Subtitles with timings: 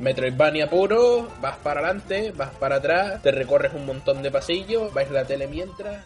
[0.00, 5.10] Metroidvania puro, vas para adelante, vas para atrás, te recorres un montón de pasillos, vais
[5.10, 6.04] la tele mientras.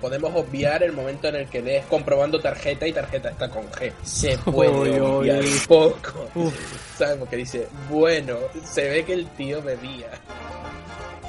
[0.00, 3.92] Podemos obviar el momento en el que lees comprobando tarjeta y tarjeta está con G.
[4.02, 6.28] Se puede obviar un poco.
[6.98, 7.18] ¿Sabes?
[7.18, 10.10] Porque dice, bueno, se ve que el tío bebía.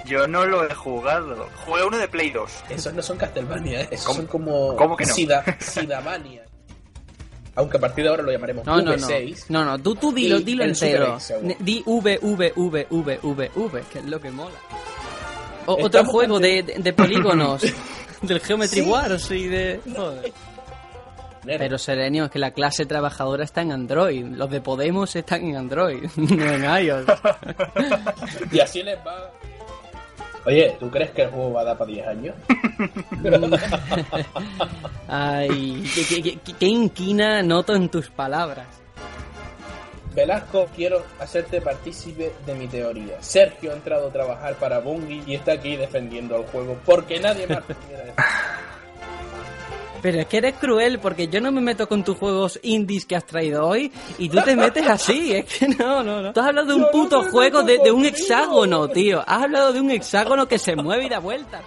[0.05, 1.47] Yo no lo he jugado.
[1.65, 2.51] Jugué uno de Play 2.
[2.71, 3.87] Esos no son Castlevania, ¿eh?
[3.91, 4.17] Esos ¿Cómo?
[4.17, 5.13] son como ¿Cómo que no?
[5.13, 6.43] Sida, Sidamania.
[7.55, 9.07] Aunque a partir de ahora lo llamaremos No, no, no.
[9.07, 9.45] V6.
[9.49, 11.17] No, no, tú, tú dilo, dilo entero.
[11.59, 14.55] Di V, V, V, V, V, V, que es lo que mola.
[15.67, 17.61] O- otro Estamos juego de, de- de polígonos.
[18.23, 18.89] del Geometry Sí.
[18.89, 19.79] Wars y de...
[19.95, 20.33] Joder.
[21.45, 24.25] Pero Serenio, es que la clase trabajadora está en Android.
[24.27, 27.05] Los de Podemos están en Android, no en iOS.
[28.51, 29.29] Y así les va.
[30.45, 32.35] Oye, ¿tú crees que el juego va a dar para 10 años?
[35.07, 38.67] Ay, qué, qué- qué- qué inquina noto en tus palabras.
[40.15, 43.17] Velasco, quiero hacerte partícipe de mi teoría.
[43.21, 47.47] Sergio ha entrado a trabajar para Bungie y está aquí defendiendo al juego porque nadie
[47.47, 48.13] más quiere defender.
[50.03, 53.15] Pero es que eres cruel porque yo no me meto con tus juegos indies que
[53.15, 55.31] has traído hoy y tú te metes así.
[55.33, 56.33] Es que no, no, no.
[56.33, 59.23] Tú has hablado de un Yo puto juego de, de un hexágono, tío.
[59.25, 61.61] Has hablado de un hexágono que se mueve y da vueltas.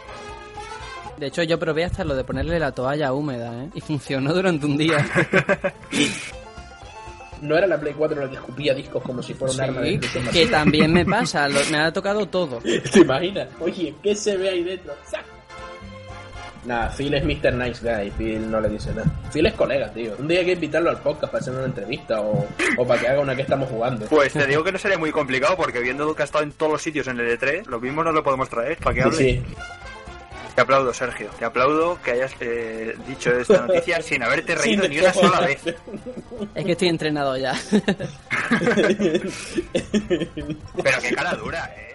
[1.17, 3.71] De hecho, yo probé hasta lo de ponerle la toalla húmeda, ¿eh?
[3.75, 4.99] Y funcionó durante un día.
[7.41, 10.01] No era la Play 4 la que escupía discos como si fuera un arma de
[10.33, 12.59] que también me pasa, lo- me ha tocado todo.
[12.61, 13.49] ¿Te imaginas?
[13.61, 14.95] Oye, ¿qué se ve ahí dentro?
[15.11, 15.25] ¡Sac!
[16.67, 17.53] Nada, Phil es Mr.
[17.55, 19.07] Nice Guy, Phil no le dice nada.
[19.33, 20.15] Phil es colega, tío.
[20.19, 23.09] Un día hay que invitarlo al podcast para hacer una entrevista o, o para que
[23.09, 24.07] haga una que estamos jugando.
[24.07, 26.73] Pues te digo que no sería muy complicado porque viendo que ha estado en todos
[26.73, 29.17] los sitios en el E3, lo mismo no lo podemos traer para que hable.
[29.17, 29.43] sí.
[30.57, 31.29] Te aplaudo, Sergio.
[31.39, 35.63] Te aplaudo que hayas eh, dicho esta noticia sin haberte reído ni una sola vez.
[36.55, 37.53] Es que estoy entrenado ya.
[40.83, 41.86] Pero qué cara dura, ¿eh?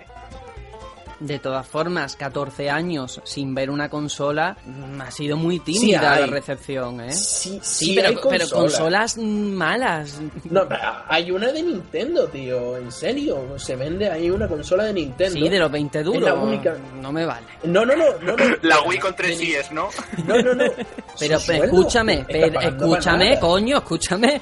[1.22, 6.26] De todas formas, 14 años sin ver una consola mm, ha sido muy tímida la
[6.26, 7.12] recepción, ¿eh?
[7.14, 9.18] Sí, Sí, sí pero, hay pero consolas.
[9.18, 10.20] malas.
[10.50, 10.68] No,
[11.08, 12.76] hay una de Nintendo, tío.
[12.78, 15.40] En serio, se vende ahí una consola de Nintendo.
[15.40, 16.22] Sí, de los 20 duros.
[16.24, 16.76] Es la única.
[17.00, 17.46] No me vale.
[17.64, 18.36] No, no, no, no.
[18.36, 18.44] no.
[18.64, 19.90] La Wii con De tres Ni- IES, ¿no?
[20.26, 20.66] No, no, no.
[21.20, 24.42] Pero, pero escúchame, pero escúchame, coño, escúchame.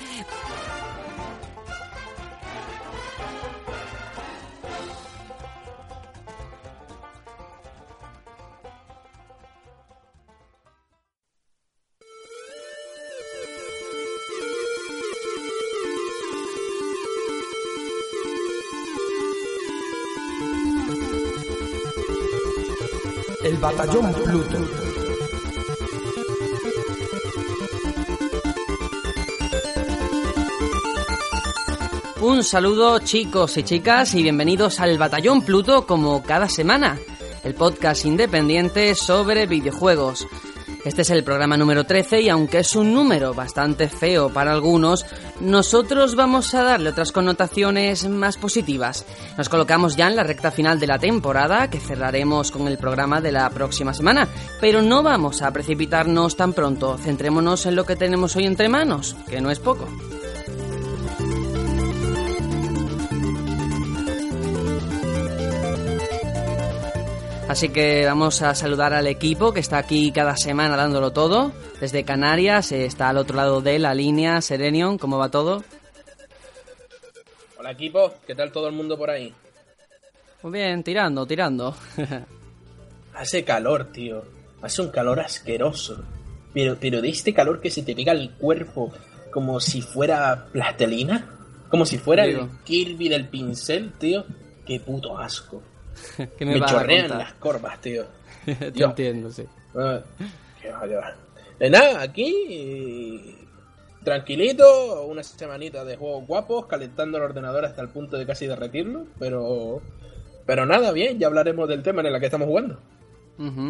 [23.59, 24.58] Batallón Pluto.
[32.22, 36.98] Un saludo chicos y chicas y bienvenidos al Batallón Pluto como cada semana,
[37.44, 40.25] el podcast independiente sobre videojuegos.
[40.89, 45.05] Este es el programa número 13 y aunque es un número bastante feo para algunos,
[45.39, 49.05] nosotros vamos a darle otras connotaciones más positivas.
[49.38, 53.22] Nos colocamos ya en la recta final de la temporada, que cerraremos con el programa
[53.22, 54.27] de la próxima semana,
[54.59, 59.16] pero no vamos a precipitarnos tan pronto, centrémonos en lo que tenemos hoy entre manos,
[59.29, 59.88] que no es poco.
[67.50, 71.52] Así que vamos a saludar al equipo que está aquí cada semana dándolo todo.
[71.82, 75.00] Desde Canarias eh, está al otro lado de la línea Serenion.
[75.00, 75.64] ¿Cómo va todo?
[77.58, 78.14] Hola, equipo.
[78.28, 79.34] ¿Qué tal todo el mundo por ahí?
[80.44, 81.76] Muy bien, tirando, tirando.
[83.16, 84.22] Hace calor, tío.
[84.62, 86.04] Hace un calor asqueroso.
[86.54, 88.94] Pero, pero de este calor que se te pega al cuerpo
[89.31, 91.36] como si fuera plastelina.
[91.68, 92.42] Como si fuera Digo.
[92.44, 94.24] el Kirby del pincel, tío.
[94.68, 95.64] Qué puto asco.
[96.38, 98.06] ¿Qué Me, a chorrean las corvas, tío.
[98.46, 99.46] Te entiendo, sí.
[99.76, 100.02] Ah,
[100.62, 101.16] qué va, qué va.
[101.60, 103.36] De nada, aquí.
[104.04, 109.06] Tranquilito, una semanita de juegos guapos, calentando el ordenador hasta el punto de casi derretirlo,
[109.19, 109.81] pero.
[110.46, 112.80] Pero nada, bien, ya hablaremos del tema en el que estamos jugando.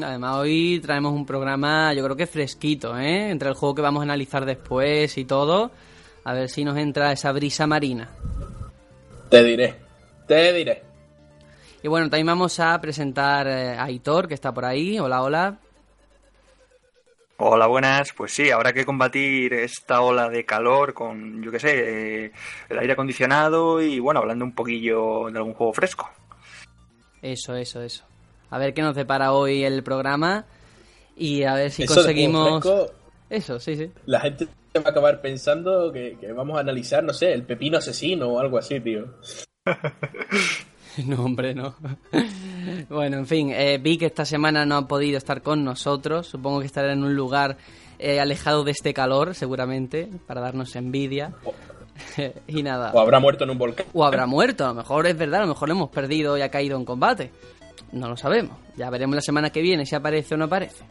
[0.03, 3.29] Además, hoy traemos un programa, yo creo que fresquito, ¿eh?
[3.29, 5.71] Entre el juego que vamos a analizar después y todo.
[6.23, 8.09] A ver si nos entra esa brisa marina.
[9.29, 9.75] Te diré,
[10.27, 10.88] te diré.
[11.81, 14.99] Y bueno, también vamos a presentar eh, a Aitor, que está por ahí.
[14.99, 15.59] Hola, hola.
[17.37, 18.11] Hola, buenas.
[18.11, 22.31] Pues sí, habrá que combatir esta ola de calor con, yo qué sé, eh,
[22.67, 26.09] el aire acondicionado y, bueno, hablando un poquillo de algún juego fresco.
[27.21, 28.03] Eso, eso, eso.
[28.49, 30.45] A ver qué nos depara hoy el programa
[31.15, 32.61] y a ver si Eso conseguimos...
[32.61, 32.95] juego fresco,
[33.29, 33.89] Eso, sí, sí.
[34.05, 37.77] la gente va a acabar pensando que, que vamos a analizar, no sé, el pepino
[37.77, 39.05] asesino o algo así, tío.
[41.05, 41.75] No, hombre, no.
[42.89, 46.27] Bueno, en fin, eh, vi que esta semana no ha podido estar con nosotros.
[46.27, 47.57] Supongo que estará en un lugar
[47.97, 51.33] eh, alejado de este calor, seguramente, para darnos envidia.
[52.47, 52.91] y nada.
[52.93, 53.85] O habrá muerto en un volcán.
[53.93, 56.41] O habrá muerto, a lo mejor es verdad, a lo mejor lo hemos perdido y
[56.41, 57.31] ha caído en combate.
[57.91, 58.57] No lo sabemos.
[58.75, 60.85] Ya veremos la semana que viene si aparece o no aparece.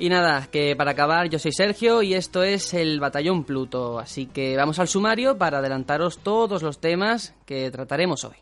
[0.00, 4.26] Y nada, que para acabar yo soy Sergio y esto es el Batallón Pluto, así
[4.26, 8.36] que vamos al sumario para adelantaros todos los temas que trataremos hoy.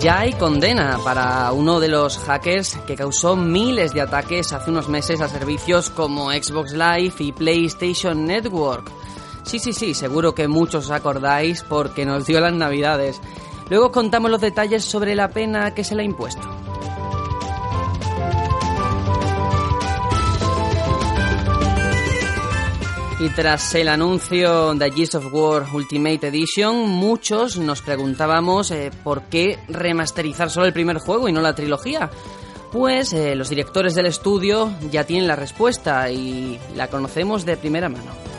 [0.00, 4.88] Ya hay condena para uno de los hackers que causó miles de ataques hace unos
[4.88, 8.90] meses a servicios como Xbox Live y PlayStation Network.
[9.44, 13.20] Sí, sí, sí, seguro que muchos os acordáis porque nos dio las navidades.
[13.68, 16.42] Luego os contamos los detalles sobre la pena que se le ha impuesto.
[23.22, 29.22] Y tras el anuncio de Gears of War Ultimate Edition, muchos nos preguntábamos eh, por
[29.26, 32.10] qué remasterizar solo el primer juego y no la trilogía.
[32.72, 37.88] Pues eh, los directores del estudio ya tienen la respuesta y la conocemos de primera
[37.88, 38.31] mano.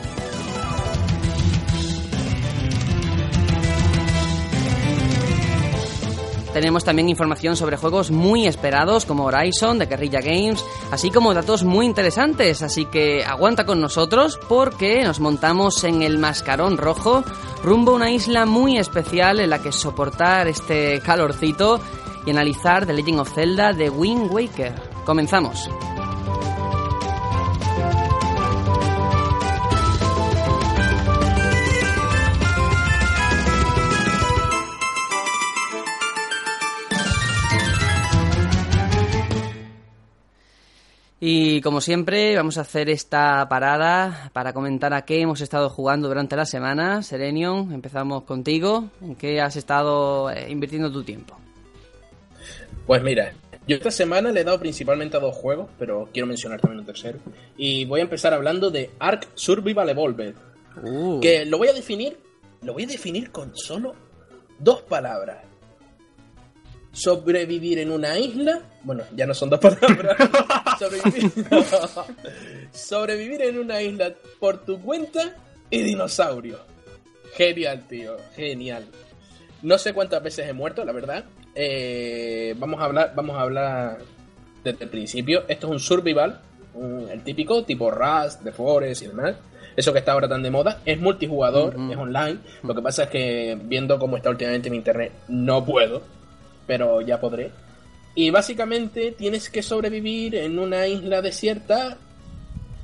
[6.54, 11.64] Tenemos también información sobre juegos muy esperados como Horizon de Guerrilla Games, así como datos
[11.64, 17.24] muy interesantes, así que aguanta con nosotros porque nos montamos en el Mascarón Rojo
[17.64, 21.80] rumbo a una isla muy especial en la que soportar este calorcito
[22.24, 24.74] y analizar The Legend of Zelda de Wind Waker.
[25.04, 25.68] Comenzamos.
[41.26, 46.06] Y como siempre, vamos a hacer esta parada para comentar a qué hemos estado jugando
[46.06, 47.02] durante la semana.
[47.02, 48.90] Serenion, empezamos contigo.
[49.00, 51.34] ¿En qué has estado eh, invirtiendo tu tiempo?
[52.86, 53.32] Pues mira,
[53.66, 56.84] yo esta semana le he dado principalmente a dos juegos, pero quiero mencionar también un
[56.84, 57.18] tercero.
[57.56, 60.34] Y voy a empezar hablando de Ark Survival Evolved.
[60.82, 62.18] Uh, Que lo voy a definir,
[62.60, 63.94] lo voy a definir con solo
[64.58, 65.38] dos palabras.
[66.94, 68.60] Sobrevivir en una isla.
[68.82, 70.16] Bueno, ya no son dos palabras.
[70.78, 71.30] Sobrevivir,
[72.72, 75.34] Sobrevivir en una isla por tu cuenta
[75.70, 76.58] y dinosaurio.
[77.36, 78.16] Genial, tío.
[78.36, 78.84] Genial.
[79.62, 81.24] No sé cuántas veces he muerto, la verdad.
[81.54, 83.98] Eh, vamos a hablar, vamos a hablar
[84.62, 85.44] desde el principio.
[85.48, 86.40] Esto es un survival,
[86.74, 89.34] un- el típico tipo Rust, The Forest y demás.
[89.76, 90.80] Eso que está ahora tan de moda.
[90.84, 92.38] Es multijugador, es online.
[92.62, 96.02] Lo que pasa es que viendo cómo está últimamente mi internet, no puedo.
[96.66, 97.50] Pero ya podré.
[98.14, 101.96] Y básicamente tienes que sobrevivir en una isla desierta,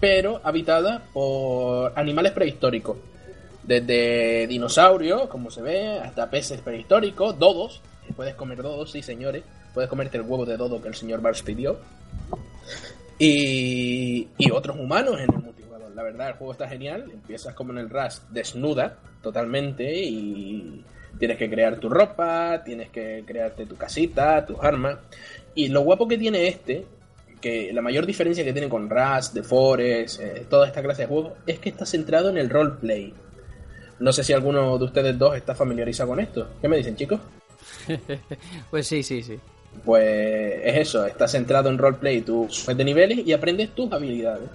[0.00, 2.96] pero habitada por animales prehistóricos.
[3.62, 7.80] Desde dinosaurios, como se ve, hasta peces prehistóricos, dodos.
[8.16, 9.44] Puedes comer dodos, sí señores.
[9.72, 11.78] Puedes comerte el huevo de dodo que el señor Bars pidió.
[13.18, 15.92] Y, y otros humanos en el multijugador.
[15.94, 17.08] La verdad, el juego está genial.
[17.12, 20.84] Empiezas como en el Rust, desnuda totalmente y
[21.20, 24.98] tienes que crear tu ropa, tienes que crearte tu casita, tus armas.
[25.54, 26.86] Y lo guapo que tiene este,
[27.40, 31.08] que la mayor diferencia que tiene con Rust, The Forest, eh, toda esta clase de
[31.08, 33.12] juegos, es que está centrado en el roleplay.
[34.00, 36.48] No sé si alguno de ustedes dos está familiarizado con esto.
[36.60, 37.20] ¿Qué me dicen, chicos?
[38.70, 39.38] pues sí, sí, sí.
[39.84, 44.48] Pues es eso, está centrado en roleplay, tú subes de niveles y aprendes tus habilidades.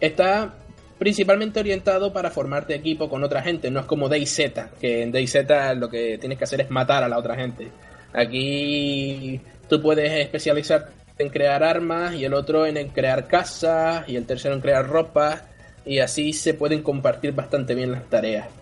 [0.00, 0.52] Está
[0.98, 4.40] principalmente orientado para formarte equipo con otra gente, no es como DayZ,
[4.80, 5.36] que en DayZ
[5.76, 7.68] lo que tienes que hacer es matar a la otra gente.
[8.12, 14.26] Aquí tú puedes especializarte en crear armas y el otro en crear casas y el
[14.26, 15.42] tercero en crear ropa
[15.84, 18.57] y así se pueden compartir bastante bien las tareas.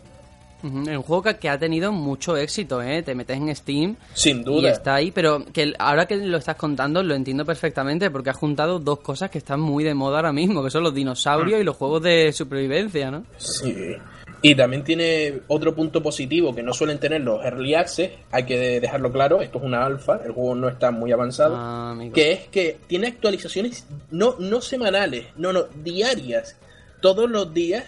[0.66, 3.02] Un juego que, ha tenido mucho éxito, ¿eh?
[3.02, 4.70] Te metes en Steam Sin y duda.
[4.70, 8.78] está ahí, pero que ahora que lo estás contando lo entiendo perfectamente porque has juntado
[8.78, 11.76] dos cosas que están muy de moda ahora mismo, que son los dinosaurios y los
[11.76, 13.24] juegos de supervivencia, ¿no?
[13.36, 13.96] Sí.
[14.42, 18.80] Y también tiene otro punto positivo que no suelen tener los early access, hay que
[18.80, 22.48] dejarlo claro, esto es una alfa, el juego no está muy avanzado, Ah, que es
[22.48, 26.56] que tiene actualizaciones no, no semanales, no, no, diarias.
[27.00, 27.84] Todos los días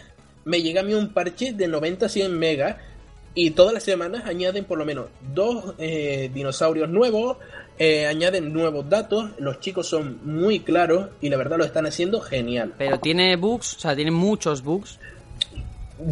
[0.49, 2.77] me llega a mí un parche de 90 a 100 megas
[3.35, 7.37] y todas las semanas añaden por lo menos dos eh, dinosaurios nuevos,
[7.79, 12.23] eh, añaden nuevos datos, los chicos son muy claros y la verdad lo están haciendo
[12.23, 12.73] genial.
[12.79, 14.99] Pero tiene bugs, o sea, tiene muchos bugs.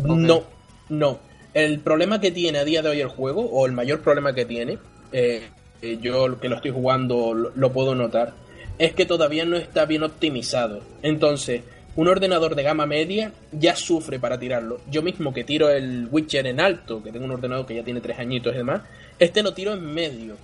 [0.05, 0.45] No,
[0.91, 1.19] no.
[1.55, 4.45] El problema que tiene a día de hoy el juego, o el mayor problema que
[4.45, 4.77] tiene,
[5.13, 5.49] eh,
[5.81, 8.35] eh, yo que lo estoy jugando lo, lo puedo notar,
[8.77, 10.83] es que todavía no está bien optimizado.
[11.03, 11.63] Entonces,
[11.97, 14.81] un ordenador de gama media ya sufre para tirarlo.
[14.91, 18.01] Yo mismo que tiro el Witcher en alto, que tengo un ordenador que ya tiene
[18.01, 18.83] tres añitos y demás,
[19.19, 20.37] este lo tiro en medio.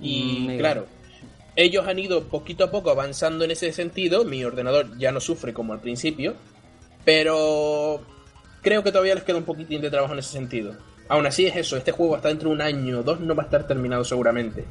[0.00, 0.86] Y Mm, claro,
[1.56, 4.24] ellos han ido poquito a poco avanzando en ese sentido.
[4.24, 6.34] Mi ordenador ya no sufre como al principio,
[7.04, 8.00] pero
[8.60, 10.74] creo que todavía les queda un poquitín de trabajo en ese sentido.
[11.08, 13.44] Aún así es eso, este juego hasta dentro de un año o dos no va
[13.44, 14.64] a estar terminado seguramente.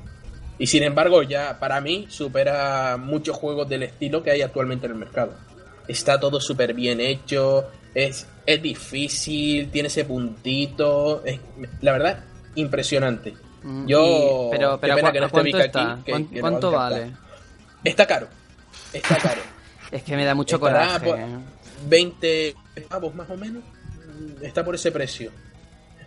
[0.60, 4.94] Y sin embargo, ya para mí supera muchos juegos del estilo que hay actualmente en
[4.94, 5.34] el mercado.
[5.88, 11.24] Está todo súper bien hecho, es, es difícil, tiene ese puntito.
[11.26, 11.40] es-
[11.82, 12.24] la verdad,
[12.56, 13.34] impresionante.
[13.64, 14.04] Mm, Yo.
[14.06, 15.92] y- pero, qué pero pena ¿cu- que no esté ¿cuánto Vic está?
[15.94, 17.12] aquí, que- ¿Cuán- que le va a ¿Cuánto vale?
[17.84, 18.28] Está caro.
[18.94, 19.42] Está caro.
[19.92, 21.06] Es que me da mucho Estará coraje.
[21.06, 21.20] por
[21.90, 22.56] 20
[22.90, 23.64] pavos más o menos.
[24.42, 25.32] Está por ese precio.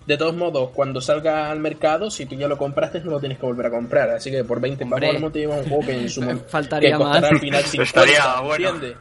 [0.06, 3.38] De todos modos, cuando salga al mercado, si tú ya lo compraste, no lo tienes
[3.38, 4.10] que volver a comprar.
[4.10, 5.00] Así que por 20 Hombre.
[5.00, 7.22] pavos mejor te llevas un juego que en su momento Faltaría que más.
[7.24, 8.68] al final 50, Estaría bueno.
[8.70, 8.96] ¿entiendes?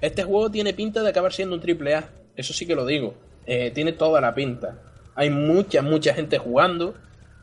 [0.00, 2.08] Este juego tiene pinta de acabar siendo un triple A.
[2.36, 3.14] Eso sí que lo digo.
[3.46, 4.78] Eh, tiene toda la pinta.
[5.14, 6.94] Hay mucha, mucha gente jugando.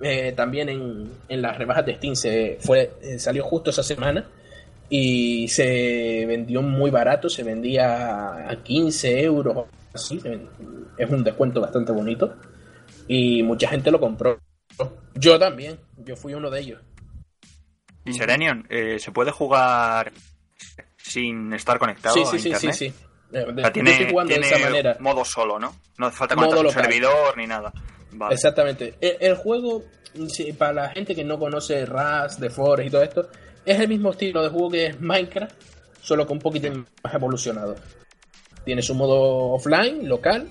[0.01, 4.25] Eh, también en, en las rebajas de Steam se fue, eh, salió justo esa semana
[4.89, 10.21] y se vendió muy barato, se vendía a 15 euros, así,
[10.97, 12.35] es un descuento bastante bonito
[13.07, 14.38] y mucha gente lo compró.
[15.15, 16.81] Yo también, yo fui uno de ellos.
[18.03, 18.67] Y Serenion,
[19.00, 20.12] ¿se puede jugar
[21.09, 22.93] sin estar conectado Sí, a sí, sí, sí, sí.
[23.33, 24.97] Eh, O sea, tiene, de esa manera.
[25.00, 25.75] modo solo, ¿no?
[25.97, 27.71] No hace falta conectar un servidor ni nada.
[28.12, 28.33] Vale.
[28.35, 28.95] Exactamente.
[29.01, 29.83] El, el juego,
[30.27, 33.29] sí, para la gente que no conoce Rust, The Forest y todo esto,
[33.65, 35.53] es el mismo estilo de juego que es Minecraft,
[36.01, 36.69] solo que un poquito
[37.03, 37.75] más evolucionado.
[38.63, 40.50] Tiene su modo offline, local,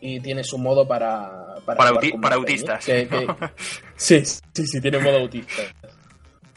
[0.00, 1.30] y tiene su modo para...
[1.64, 2.84] Para, Para auti- con autistas.
[2.84, 3.26] que- que-
[3.96, 5.62] sí, sí, sí, tiene modo autista.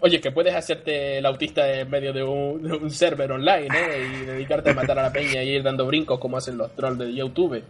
[0.01, 4.05] Oye, que puedes hacerte el autista en medio de un, de un server online, ¿eh?
[4.21, 6.99] Y dedicarte a matar a la peña y ir dando brincos como hacen los trolls
[6.99, 7.63] de YouTube.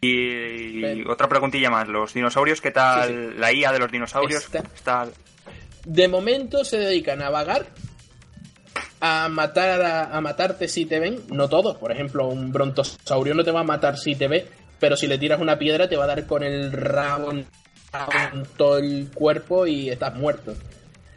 [0.00, 1.88] Y, otra preguntilla más.
[1.88, 3.08] ¿Los dinosaurios qué tal?
[3.08, 5.08] Sí, ¿La IA de los dinosaurios Está- está...
[5.84, 7.66] De momento se dedican a vagar,
[9.00, 11.18] a matar a, a matarte si te ven.
[11.30, 14.46] No todos, por ejemplo, un brontosaurio no te va a matar si te ve,
[14.78, 17.46] pero si le tiras una piedra te va a dar con el rabo en
[18.56, 20.54] todo el cuerpo y estás muerto.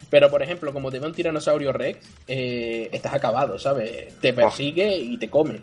[0.09, 4.17] Pero por ejemplo, como te ve un tiranosaurio rex, eh, estás acabado, ¿sabes?
[4.19, 5.61] Te persigue y te come.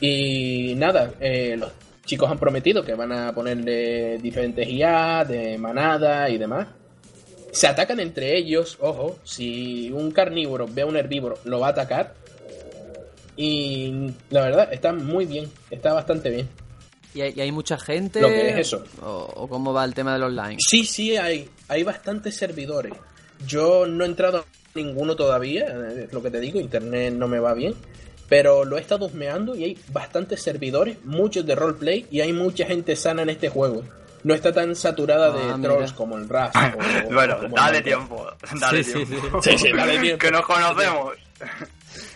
[0.00, 1.70] Y nada, eh, los
[2.04, 6.66] chicos han prometido que van a ponerle diferentes IA de manada y demás.
[7.52, 11.70] Se atacan entre ellos, ojo, si un carnívoro ve a un herbívoro, lo va a
[11.70, 12.14] atacar.
[13.36, 16.48] Y la verdad, está muy bien, está bastante bien.
[17.14, 18.20] ¿Y hay, y hay mucha gente?
[18.20, 18.84] Lo que es eso.
[19.02, 20.56] ¿O, o cómo va el tema del online?
[20.58, 22.94] Sí, sí, hay, hay bastantes servidores.
[23.46, 24.44] Yo no he entrado a
[24.74, 27.74] ninguno todavía, eh, es lo que te digo, internet no me va bien.
[28.28, 32.64] Pero lo he estado husmeando y hay bastantes servidores, muchos de roleplay y hay mucha
[32.64, 33.82] gente sana en este juego.
[34.24, 35.74] No está tan saturada Ah, de mira.
[35.74, 36.54] trolls como el Rust.
[37.12, 38.26] bueno, como dale tiempo.
[38.58, 39.42] Dale Sí, sí, tiempo.
[39.42, 40.18] Sí, sí, dale tiempo.
[40.24, 41.12] que nos conocemos.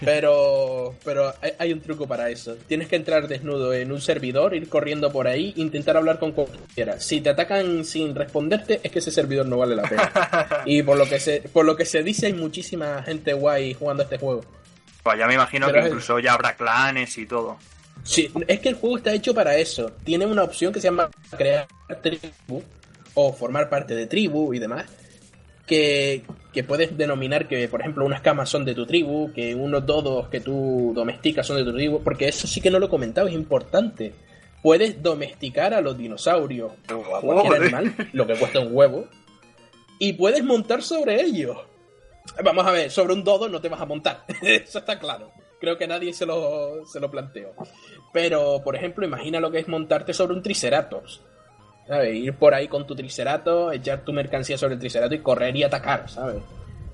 [0.05, 2.57] Pero, pero hay, hay un truco para eso.
[2.67, 7.01] Tienes que entrar desnudo en un servidor, ir corriendo por ahí, intentar hablar con cualquiera.
[7.01, 10.13] Si te atacan sin responderte, es que ese servidor no vale la pena.
[10.67, 14.03] Y por lo que se, por lo que se dice, hay muchísima gente guay jugando
[14.03, 14.45] a este juego.
[15.03, 17.57] Pues ya me imagino Pero que incluso ya habrá clanes y todo.
[18.03, 19.93] Sí, es que el juego está hecho para eso.
[20.05, 21.67] Tiene una opción que se llama crear
[22.03, 22.63] tribu
[23.15, 24.87] o formar parte de tribu y demás.
[25.67, 26.25] Que,
[26.57, 30.29] que puedes denominar que, por ejemplo, unas camas son de tu tribu, que unos dodos
[30.29, 33.29] que tú domesticas son de tu tribu, porque eso sí que no lo he comentado,
[33.29, 34.15] es importante.
[34.63, 36.73] Puedes domesticar a los dinosaurios
[37.21, 39.05] cualquier animal, lo que cuesta un huevo,
[39.99, 41.59] y puedes montar sobre ellos.
[42.43, 45.33] Vamos a ver, sobre un dodo no te vas a montar, eso está claro.
[45.61, 47.53] Creo que nadie se lo, se lo planteó.
[48.15, 51.21] Pero, por ejemplo, imagina lo que es montarte sobre un Triceratops.
[51.87, 52.17] ¿Sabes?
[52.17, 55.63] Ir por ahí con tu Triceratops, echar tu mercancía sobre el Triceratops y correr y
[55.63, 56.43] atacar, ¿sabes?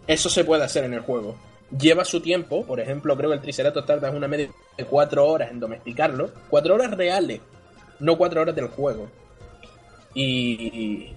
[0.07, 1.37] Eso se puede hacer en el juego.
[1.79, 5.51] Lleva su tiempo, por ejemplo, creo que el Triceratops tarda una media de 4 horas
[5.51, 6.31] en domesticarlo.
[6.51, 7.41] 4 horas reales,
[8.01, 9.09] no 4 horas del juego.
[10.15, 11.15] Y,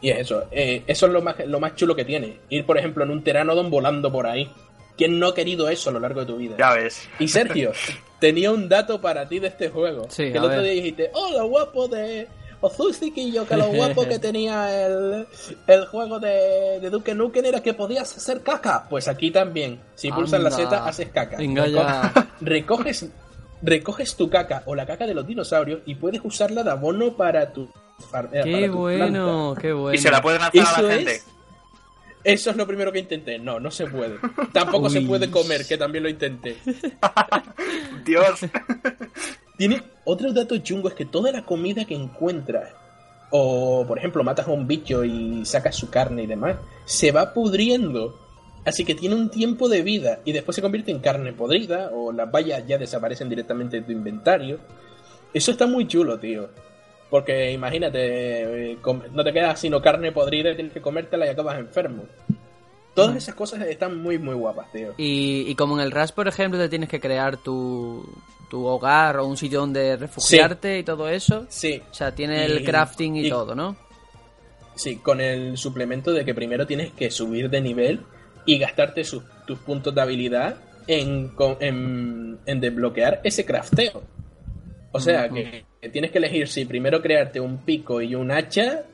[0.00, 0.44] y es eso.
[0.50, 2.38] Eh, eso es lo más, lo más chulo que tiene.
[2.48, 4.50] Ir, por ejemplo, en un Pteranodon volando por ahí.
[4.96, 6.56] ¿Quién no ha querido eso a lo largo de tu vida?
[6.58, 7.08] Ya ves.
[7.18, 7.72] Y Sergio,
[8.20, 10.06] tenía un dato para ti de este juego.
[10.08, 10.62] Sí, que el otro ver.
[10.62, 12.26] día dijiste, oh, lo guapo de
[12.60, 15.26] Ozuziquillo, que lo guapo que tenía el,
[15.66, 18.86] el juego de, de Duke Nukem era que podías hacer caca.
[18.88, 19.80] Pues aquí también.
[19.94, 20.64] Si pulsas la Anda.
[20.70, 21.36] Z, haces caca.
[21.36, 22.12] Venga ya.
[22.12, 23.08] Reco- Recoges,
[23.62, 27.52] recoges tu caca o la caca de los dinosaurios y puedes usarla de abono para
[27.52, 27.68] tu.
[28.10, 29.94] far- eh, para Qué tu bueno, qué bueno.
[29.94, 31.04] Y se la puedes lanzar a la es.
[31.04, 31.22] gente.
[32.24, 33.38] Eso es lo primero que intenté.
[33.38, 34.16] No, no se puede.
[34.52, 36.56] Tampoco se puede comer, que también lo intenté.
[38.04, 38.40] Dios.
[39.58, 42.72] Tiene otro dato chungo es que toda la comida que encuentras,
[43.30, 47.34] o por ejemplo matas a un bicho y sacas su carne y demás, se va
[47.34, 48.16] pudriendo.
[48.64, 52.12] Así que tiene un tiempo de vida y después se convierte en carne podrida o
[52.12, 54.60] las vallas ya desaparecen directamente de tu inventario.
[55.34, 56.48] Eso está muy chulo, tío.
[57.10, 58.78] Porque imagínate, eh,
[59.12, 62.04] no te quedas sino carne podrida y tienes que comértela y acabas enfermo.
[63.04, 64.94] Todas esas cosas están muy, muy guapas, tío.
[64.96, 68.04] Y, y como en el Rush, por ejemplo, te tienes que crear tu,
[68.50, 71.46] tu hogar o un sitio donde refugiarte y todo eso.
[71.48, 73.76] Sí, O sea, tiene el crafting y, y- todo, ¿no?
[74.74, 78.00] Sí, con el suplemento de que primero tienes que subir de nivel
[78.46, 84.02] y gastarte sus- tus puntos de habilidad en, en, en desbloquear ese crafteo.
[84.92, 88.84] O sea, que tienes que elegir si primero crearte un pico y un hacha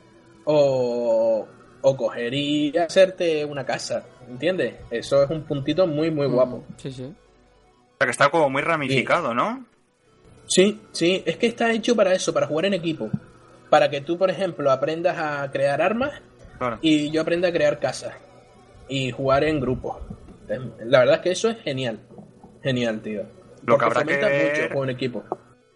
[0.43, 1.47] o,
[1.87, 4.03] o coger y hacerte una casa.
[4.27, 4.73] ¿Entiendes?
[4.89, 6.57] Eso es un puntito muy, muy guapo.
[6.67, 7.03] Mm, Sí, sí.
[7.03, 9.65] O sea, que está como muy ramificado, ¿no?
[10.47, 13.09] Sí, sí, es que está hecho para eso, para jugar en equipo.
[13.69, 16.11] Para que tú, por ejemplo, aprendas a crear armas
[16.57, 16.79] Claro.
[16.81, 18.13] y yo aprendo a crear casas
[18.87, 19.99] y jugar en grupo.
[20.85, 21.99] La verdad es que eso es genial.
[22.63, 23.21] Genial, tío.
[23.21, 25.23] Lo que Porque habrá que fomenta ver- mucho el juego en equipo.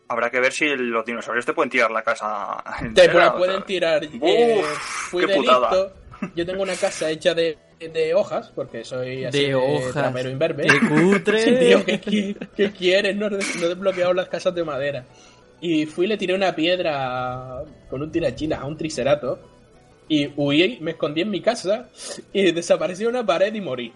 [0.10, 2.64] Habrá que ver si los dinosaurios te pueden tirar la casa.
[2.80, 3.66] Te entera, la o pueden sea.
[3.66, 4.04] tirar.
[4.06, 4.62] Uf, eh,
[5.10, 5.70] fui qué de putada.
[5.70, 5.94] listo.
[6.36, 9.94] Yo tengo una casa hecha de, de hojas, porque soy así De hojas.
[9.94, 10.64] tramero imberbe.
[10.68, 11.40] ¡Qué cutre!
[11.44, 13.16] Sí, tío, ¿qué, qui- qué quieres?
[13.16, 15.06] No, he- no he desbloqueado las casas de madera.
[15.62, 19.42] Y fui y le tiré una piedra con un tirachinas a un triceratops.
[20.08, 21.88] Y huí, me escondí en mi casa
[22.34, 23.94] y desapareció una pared y morí.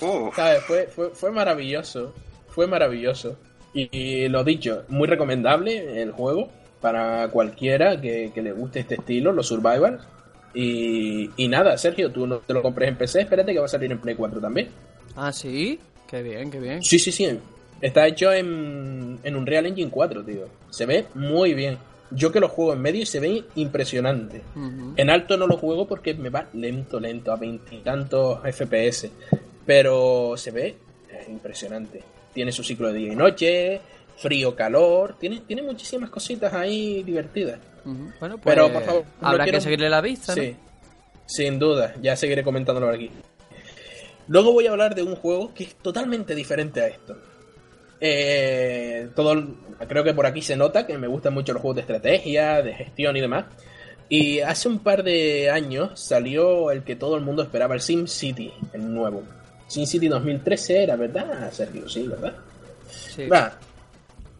[0.00, 0.62] Uf, ¿Sabes?
[0.64, 2.14] Fue, fue, fue maravilloso.
[2.48, 3.36] Fue maravilloso.
[3.72, 6.48] Y, y lo dicho, muy recomendable el juego
[6.80, 10.02] para cualquiera que, que le guste este estilo, los survivals.
[10.54, 13.68] Y, y nada, Sergio, tú no te lo compres en PC, espérate que va a
[13.68, 14.68] salir en Play 4 también.
[15.14, 15.78] Ah, sí.
[16.08, 16.82] Qué bien, qué bien.
[16.82, 17.38] Sí, sí, sí.
[17.80, 20.46] Está hecho en, en Unreal Engine 4, tío.
[20.70, 21.78] Se ve muy bien.
[22.10, 24.42] Yo que lo juego en medio y se ve impresionante.
[24.96, 29.08] En alto no lo juego porque me va lento, lento, a veintitantos FPS.
[29.64, 30.74] Pero se ve
[31.08, 32.02] eh, impresionante.
[32.32, 33.80] Tiene su ciclo de día y noche,
[34.16, 35.16] frío, calor.
[35.18, 37.58] Tiene, tiene muchísimas cositas ahí divertidas.
[37.84, 40.42] Bueno, pues Pero, por favor, no habrá quiero- que seguirle la vista, ¿no?
[40.42, 40.56] Sí,
[41.26, 41.94] sin duda.
[42.02, 43.10] Ya seguiré comentándolo aquí.
[44.28, 47.16] Luego voy a hablar de un juego que es totalmente diferente a esto.
[48.00, 49.56] Eh, todo,
[49.88, 52.74] creo que por aquí se nota que me gustan mucho los juegos de estrategia, de
[52.74, 53.46] gestión y demás.
[54.08, 58.06] Y hace un par de años salió el que todo el mundo esperaba, el Sim
[58.06, 59.22] City, el nuevo.
[59.70, 61.88] Sim City 2013 era, ¿verdad, Sergio?
[61.88, 62.34] Sí, ¿verdad?
[62.88, 63.28] Sí.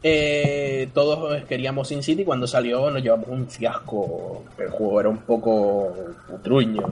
[0.02, 4.44] Eh, todos queríamos Sin City cuando salió nos llevamos un fiasco.
[4.58, 5.94] El juego era un poco
[6.28, 6.82] putruño.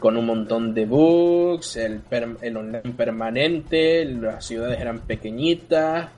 [0.00, 6.10] Con un montón de bugs, el, per- el online permanente, las ciudades eran pequeñitas.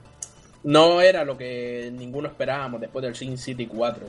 [0.64, 4.06] No era lo que ninguno esperábamos después del Sin City 4.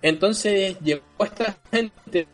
[0.00, 2.26] Entonces llegó esta gente,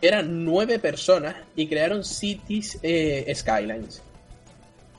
[0.00, 4.02] eran nueve personas y crearon Cities eh, Skylines.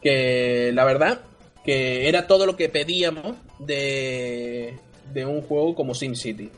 [0.02, 1.22] Que la verdad
[1.64, 4.78] que era todo lo que pedíamos de,
[5.14, 6.50] de un juego como SimCity.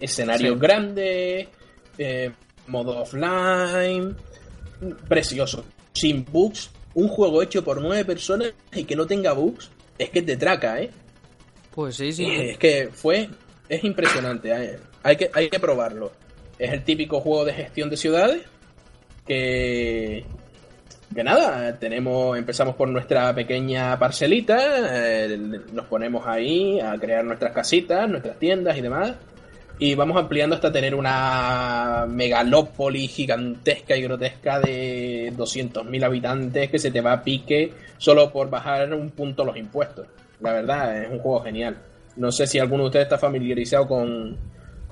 [0.00, 0.60] Escenarios Sí.
[0.60, 1.48] grandes,
[1.98, 2.30] eh,
[2.66, 4.16] modo offline,
[5.08, 10.10] precioso, sin bugs, un juego hecho por nueve personas y que no tenga bugs, es
[10.10, 10.90] que te traca, ¿eh?
[11.72, 12.26] Pues sí, sí.
[12.28, 13.28] Es que fue,
[13.68, 14.78] es impresionante, ¿eh?
[15.04, 16.12] hay, que, hay que probarlo.
[16.62, 18.42] Es el típico juego de gestión de ciudades
[19.26, 20.24] que,
[21.12, 24.58] que nada, tenemos, empezamos por nuestra pequeña parcelita,
[24.92, 25.36] eh,
[25.72, 29.14] nos ponemos ahí a crear nuestras casitas, nuestras tiendas y demás.
[29.80, 36.92] Y vamos ampliando hasta tener una megalópoli gigantesca y grotesca de 200.000 habitantes que se
[36.92, 40.06] te va a pique solo por bajar un punto los impuestos.
[40.38, 41.76] La verdad, es un juego genial.
[42.14, 44.38] No sé si alguno de ustedes está familiarizado con,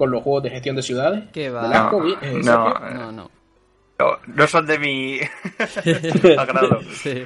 [0.01, 1.25] con los juegos de gestión de ciudades.
[1.31, 1.91] ¿Qué va?
[2.23, 2.73] Eh, no.
[2.73, 3.31] No, no.
[3.99, 5.21] no, no son de mi
[6.39, 6.81] agrado.
[6.91, 7.23] Sí.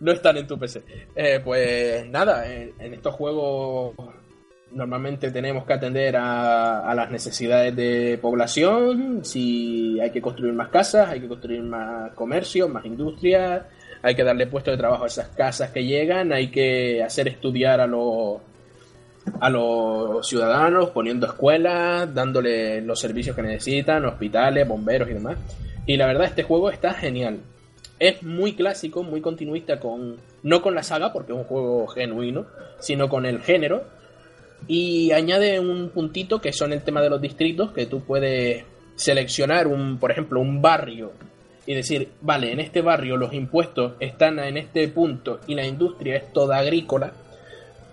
[0.00, 0.82] no están en tu PC.
[1.16, 3.94] Eh, pues nada, en, en estos juegos
[4.72, 10.68] normalmente tenemos que atender a, a las necesidades de población, si hay que construir más
[10.68, 13.66] casas, hay que construir más comercio, más industria,
[14.02, 17.80] hay que darle puesto de trabajo a esas casas que llegan, hay que hacer estudiar
[17.80, 18.42] a los
[19.40, 25.36] a los ciudadanos, poniendo escuelas, dándole los servicios que necesitan, hospitales, bomberos y demás.
[25.86, 27.40] Y la verdad, este juego está genial.
[27.98, 30.16] Es muy clásico, muy continuista con.
[30.42, 32.46] No con la saga, porque es un juego genuino,
[32.80, 33.84] sino con el género.
[34.66, 38.64] Y añade un puntito que son el tema de los distritos, que tú puedes
[38.96, 41.12] seleccionar un, por ejemplo, un barrio
[41.66, 46.16] y decir, vale, en este barrio los impuestos están en este punto y la industria
[46.16, 47.12] es toda agrícola,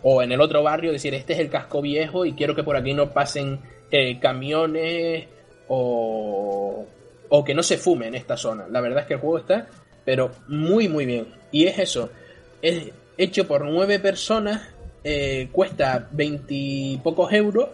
[0.04, 2.76] o en el otro barrio decir, este es el casco viejo y quiero que por
[2.76, 3.60] aquí no pasen
[3.92, 5.28] eh, camiones
[5.68, 6.86] o,
[7.30, 8.68] o que no se fume en esta zona.
[8.70, 9.68] La verdad es que el juego está,
[10.06, 11.28] pero muy, muy bien.
[11.52, 12.10] Y es eso,
[12.62, 14.70] es hecho por nueve personas,
[15.04, 17.70] eh, cuesta veintipocos euros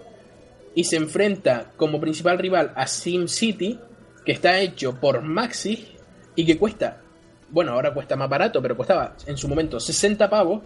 [0.73, 3.79] y se enfrenta como principal rival a SimCity,
[4.25, 5.85] que está hecho por Maxis
[6.35, 7.01] y que cuesta,
[7.49, 10.63] bueno, ahora cuesta más barato, pero costaba en su momento 60 pavos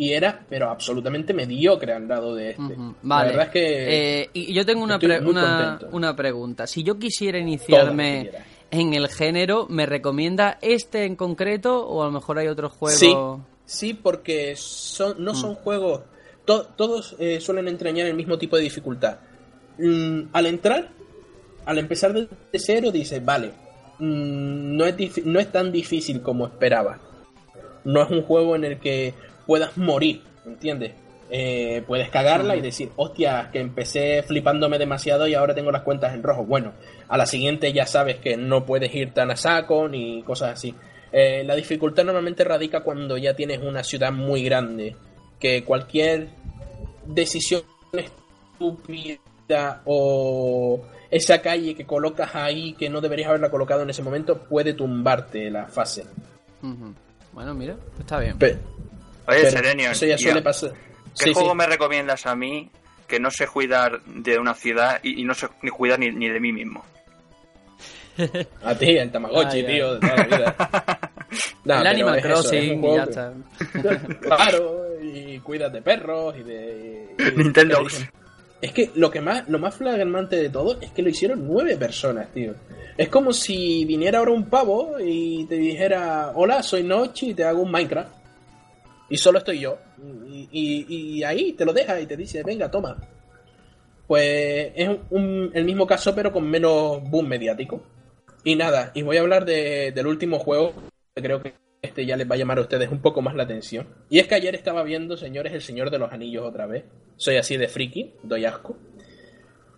[0.00, 2.62] y era, pero absolutamente mediocre al lado de este.
[2.62, 3.28] Ujú, La Vale.
[3.30, 6.66] verdad es que Eh, y yo tengo una, pre- una, una pregunta.
[6.66, 8.30] Si yo quisiera iniciarme
[8.70, 12.96] en el género, ¿me recomienda este en concreto o a lo mejor hay otro juego?
[12.96, 13.14] Sí,
[13.66, 15.24] sí, porque son, Mm.
[15.24, 16.00] no son juegos.
[16.46, 19.18] to- todos eh, suelen entrañar el mismo tipo de dificultad.
[19.78, 20.88] Mm, al entrar,
[21.66, 23.48] al empezar de cero, dices, vale,
[23.98, 26.98] mm, no, es no es tan difícil como esperaba.
[27.84, 29.14] No es un juego en el que
[29.50, 30.92] puedas morir, ¿entiendes?
[31.28, 36.14] Eh, puedes cagarla y decir, hostia, que empecé flipándome demasiado y ahora tengo las cuentas
[36.14, 36.44] en rojo.
[36.44, 36.72] Bueno,
[37.08, 40.72] a la siguiente ya sabes que no puedes ir tan a saco ni cosas así.
[41.10, 44.94] Eh, la dificultad normalmente radica cuando ya tienes una ciudad muy grande,
[45.40, 46.28] que cualquier
[47.06, 54.04] decisión estúpida o esa calle que colocas ahí que no deberías haberla colocado en ese
[54.04, 56.04] momento puede tumbarte la fase.
[57.32, 58.38] Bueno, mira, está bien.
[59.30, 60.70] Oye, pero Serenion, eso ya ¿y suele a- pasar.
[60.72, 61.56] ¿qué Sí, juego sí.
[61.56, 62.70] me recomiendas a mí
[63.08, 66.28] que no sé cuidar de una ciudad y, y no sé ni cuidar ni, ni
[66.28, 66.84] de mí mismo?
[68.64, 70.56] A ti, el Tamagotchi, tío, de toda la vida.
[71.64, 73.32] El Animal es eso, Crossing y juego ya que- está.
[74.20, 77.14] Claro, y cuidas de perros y de.
[77.18, 77.78] y de- Nintendo.
[78.60, 81.76] Es que lo que más, lo más flagrante de todo es que lo hicieron nueve
[81.76, 82.54] personas, tío.
[82.98, 87.44] Es como si viniera ahora un pavo y te dijera, hola, soy Nochi y te
[87.44, 88.10] hago un Minecraft.
[89.10, 89.78] Y solo estoy yo.
[90.52, 92.96] Y, ahí te lo deja y te dice, venga, toma.
[94.06, 94.88] Pues es
[95.52, 97.82] el mismo caso, pero con menos boom mediático.
[98.44, 100.72] Y nada, y voy a hablar de- del último juego,
[101.14, 103.42] que creo que este ya les va a llamar a ustedes un poco más la
[103.42, 103.86] atención.
[104.08, 106.84] Y es que ayer estaba viendo, señores, El Señor de los Anillos otra vez.
[107.16, 108.76] Soy así de friki, doy asco.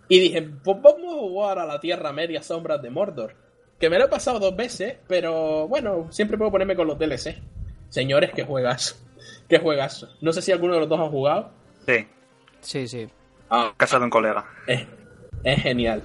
[0.07, 3.35] Y dije, pues vamos a jugar a la Tierra Media Sombras de Mordor.
[3.79, 7.35] Que me lo he pasado dos veces, pero bueno, siempre puedo ponerme con los DLC.
[7.93, 8.95] Señores, qué juegazo.
[9.47, 10.09] Qué juegazo.
[10.19, 11.51] No sé si alguno de los dos ha jugado.
[11.85, 12.07] Sí,
[12.61, 13.07] Sí, sí.
[13.51, 14.43] Ah, casa de un colega.
[14.65, 14.81] es,
[15.43, 16.01] es genial.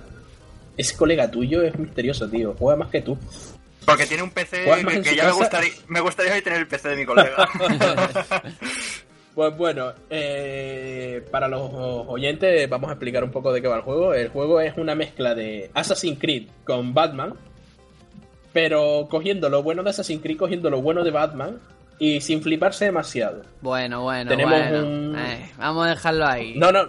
[0.77, 2.55] Ese colega tuyo es misterioso, tío.
[2.59, 3.17] Juega más que tú.
[3.87, 6.69] Porque tiene un PC ¿Juegas más que, ya me gustaría, me gustaría hoy tener el
[6.69, 7.49] PC de mi colega.
[9.35, 13.83] Pues bueno, eh, para los oyentes vamos a explicar un poco de qué va el
[13.83, 14.13] juego.
[14.13, 17.35] El juego es una mezcla de Assassin's Creed con Batman,
[18.53, 21.61] pero cogiendo lo bueno de Assassin's Creed, cogiendo lo bueno de Batman
[21.99, 23.43] y sin fliparse demasiado.
[23.61, 24.87] Bueno, bueno, Tenemos bueno.
[24.87, 26.55] un- Eh, vamos a dejarlo ahí.
[26.57, 26.89] No, no.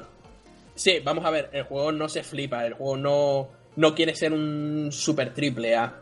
[0.75, 4.31] Sí, vamos a ver, el juego no se flipa, el juego no, no quiere ser
[4.33, 5.93] un super triple A.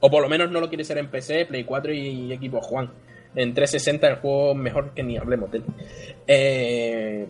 [0.00, 2.90] O por lo menos no lo quiere ser en PC, Play 4 y equipo Juan.
[3.34, 5.64] En 360 el juego mejor que ni hablemos de él.
[6.26, 7.26] Eh,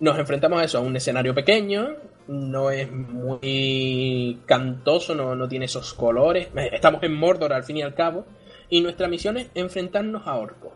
[0.00, 1.94] nos enfrentamos a eso, a un escenario pequeño,
[2.28, 6.48] no es muy cantoso, no, no tiene esos colores.
[6.56, 8.26] Eh, Estamos en Mordor al fin y al cabo.
[8.70, 10.72] Y nuestra misión es enfrentarnos a orcos.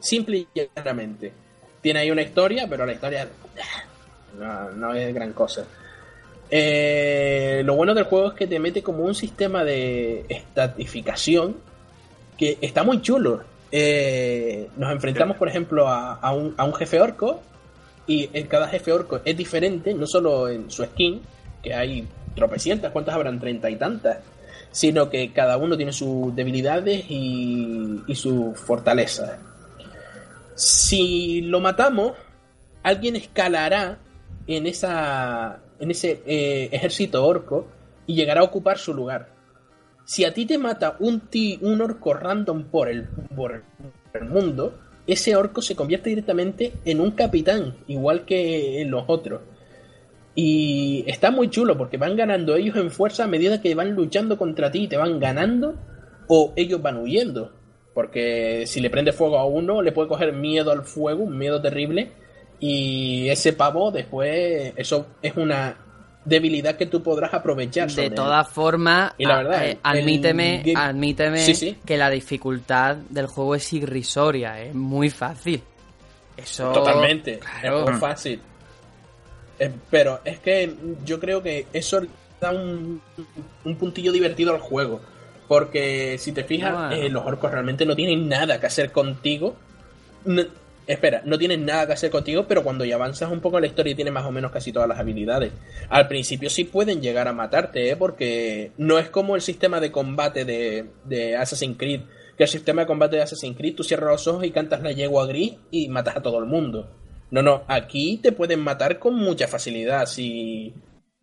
[0.00, 1.32] Simple y llanamente.
[1.80, 3.28] Tiene ahí una historia, pero la historia
[4.38, 5.66] no, es gran cosa.
[6.50, 11.56] Eh, lo bueno del juego es que te mete como un sistema de estatificación
[12.36, 13.42] que está muy chulo.
[13.70, 17.40] Eh, nos enfrentamos, por ejemplo, a, un, jefe orco
[18.06, 21.22] y cada jefe orco es diferente, no solo en su skin,
[21.62, 23.40] que hay tropecientas, ¿cuántas habrán?
[23.40, 24.18] Treinta y tantas,
[24.74, 29.38] sino que cada uno tiene sus debilidades y, y sus fortalezas.
[30.56, 32.14] Si lo matamos,
[32.82, 33.98] alguien escalará
[34.48, 37.68] en esa en ese eh, ejército orco
[38.04, 39.28] y llegará a ocupar su lugar.
[40.04, 43.06] Si a ti te mata un ti, un orco random por el,
[43.36, 43.62] por
[44.12, 49.40] el mundo, ese orco se convierte directamente en un capitán, igual que en los otros.
[50.34, 54.36] Y está muy chulo porque van ganando ellos en fuerza a medida que van luchando
[54.36, 55.74] contra ti y te van ganando
[56.28, 57.52] o ellos van huyendo.
[57.94, 61.62] Porque si le prende fuego a uno, le puede coger miedo al fuego, un miedo
[61.62, 62.10] terrible.
[62.58, 65.76] Y ese pavo después, eso es una
[66.24, 67.88] debilidad que tú podrás aprovechar.
[67.92, 71.76] De todas formas, Y la a- verdad, eh, el admíteme, game- admíteme Sí, sí.
[71.84, 75.62] que la dificultad del juego es irrisoria, es muy fácil.
[76.36, 77.38] Eso Totalmente.
[77.38, 77.84] claro.
[77.84, 78.40] Es muy fácil.
[79.58, 82.00] Eh, pero es que yo creo que eso
[82.40, 83.00] da un,
[83.64, 85.00] un puntillo divertido al juego.
[85.48, 86.92] Porque si te fijas, Bueno.
[86.92, 89.56] eh, los orcos realmente no tienen nada que hacer contigo.
[90.24, 90.42] No-
[90.86, 93.68] espera, no tienen nada que hacer contigo, pero cuando ya avanzas un poco en la
[93.68, 95.52] historia tienes más o menos casi todas las habilidades.
[95.88, 97.96] Al principio sí pueden llegar a matarte, ¿eh?
[97.96, 102.00] porque no es como el sistema de combate de, de Assassin's Creed.
[102.36, 104.92] Que el sistema de combate de Assassin's Creed, tú cierras los ojos y cantas la
[104.92, 106.90] yegua gris y matas a todo el mundo.
[107.30, 110.72] No, no, aquí te pueden matar con mucha facilidad si,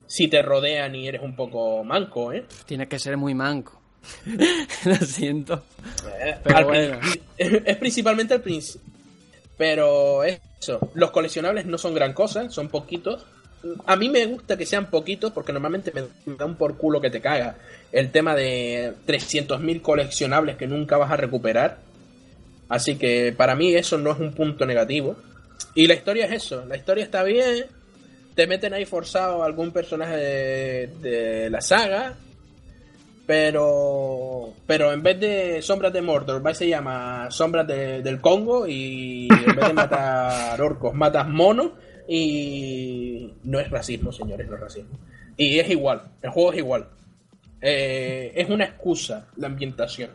[0.08, 2.46] si te rodean y eres un poco manco, ¿eh?
[2.66, 3.82] Tienes que ser muy manco.
[4.86, 5.64] Lo siento.
[6.20, 7.00] Eh, Pero bueno.
[7.38, 8.82] es principalmente al principio.
[9.58, 13.26] Pero eso, los coleccionables no son gran cosa, son poquitos.
[13.86, 17.12] A mí me gusta que sean poquitos porque normalmente me me dan por culo que
[17.12, 17.58] te caga.
[17.92, 21.78] El tema de 300.000 coleccionables que nunca vas a recuperar.
[22.70, 25.16] Así que para mí eso no es un punto negativo.
[25.76, 27.66] Y la historia es eso, la historia está bien.
[28.36, 32.16] Te meten ahí forzado a algún personaje de, la saga.
[33.28, 38.68] Pero pero en vez de Sombras de Mordor, va se llama Sombras de- del Congo
[38.68, 41.72] y en vez de matar orcos, matas monos
[42.08, 44.98] y no es racismo, señores, no es racismo.
[45.38, 46.88] Y es igual, el juego es igual.
[47.62, 50.10] Eh, es una excusa la ambientación.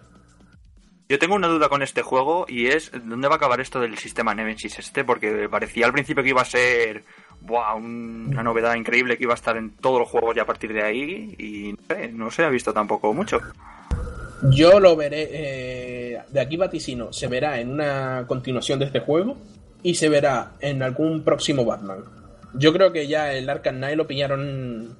[1.08, 3.96] Yo tengo una duda con este juego y es dónde va a acabar esto del
[3.96, 7.04] sistema Nemesis este, porque parecía al principio que iba a ser
[7.40, 10.46] buah, un- una novedad increíble que iba a estar en todos los juegos ya a
[10.46, 11.74] partir de ahí y
[12.12, 13.38] no no se ha visto tampoco mucho.
[14.50, 19.36] Yo lo veré, eh, de aquí vaticino, se verá en una continuación de este juego
[19.82, 21.98] y se verá en algún próximo Batman.
[22.54, 24.96] Yo creo que ya el Arkham Knight lo pillaron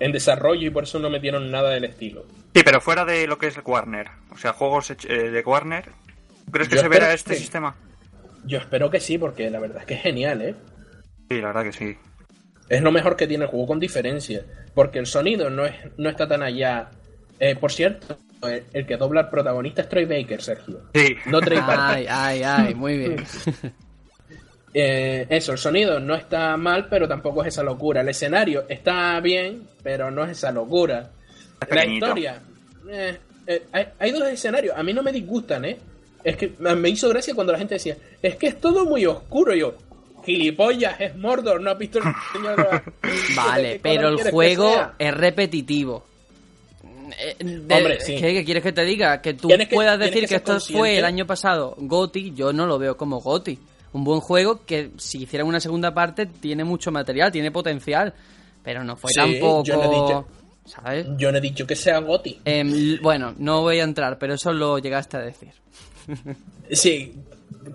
[0.00, 2.24] en desarrollo y por eso no metieron nada del estilo.
[2.54, 4.96] Sí, pero fuera de lo que es el Warner, o sea, juegos eh,
[5.30, 5.90] de Warner,
[6.50, 7.76] ¿crees que Yo se verá este que- sistema?
[8.44, 10.54] Yo espero que sí, porque la verdad es que es genial, ¿eh?
[11.28, 11.96] Sí, la verdad que sí.
[12.68, 16.08] Es lo mejor que tiene el juego con diferencia, porque el sonido no, es, no
[16.08, 16.90] está tan allá.
[17.40, 20.82] Eh, por cierto, el, el que dobla al protagonista es Troy Baker, Sergio.
[20.94, 21.76] Sí, No Trey Parker.
[21.80, 23.24] Ay, ay, ay, muy bien.
[24.78, 28.02] Eh, eso, el sonido no está mal, pero tampoco es esa locura.
[28.02, 31.08] El escenario está bien, pero no es esa locura.
[31.66, 32.42] Es La historia.
[32.90, 34.76] eh, eh, hay, hay dos escenarios.
[34.76, 35.78] A mí no me disgustan, ¿eh?
[36.22, 39.54] Es que me hizo gracia cuando la gente decía, es que es todo muy oscuro.
[39.54, 39.74] Y yo,
[40.26, 42.56] gilipollas, es Mordor, no has visto el señor.
[43.02, 46.04] ¿De Vale, pero el juego es repetitivo.
[47.18, 48.16] Eh, de- Hombre, sí.
[48.20, 49.22] ¿qué, qué quieres que te diga?
[49.22, 50.78] Que tú que- puedas decir que esto consciente.
[50.78, 53.58] fue el año pasado GOTI, yo no lo veo como GOTI.
[53.96, 58.12] Un buen juego que si hicieran una segunda parte tiene mucho material, tiene potencial,
[58.62, 59.64] pero no fue Sí, tampoco...
[59.64, 60.26] yo no he dicho-
[60.66, 61.06] ¿Sabes?
[61.16, 62.40] Yo no he dicho que sea Goti.
[62.44, 65.52] Em, bueno, no voy a entrar, pero eso lo llegaste a decir.
[66.70, 67.14] Sí,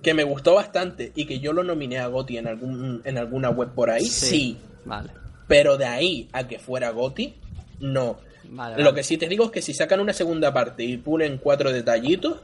[0.03, 3.49] que me gustó bastante y que yo lo nominé a Goti en, algún, en alguna
[3.49, 4.57] web por ahí, sí.
[4.85, 5.09] Vale.
[5.47, 7.33] Pero de ahí a que fuera Goti,
[7.79, 8.17] no.
[8.49, 11.37] Vale, Lo que sí te digo es que si sacan una segunda parte y pulen
[11.39, 12.41] cuatro detallitos,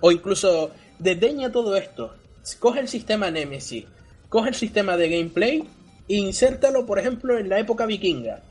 [0.00, 2.14] o incluso desdeña todo esto,
[2.56, 3.84] coge el sistema Nemesis,
[4.28, 5.64] coge el sistema de gameplay
[6.08, 8.42] e insértalo, por ejemplo, en la época vikinga.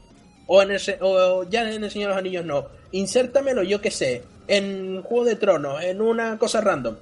[0.45, 2.67] O, en el, o ya en el Señor de los Anillos no.
[2.91, 6.95] Insértamelo, yo que sé, en Juego de Tronos, en una cosa random.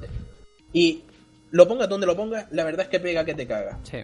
[0.74, 1.04] Y
[1.52, 3.80] lo pongas donde lo pongas, la verdad es que pega que te caga.
[3.84, 4.00] Sí.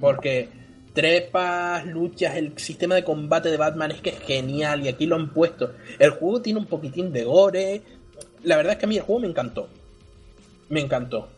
[0.00, 0.48] Porque
[0.92, 5.16] trepas, luchas, el sistema de combate de Batman es que es genial y aquí lo
[5.16, 5.72] han puesto.
[5.98, 7.82] El juego tiene un poquitín de gore.
[8.42, 9.68] La verdad es que a mí el juego me encantó.
[10.68, 11.28] Me encantó.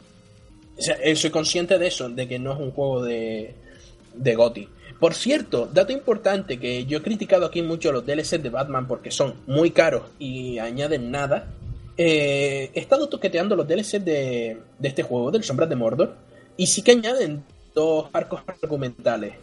[0.79, 3.55] Sea, eh, soy consciente de eso, de que no es un juego de,
[4.15, 4.69] de GOTY.
[4.99, 9.11] Por cierto, dato importante que yo he criticado aquí mucho los DLC de Batman porque
[9.11, 11.49] son muy caros y añaden nada.
[11.99, 16.15] Eh, he estado toqueteando los DLC de, de este juego, del Sombras de Mordor,
[16.57, 19.35] y sí que añaden dos arcos argumentales.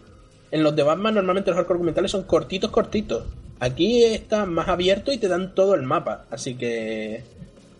[0.49, 3.25] En los de Batman normalmente los arcos argumentales son cortitos, cortitos.
[3.59, 6.25] Aquí está más abierto y te dan todo el mapa.
[6.29, 7.23] Así que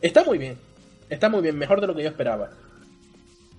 [0.01, 0.57] está muy bien.
[1.09, 2.49] Está muy bien, mejor de lo que yo esperaba.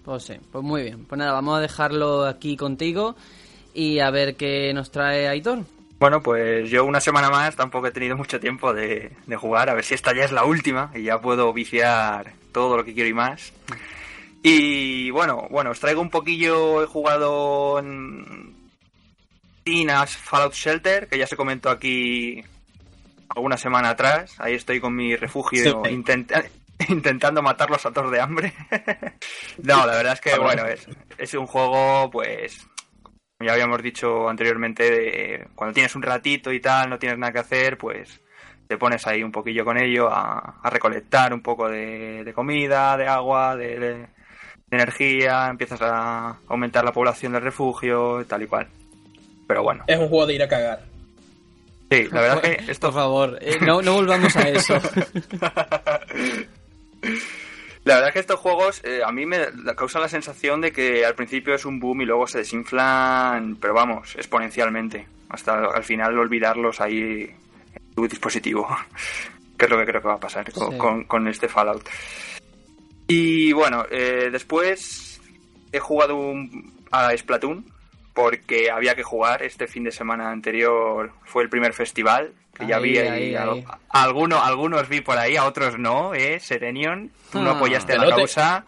[0.04, 1.04] Pues sí, pues muy bien.
[1.06, 3.16] Pues nada, vamos a dejarlo aquí contigo
[3.72, 5.60] y a ver qué nos trae Aitor.
[5.98, 9.74] Bueno, pues yo una semana más tampoco he tenido mucho tiempo de, de jugar, a
[9.74, 13.08] ver si esta ya es la última y ya puedo viciar todo lo que quiero
[13.08, 13.52] y más.
[14.42, 18.54] Y bueno, bueno, os traigo un poquillo, he jugado en
[19.62, 22.44] Tinas Fallout Shelter, que ya se comentó aquí
[23.34, 25.90] alguna semana atrás, ahí estoy con mi refugio Sí.
[25.90, 26.44] intenta-
[26.92, 28.52] intentando matarlos a todos de hambre.
[29.62, 30.86] no, la verdad es que bueno, es,
[31.18, 32.66] es un juego pues
[33.36, 37.32] como ya habíamos dicho anteriormente, de cuando tienes un ratito y tal, no tienes nada
[37.32, 38.20] que hacer, pues
[38.68, 42.96] te pones ahí un poquillo con ello a, a recolectar un poco de, de comida,
[42.96, 44.08] de agua, de, de-
[44.66, 48.66] de energía, empiezas a aumentar la población del refugio, tal y cual.
[49.46, 50.80] Pero bueno, Es un juego de ir a cagar.
[51.90, 52.86] Sí, la verdad es que esto...
[52.86, 54.74] Por favor, eh, no, no volvamos a eso.
[57.84, 59.38] La verdad es que estos juegos eh, a mí me
[59.76, 63.74] causan la sensación de que al principio es un boom y luego se desinflan, pero
[63.74, 65.06] vamos, exponencialmente.
[65.28, 67.30] Hasta al final olvidarlos ahí
[67.74, 68.66] en tu dispositivo.
[69.58, 70.78] que es lo que creo que va a pasar con, Sí.
[70.78, 71.86] con- con este Fallout.
[73.06, 75.20] Y bueno, eh, después
[75.72, 77.66] he jugado un- a Splatoon
[78.14, 79.42] porque había que jugar.
[79.42, 83.34] Este fin de semana anterior fue el primer festival que ya vi ahí, ahí.
[83.36, 83.64] ahí.
[83.68, 86.38] a- a algunos, algunos vi por ahí, a otros no, ¿eh?
[86.40, 87.56] Serenion, tú no Ah.
[87.56, 88.64] apoyaste la no te- causa.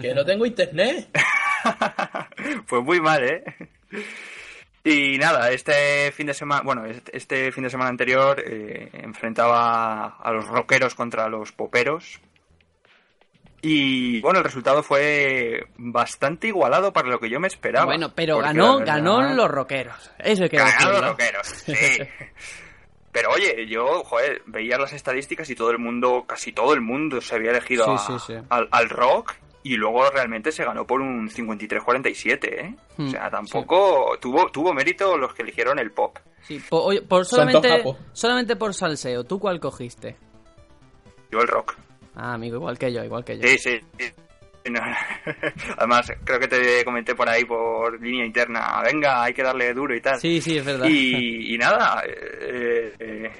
[0.00, 1.08] Que no tengo internet.
[2.68, 3.44] pues muy mal, ¿eh?
[4.84, 10.32] Y nada, este fin de semana, bueno, este- fin de semana anterior eh, enfrentaba a
[10.32, 12.20] los rockeros contra los poperos.
[13.64, 17.84] Y bueno, el resultado fue bastante igualado para lo que yo me esperaba.
[17.84, 20.10] Bueno, pero ganó, verdad- ganó los rockeros.
[20.18, 21.72] Eso hay que Ganaron los rockeros, sí.
[23.12, 27.20] Pero oye, yo, joder, veía las estadísticas y todo el mundo, casi todo el mundo
[27.20, 28.34] se había elegido Sí, a- sí, sí.
[28.48, 32.74] Al, al rock y luego realmente se ganó por un 53-47, ¿eh?
[32.96, 36.16] Hmm, o sea, tampoco tuvo, tuvo mérito los que eligieron el pop.
[36.42, 40.16] Sí, po- oye, por solamente, solamente por salseo, ¿tú cuál cogiste?
[41.30, 41.76] Yo el rock.
[42.16, 43.46] Ah, amigo, igual que yo, igual que yo.
[43.46, 43.80] Sí, sí.
[43.98, 44.06] sí.
[45.76, 49.94] Además, creo que te comenté por ahí por línea interna, venga, hay que darle duro
[49.94, 50.20] y tal.
[50.20, 50.86] Sí, sí, es verdad.
[50.88, 53.30] Y, y nada, eh, eh,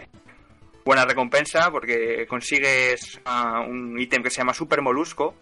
[0.85, 5.35] buena recompensa porque consigues ah, un ítem que se llama Super Molusco,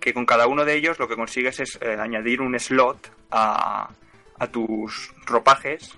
[0.00, 3.88] que con cada uno de ellos lo que consigues es eh, añadir un slot a,
[4.38, 5.96] a tus ropajes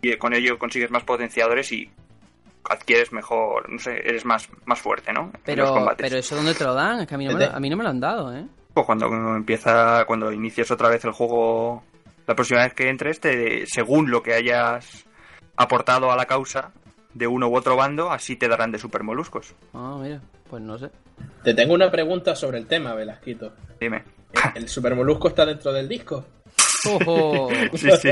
[0.00, 1.90] y con ello consigues más potenciadores y
[2.68, 5.20] adquieres mejor, no sé, eres más, más fuerte, ¿no?
[5.22, 6.06] En los Pero, combates.
[6.08, 7.00] pero eso dónde te lo dan?
[7.00, 8.44] Es que a mí no, me lo, a mí no me lo han dado, ¿eh?
[8.74, 11.82] Pues cuando empieza, cuando inicias otra vez el juego,
[12.26, 15.04] la próxima vez que entres, te, según lo que hayas
[15.56, 16.70] aportado a la causa
[17.14, 19.54] de uno u otro bando, así te darán de super moluscos.
[19.74, 20.90] Ah, mira, pues no sé.
[21.42, 23.52] Te tengo una pregunta sobre el tema, Velasquito.
[23.80, 24.04] Dime.
[24.54, 26.24] ¿El Super Molusco está dentro del disco?
[26.86, 27.48] Ojo.
[27.74, 28.10] Sí, sí.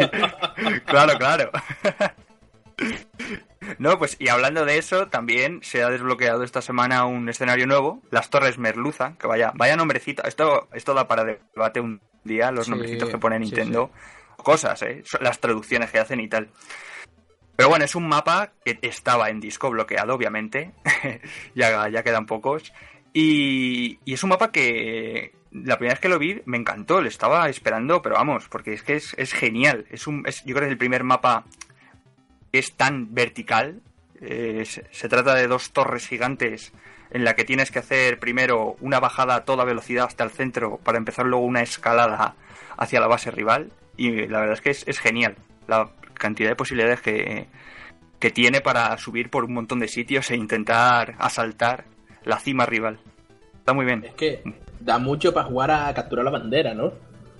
[0.86, 1.50] claro, claro.
[3.78, 8.02] No, pues y hablando de eso, también se ha desbloqueado esta semana un escenario nuevo,
[8.10, 12.66] las Torres Merluza, que vaya, vaya nombrecito, esto, esto da para debate un día, los
[12.66, 13.90] Sí, nombrecitos que pone sí, Nintendo,
[14.36, 16.50] cosas, eh, las traducciones que hacen y tal.
[17.56, 20.72] Pero bueno, es un mapa que estaba en disco bloqueado, obviamente,
[21.54, 22.72] ya, ya quedan pocos,
[23.12, 27.08] y, y es un mapa que la primera vez que lo vi me encantó, le
[27.08, 30.60] estaba esperando, pero vamos, porque es que es, es genial, es un, es, yo creo
[30.60, 31.44] que es el primer mapa
[32.52, 33.80] es tan vertical.
[34.20, 36.72] Eh, se, se trata de dos torres gigantes
[37.10, 40.78] en la que tienes que hacer primero una bajada a toda velocidad hasta el centro
[40.82, 42.34] para empezar luego una escalada
[42.76, 43.70] hacia la base rival.
[43.96, 45.36] Y la verdad es que es, es genial
[45.68, 47.46] la cantidad de posibilidades que,
[48.18, 51.84] que tiene para subir por un montón de sitios e intentar asaltar
[52.24, 52.98] la cima rival.
[53.58, 54.04] Está muy bien.
[54.04, 54.42] Es que
[54.80, 56.92] da mucho para jugar a capturar la bandera, ¿no?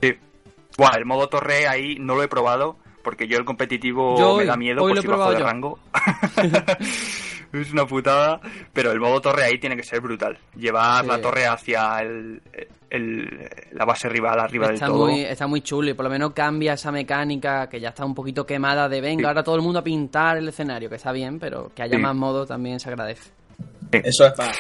[0.03, 0.15] Sí.
[0.77, 4.41] Buah, el modo torre ahí no lo he probado porque yo el competitivo Yo me
[4.43, 5.45] hoy- da miedo por si bajo de yo.
[5.47, 5.79] rango.
[7.53, 8.41] es una putada,
[8.73, 10.37] pero el modo torre ahí tiene que ser brutal.
[10.57, 11.09] Llevar Sí.
[11.11, 12.43] la torre hacia el,
[12.91, 15.07] el- la base rival arriba Está del todo.
[15.07, 18.15] muy, está muy chulo y por lo menos cambia esa mecánica que ya está un
[18.15, 19.27] poquito quemada de venga, Sí.
[19.27, 22.03] ahora todo el mundo a pintar el escenario, que está bien, pero que haya Sí.
[22.03, 23.31] más modo también se agradece.
[23.93, 24.51] Eso es para,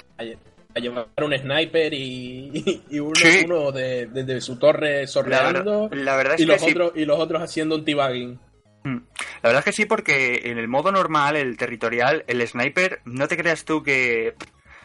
[0.80, 3.44] llevar un sniper y, y uno, Sí.
[3.46, 6.70] uno de, desde su torre La, sorreando verdad- la verdad es y, que los sí.
[6.72, 8.38] otros, y los otros haciendo un teabagging.
[8.84, 8.96] Mm.
[9.42, 13.26] La verdad es que sí, porque en el modo normal, el territorial, el sniper, no
[13.28, 14.34] te creas tú que,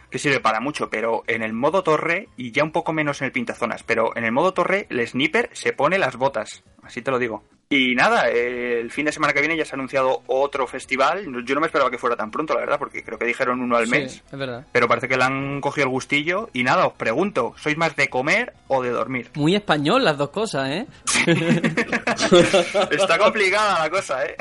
[0.10, 3.26] que sirve para mucho, pero en el modo torre, y ya un poco menos en
[3.28, 7.12] el pintazonas, pero en el modo torre, el sniper se pone las botas, así te
[7.12, 7.44] lo digo.
[7.74, 11.24] Y nada, eh, el fin de semana que viene ya se ha anunciado otro festival.
[11.46, 13.78] Yo no me esperaba que fuera tan pronto, la verdad, porque creo que dijeron uno
[13.78, 14.24] al Sí, mes.
[14.30, 14.68] es verdad.
[14.74, 16.50] Pero parece que le han cogido el gustillo.
[16.52, 19.32] Y nada, os pregunto, ¿sois más de comer o de dormir?
[19.36, 20.86] Muy español las dos cosas, ¿eh?
[22.92, 24.36] Está complicada la cosa, ¿eh?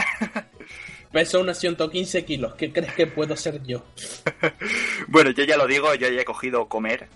[1.12, 2.54] Peso unos 115 kilos.
[2.54, 3.84] ¿Qué crees que puedo ser yo?
[5.08, 7.08] Bueno, yo ya lo digo, yo ya he cogido comer.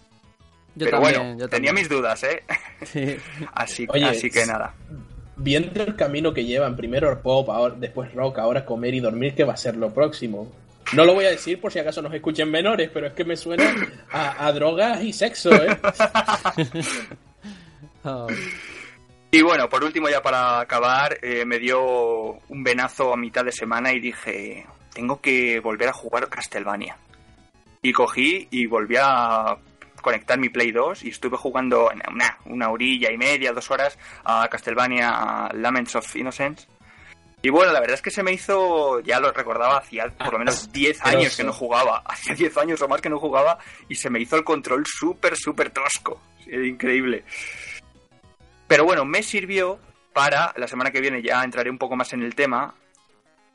[0.77, 1.75] Yo pero también, bueno, yo tenía también.
[1.75, 2.43] mis dudas, ¿eh?
[2.85, 3.17] Sí.
[3.53, 4.75] Así, Oye, así que nada.
[5.37, 9.45] Viendo el camino que llevan, primero pop, ahora, después rock, ahora comer y dormir, ¿qué
[9.45, 10.51] va a ser lo próximo?
[10.93, 13.37] No lo voy a decir por si acaso nos escuchen menores, pero es que me
[13.37, 13.75] suena
[14.13, 15.77] a, a drogas y sexo, ¿eh?
[18.07, 18.27] Oh.
[19.31, 23.51] Y bueno, por último, ya para acabar, eh, me dio un venazo a mitad de
[23.51, 26.97] semana y dije, tengo que volver a jugar Castlevania.
[27.83, 29.57] Y cogí y volví a
[30.05, 34.47] conectar mi Play 2 y estuve jugando una, una orilla y media, dos horas a
[34.49, 36.69] Castlevania Laments of Innocence.
[37.43, 40.39] Y bueno, la verdad es que se me hizo, ya lo recordaba, hacía por lo
[40.39, 41.99] menos 10 años que no jugaba.
[42.07, 45.37] Hacía 10 años o más que no jugaba y se me hizo el control súper,
[45.37, 46.21] súper tosco.
[46.47, 47.25] Increíble.
[48.67, 49.79] Pero bueno, me sirvió
[50.13, 52.75] para, la semana que viene ya entraré un poco más en el tema,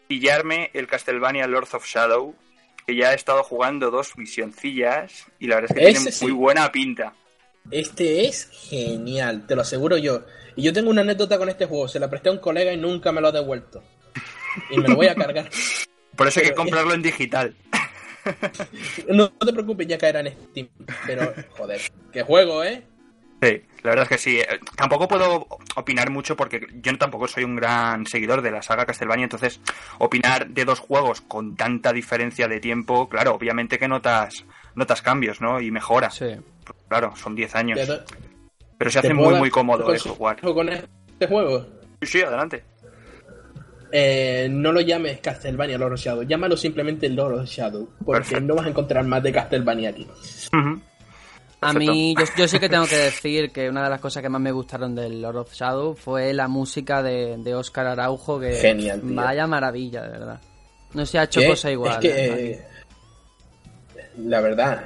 [0.08, 2.36] pillarme el Castlevania Lords of Shadow,
[2.90, 6.72] que ya he estado jugando dos misioncillas y la verdad es que tiene muy buena
[6.72, 7.14] pinta.
[7.70, 10.26] Este es genial, te lo aseguro yo.
[10.56, 12.78] Y yo tengo una anécdota con este juego, se la presté a un colega y
[12.78, 13.84] nunca me lo ha devuelto.
[14.72, 15.50] Y me lo voy a cargar.
[16.16, 17.56] Por eso hay que comprarlo en digital.
[19.08, 20.68] No, te preocupes, ya caerá en Steam.
[21.08, 21.82] Pero, joder,
[22.12, 22.84] qué juego, ¿eh?
[23.42, 24.40] Sí, la verdad es que sí.
[24.40, 28.86] Eh, tampoco puedo opinar mucho porque yo tampoco soy un gran seguidor de la saga
[28.86, 29.62] Castlevania, entonces
[29.98, 35.42] opinar de dos juegos con tanta diferencia de tiempo, claro, obviamente que notas notas cambios,
[35.42, 35.60] ¿no?
[35.62, 36.10] Y mejora.
[36.10, 36.36] Sí.
[36.88, 37.80] Claro, son 10 años.
[38.78, 40.40] Pero se hace muy, muy cómodo eso, jugar.
[40.40, 41.66] ¿Con este juego?
[42.02, 42.64] Sí, sí, adelante.
[43.92, 48.56] Eh, no lo llames Castlevania Lord of Shadow, llámalo simplemente Lord of Shadow, porque no
[48.56, 50.08] vas a encontrar más de Castlevania aquí.
[51.62, 54.39] A mí, yo, sí que tengo que decir que una de las cosas que más
[54.39, 59.01] me gustaron del Lord of Shadow fue la música de, de Oscar Araujo, que Genial,
[59.03, 60.41] vaya maravilla, de verdad.
[60.93, 61.93] No se ha hecho cosa igual.
[61.95, 62.66] Es que, ¿eh?
[64.18, 64.86] la verdad,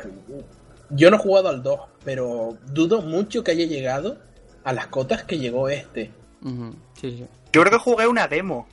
[0.90, 4.18] yo no he jugado al 2, pero dudo mucho que haya llegado
[4.64, 6.12] a las cotas que llegó este.
[6.42, 8.68] Yo creo que jugué una demo.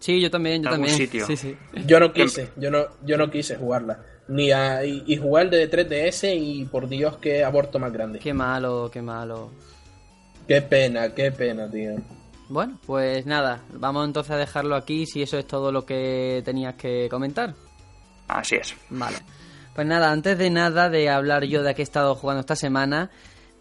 [0.00, 0.96] Sí, yo también, yo también.
[0.96, 1.26] Sitio.
[1.86, 4.00] Yo no quise, yo no, yo no quise jugarla.
[4.28, 8.18] Ni a, y, jugar de 3DS y por Dios qué aborto más grande.
[8.18, 9.50] Qué malo, qué malo.
[10.46, 11.96] Qué pena, qué pena, tío.
[12.48, 16.74] Bueno, pues nada, vamos entonces a dejarlo aquí si eso es todo lo que tenías
[16.74, 17.54] que comentar.
[18.28, 18.74] Así es.
[18.90, 19.16] Vale.
[19.74, 23.10] Pues nada, antes de nada de hablar yo de qué he estado jugando esta semana,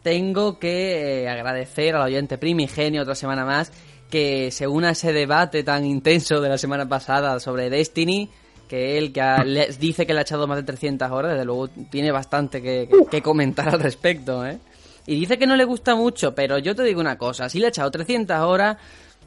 [0.03, 3.71] tengo que eh, agradecer al oyente primigenio otra semana más
[4.11, 8.29] que se una a ese debate tan intenso de la semana pasada sobre Destiny,
[8.71, 12.09] que él que dice que le ha echado más de 300 horas, desde luego tiene
[12.09, 14.59] bastante que, que, comentar al respecto, ¿eh?
[15.05, 17.65] Y dice que no le gusta mucho, pero yo te digo una cosa, si le
[17.65, 18.77] ha echado 300 horas,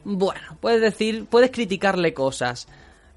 [0.02, 2.66] bueno, puedes decir, puedes criticarle cosas,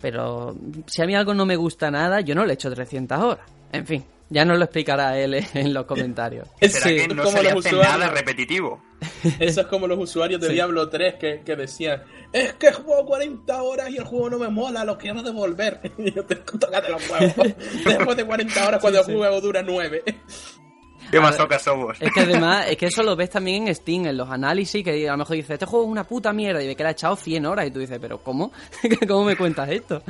[0.02, 0.54] pero
[0.88, 3.46] si a mí algo no me gusta nada, yo no le echo 300 horas.
[3.72, 6.48] En fin, ya nos lo explicará él en los comentarios.
[6.62, 8.82] ¿Será que no se le hace nada repetitivo?
[9.40, 12.02] Eso es como los usuarios de Diablo 3 que, que, decían
[12.34, 15.80] Es que juego 40 horas y el juego no me mola, lo quiero devolver.
[15.98, 17.56] Y yo te de los huevos.
[17.86, 20.04] Después de 40 horas cuando el juego dura 9.
[21.12, 21.98] Qué masocas somos.
[22.02, 25.08] Es que además, es que eso lo ves también en Steam, en los análisis, que
[25.08, 26.92] a lo mejor dice, este juego es una puta mierda, y ve que le ha
[26.92, 28.52] echado 100 horas, y tú dices, pero ¿cómo?
[29.08, 30.04] ¿Cómo me cuentas esto?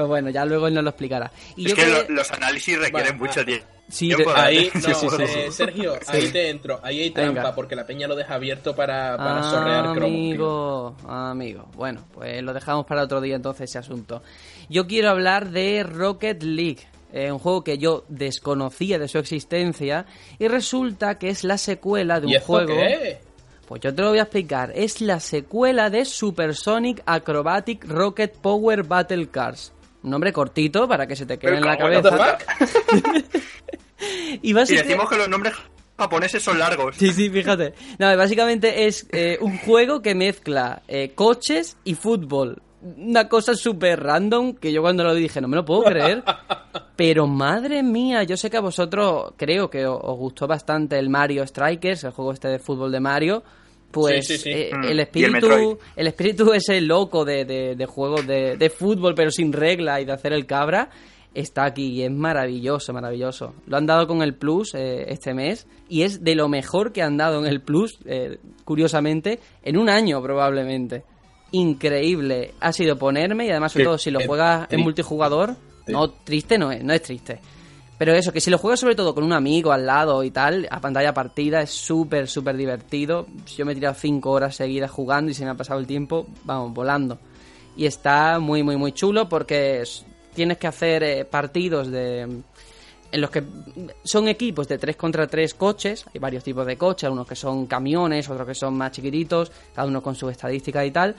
[0.00, 1.30] Pues bueno, ya luego él nos lo explicará.
[1.56, 3.66] Y es que, los análisis requieren mucho tiempo.
[3.90, 8.34] Sí, ahí, no, Sergio, ahí te entro, ahí hay trampa, porque la peña lo deja
[8.34, 11.68] abierto para, para sorrear Amigo, amigo.
[11.74, 14.22] Bueno, pues lo dejamos para otro día entonces ese asunto.
[14.70, 16.86] Yo quiero hablar de Rocket League.
[17.12, 20.06] Eh, un juego que yo desconocía de su existencia
[20.38, 22.74] y resulta que es la secuela de un juego.
[23.66, 24.72] Pues yo te lo voy a explicar.
[24.74, 29.72] Es la secuela de Supersonic Acrobatic Rocket Power Battle Cars.
[30.02, 32.38] Un nombre cortito para que se te quede en la cabeza.
[34.42, 34.88] y, básicamente...
[34.88, 35.54] decimos que los nombres
[35.98, 36.96] japoneses son largos.
[36.96, 37.74] Sí, sí, fíjate.
[37.98, 42.62] No, básicamente es eh, un juego que mezcla eh, coches y fútbol.
[42.82, 46.24] Una cosa súper random que yo cuando lo dije no me lo puedo creer.
[46.96, 51.46] Pero madre mía, yo sé que a vosotros creo que os gustó bastante el Mario
[51.46, 53.42] Strikers, el juego este de fútbol de Mario
[53.90, 54.84] pues eh, mm.
[54.84, 60.04] el espíritu el, espíritu ese loco de, de, juegos de, fútbol pero sin regla y
[60.04, 60.90] de hacer el cabra
[61.34, 63.54] está aquí y es maravilloso, maravilloso.
[63.66, 67.02] Lo han dado con el Plus eh, este mes y es de lo mejor que
[67.02, 71.04] han dado en el Plus, eh, curiosamente, en un año probablemente.
[71.52, 72.54] Increíble.
[72.60, 76.72] Ha sido ponerme y además sobre todo si lo juegas en multijugador, no, triste no
[76.72, 77.40] es, no es triste.
[78.00, 80.66] Pero eso, que si lo juegas sobre todo con un amigo al lado y tal,
[80.70, 83.26] a pantalla partida, es súper, súper divertido.
[83.54, 86.26] Yo me he tirado 5 horas seguidas jugando y se me ha pasado el tiempo,
[86.44, 87.18] vamos, volando.
[87.76, 89.82] Y está muy, muy, muy chulo porque
[90.32, 92.22] tienes que hacer eh, partidos de
[93.12, 93.42] en los que
[94.02, 97.66] son equipos de 3 contra 3 coches, hay varios tipos de coches, unos que son
[97.66, 101.14] camiones, otros que son más chiquititos, cada uno con su estadística y tal,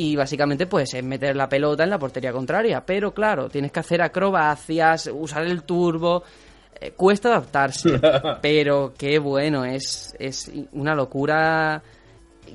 [0.00, 2.82] y básicamente pues es meter la pelota en la portería contraria.
[2.86, 6.22] Pero claro, tienes que hacer acrobacias, usar el turbo.
[6.80, 8.00] Eh, cuesta adaptarse,
[8.42, 11.82] pero qué bueno, es, es una locura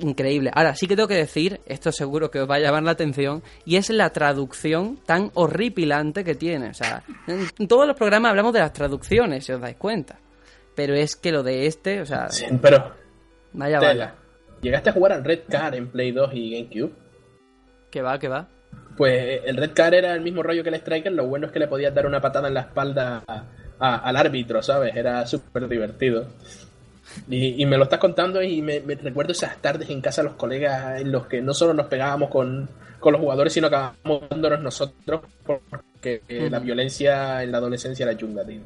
[0.00, 0.50] increíble.
[0.52, 3.44] Ahora, sí que tengo que decir, esto seguro que os va a llamar la atención,
[3.64, 6.70] y es la traducción tan horripilante que tiene.
[6.70, 10.18] O sea, en todos los programas hablamos de las traducciones, si os dais cuenta.
[10.74, 12.26] Pero es que lo de este, o sea...
[12.60, 12.92] pero...
[13.52, 14.14] Vaya, vaya.
[14.60, 17.05] ¿Llegaste a jugar al Red Card en Play 2 y GameCube?
[17.96, 18.46] Que va, que va.
[18.94, 21.58] Pues el Red Card era el mismo rollo que el Striker, lo bueno es que
[21.58, 23.44] le podías dar una patada en la espalda a-
[23.78, 24.94] a- al árbitro, ¿sabes?
[24.94, 26.26] Era súper divertido.
[27.30, 30.36] Y, y me lo estás contando y me, recuerdo esas tardes en casa de los
[30.36, 32.68] colegas en los que no solo nos pegábamos con,
[33.00, 38.04] con los jugadores, sino que acabábamos dándonos nosotros porque eh, la violencia en la adolescencia
[38.04, 38.60] era chunga, tío.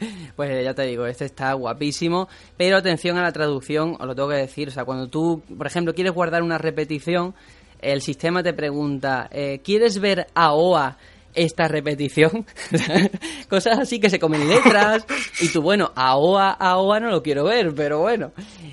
[0.36, 4.28] Pues ya te digo, este está guapísimo, pero atención a la traducción, os lo tengo
[4.28, 7.34] que decir, o sea, cuando tú, por ejemplo, quieres guardar una repetición,
[7.80, 10.96] el sistema te pregunta, eh, ¿quieres ver AOA
[11.34, 12.46] esta repetición?
[13.48, 15.04] Cosas así que se comen letras,
[15.40, 18.32] y tú, bueno, AOA, AOA no lo quiero ver, pero bueno.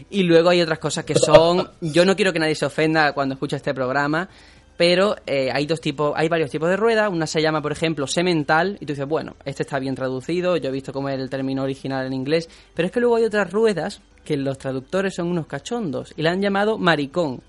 [0.10, 3.34] Y luego hay otras cosas que son, yo no quiero que nadie se ofenda cuando
[3.34, 4.30] escucha este programa,
[4.78, 7.10] pero eh, hay dos tipos, hay varios tipos de ruedas.
[7.12, 10.70] Una se llama, por ejemplo, semental, y tú dices, bueno, este está bien traducido, yo
[10.70, 13.52] he visto cómo es el término original en inglés, pero es que luego hay otras
[13.52, 17.42] ruedas que los traductores son unos cachondos y la han llamado maricón.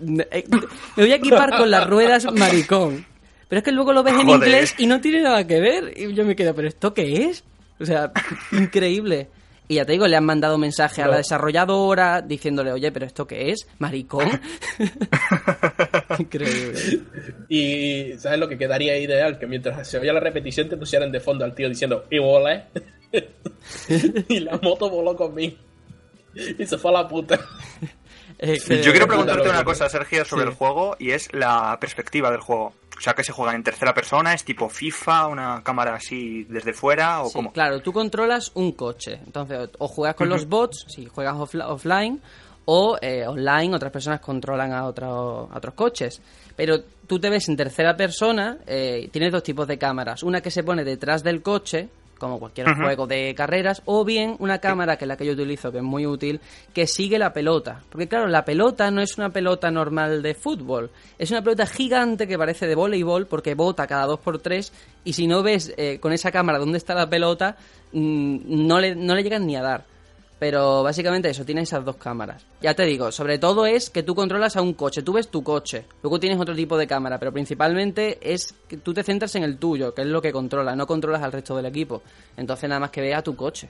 [0.00, 0.44] Eh,
[0.96, 3.04] Me voy a equipar con las ruedas maricón.
[3.48, 4.48] Pero es que luego lo ves en Joder.
[4.48, 5.94] inglés y no tiene nada que ver.
[5.96, 7.44] Y yo me quedo, ¿pero esto qué es?
[7.80, 8.12] O sea,
[8.52, 9.28] increíble.
[9.70, 13.26] Y ya te digo, le han mandado mensaje a la desarrolladora diciéndole, oye, ¿pero esto
[13.26, 13.66] qué es?
[13.78, 14.28] ¿Maricón?
[16.18, 17.00] increíble.
[17.48, 19.38] Y ¿sabes lo que quedaría ideal?
[19.38, 22.64] Que mientras se oía la repetición te pusieran de fondo al tío diciendo ¡Y volé!
[24.28, 25.56] y la moto voló conmigo.
[26.58, 27.38] Y se fue a la puta.
[28.38, 30.50] Que- Yo quiero puta preguntarte una cosa, Sergio, sobre Sí.
[30.50, 32.72] el juego y es la perspectiva del juego.
[32.96, 36.72] O sea, que se juega en tercera persona, es tipo FIFA, una cámara así desde
[36.72, 37.52] fuera o Sí, cómo.
[37.52, 39.20] claro, tú controlas un coche.
[39.24, 42.20] Entonces, o juegas con los bots, si juegas offline,
[42.64, 46.20] o eh, online otras personas controlan a, otro- a otros coches.
[46.56, 50.22] Pero tú te ves en tercera persona, eh, tienes dos tipos de cámaras.
[50.24, 54.58] Una que se pone detrás del coche, como cualquier juego de carreras, o bien una
[54.58, 56.40] cámara, que es la que yo utilizo, que es muy útil,
[56.72, 57.82] que sigue la pelota.
[57.88, 62.26] Porque claro, la pelota no es una pelota normal de fútbol, es una pelota gigante
[62.26, 64.72] que parece de voleibol, porque bota cada dos por tres,
[65.04, 67.56] y si no ves eh, con esa cámara dónde está la pelota,
[67.92, 69.97] mm, no, le, no le llegan ni a dar.
[70.38, 72.46] Pero básicamente eso, tiene esas dos cámaras.
[72.60, 75.42] Ya te digo, sobre todo es que tú controlas a un coche, tú ves tu
[75.42, 79.42] coche, luego tienes otro tipo de cámara, pero principalmente es que tú te centras en
[79.42, 82.02] el tuyo, que es lo que controla, no controlas al resto del equipo.
[82.36, 83.68] Entonces nada más que vea tu coche.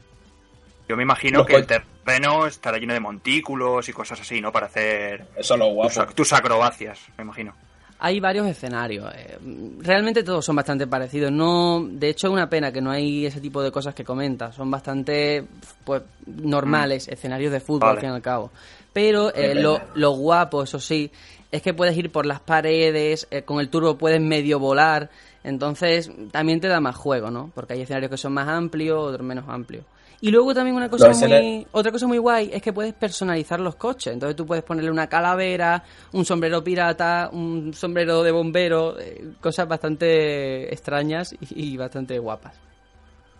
[0.88, 4.50] Yo me imagino que el terreno estará lleno de montículos y cosas así, ¿no?
[4.50, 6.06] Para hacer Eso lo guapo.
[6.14, 7.54] tus acrobacias, me imagino.
[8.00, 9.12] Hay varios escenarios.
[9.16, 9.38] eh,
[9.80, 11.32] realmente todos son bastante parecidos.
[11.32, 14.54] No, de hecho, es una pena que no hay ese tipo de cosas que comentas.
[14.54, 15.44] Son bastante,
[15.84, 17.96] pues, normales, escenarios de fútbol, Vale.
[17.96, 18.50] al fin y al cabo.
[18.92, 21.10] Pero eh, lo, lo guapo, eso sí,
[21.50, 25.10] es que puedes ir por las paredes, eh, con el turbo puedes medio volar.
[25.44, 27.50] Entonces, también te da más juego, ¿no?
[27.54, 29.84] Porque hay escenarios que son más amplios, otros menos amplios.
[30.20, 33.76] Y luego también una cosa muy, otra cosa muy guay es que puedes personalizar los
[33.76, 34.12] coches.
[34.12, 39.68] Entonces tú puedes ponerle una calavera, un sombrero pirata, un sombrero de bombero, eh, cosas
[39.68, 42.58] bastante extrañas y, y bastante guapas.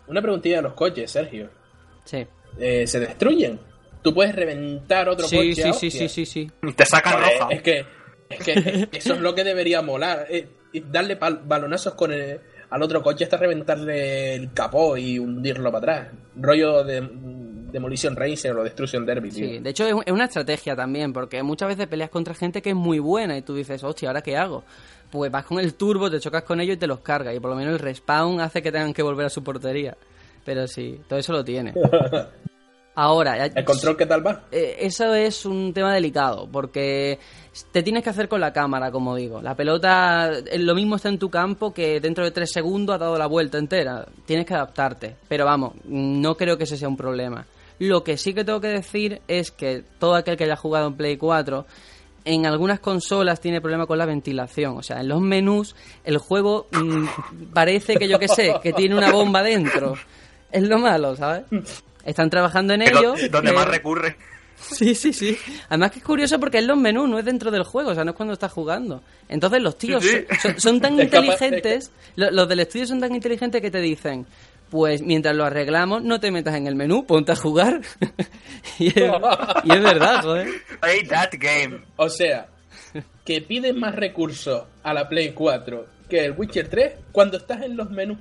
[0.07, 1.49] Una preguntilla de los coches, Sergio.
[2.05, 2.25] Sí.
[2.57, 3.59] Eh, ¿Se destruyen?
[4.01, 5.55] ¿Tú puedes reventar otro Sí, coche?
[5.55, 6.51] sí, a sí, sí, sí, sí.
[6.63, 7.47] Y Te sacan roja.
[7.51, 7.85] Es que,
[8.29, 10.25] es que eso es lo que debería molar.
[10.29, 10.47] eh,
[10.85, 16.13] darle balonazos con el- al otro coche hasta reventarle el capó y hundirlo para atrás.
[16.35, 17.01] Rollo de
[17.71, 19.47] Demolition Racer o Destruction Derby, tío.
[19.47, 22.71] Sí, de hecho es, es una estrategia también, porque muchas veces peleas contra gente que
[22.71, 24.63] es muy buena y tú dices, hostia, ¿ahora qué hago?
[25.11, 27.49] Pues vas con el turbo, te chocas con ellos y te los cargas, y por
[27.49, 29.97] lo menos el respawn hace que tengan que volver a su portería.
[30.45, 31.73] Pero sí, todo eso lo tiene.
[33.01, 34.41] Ahora, ¿El control qué tal va?
[34.51, 37.17] eh, eso es un tema delicado, porque
[37.71, 39.41] te tienes que hacer con la cámara, como digo.
[39.41, 42.99] La pelota, eh, lo mismo está en tu campo que dentro de tres segundos ha
[42.99, 44.05] dado la vuelta entera.
[44.25, 45.15] Tienes que adaptarte.
[45.29, 47.45] Pero vamos, no creo que ese sea un problema.
[47.79, 50.95] Lo que sí que tengo que decir es que todo aquel que haya jugado en
[50.95, 51.65] Play 4,
[52.25, 54.77] en algunas consolas tiene problema con la ventilación.
[54.77, 55.73] O sea, en los menús
[56.03, 59.93] el juego mm, parece que yo qué sé, que tiene una bomba dentro.
[60.51, 61.43] Es lo malo, ¿sabes?
[62.09, 63.15] Están trabajando en ello.
[63.31, 64.15] donde más recurre.
[64.61, 65.37] Sí, sí, sí.
[65.69, 68.03] Además que es curioso porque es los menús, no es dentro del juego, o sea,
[68.03, 69.01] no es cuando estás jugando.
[69.29, 70.37] Entonces los tíos Sí, sí.
[70.41, 73.79] Son, son tan Es capaz- inteligentes, lo- los del estudio son tan inteligentes que te
[73.79, 74.25] dicen,
[74.69, 77.79] pues mientras lo arreglamos, no te metas en el menú, ponte a jugar.
[78.79, 79.11] y, es,
[79.63, 80.49] y es verdad, joder.
[80.81, 81.79] Play that game.
[81.95, 82.47] O sea,
[83.23, 87.77] que piden más recursos a la Play 4 que el Witcher 3 cuando estás en
[87.77, 88.17] los menús.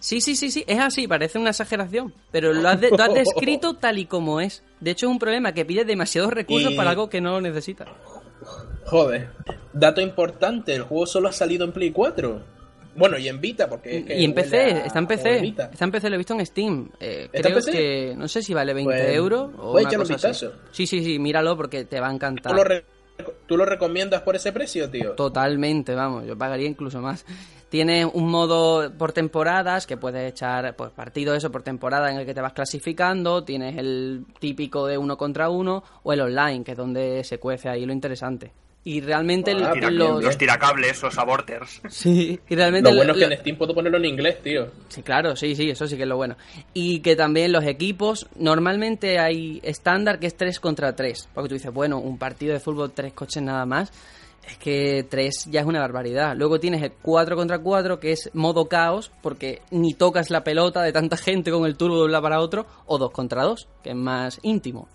[0.00, 3.12] Sí, sí, sí, sí, es así, parece una exageración, pero lo has, de- lo has
[3.14, 4.62] descrito tal y como es.
[4.80, 7.86] De hecho es un problema que pide demasiados recursos Y- para algo que no necesita.
[8.86, 9.28] Joder.
[9.72, 12.58] Dato importante, el juego solo ha salido en Play 4.
[12.96, 15.38] Bueno, y en Vita, porque es que Y en PC, a- está en PC.
[15.72, 16.90] Está en PC, lo he visto en Steam.
[16.98, 17.70] Eh, ¿Está en creo PC?
[17.72, 20.46] que no sé si vale 20 Pues, euros o una cosa así.
[20.72, 22.50] Sí, sí, sí, míralo porque te va a encantar.
[22.50, 22.84] Tú lo, re-
[23.46, 25.12] ¿Tú lo recomiendas por ese precio, tío?
[25.12, 27.24] Totalmente, vamos, yo pagaría incluso más.
[27.70, 32.26] Tiene un modo por temporadas que puedes echar pues, partido eso por temporada en el
[32.26, 33.44] que te vas clasificando.
[33.44, 37.68] Tienes el típico de uno contra uno o el online, que es donde se cuece
[37.68, 38.50] ahí lo interesante.
[38.82, 40.24] Y realmente Ah, Tira- los...
[40.24, 41.82] Los tiracables, los aborters.
[41.90, 44.68] Sí, y realmente Lo bueno es que en Steam puedo ponerlo en inglés, tío.
[44.88, 46.36] Sí, claro, sí, sí, eso sí que es lo bueno.
[46.72, 51.28] Y que también los equipos, normalmente hay estándar que es 3 contra 3.
[51.34, 53.92] Porque tú dices, bueno, un partido de fútbol, tres coches nada más.
[54.50, 56.34] Es que 3 ya es una barbaridad.
[56.36, 60.82] Luego tienes el 4 contra 4, que es modo caos, porque ni tocas la pelota
[60.82, 62.66] de tanta gente con el turbo de un lado para otro.
[62.86, 64.88] O 2 contra 2, que es más íntimo.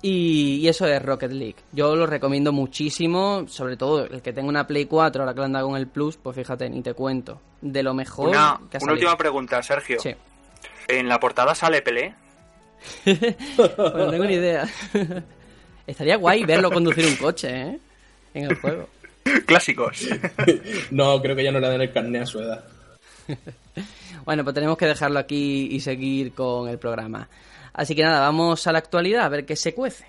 [0.00, 1.56] Y, y eso es Rocket League.
[1.72, 5.46] Yo lo recomiendo muchísimo, sobre todo el que tenga una Play 4, ahora que lo
[5.46, 7.40] anda con el Plus, pues fíjate, ni te cuento.
[7.60, 9.98] De lo mejor Una, que una última pregunta, Sergio.
[9.98, 10.14] Sí.
[10.86, 12.14] ¿En la portada sale Pelé?
[13.56, 14.68] Pues no tengo ni idea.
[15.86, 17.80] Estaría guay verlo conducir un coche, ¿eh?
[18.38, 18.88] En el juego.
[19.46, 20.08] Clásicos.
[20.90, 22.64] No, creo que ya no le dan el carnet a su edad.
[24.24, 27.30] Bueno, pues tenemos que dejarlo aquí y seguir con el programa.
[27.72, 30.04] Así que nada, vamos a la actualidad a ver qué se cuece.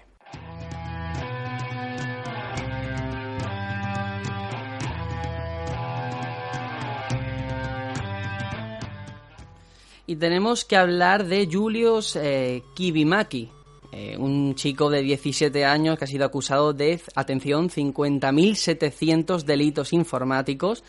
[10.05, 13.51] Y tenemos que hablar de Julius eh, Kibimaki,
[13.91, 20.83] eh, un chico de 17 años que ha sido acusado de, atención, 50.700 delitos informáticos,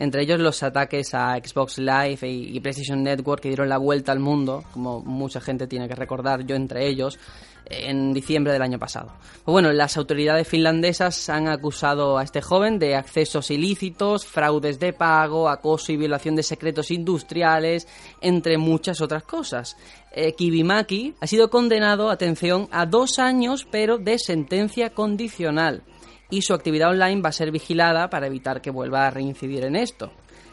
[0.00, 4.12] entre ellos los ataques a Xbox Live y, y PlayStation Network que dieron la vuelta
[4.12, 7.18] al mundo, como mucha gente tiene que recordar, yo entre ellos,
[7.66, 9.12] en diciembre del año pasado.
[9.44, 14.94] Pues bueno, las autoridades finlandesas han acusado a este joven de accesos ilícitos, fraudes de
[14.94, 17.86] pago, acoso y violación de secretos industriales,
[18.22, 19.76] entre muchas otras cosas.
[20.12, 25.82] Eh, Kibimaki ha sido condenado, atención, a dos años, pero de sentencia condicional.
[26.30, 29.76] Y su actividad online va a ser vigilada para evitar que vuelva a reincidir en
[29.76, 30.12] esto.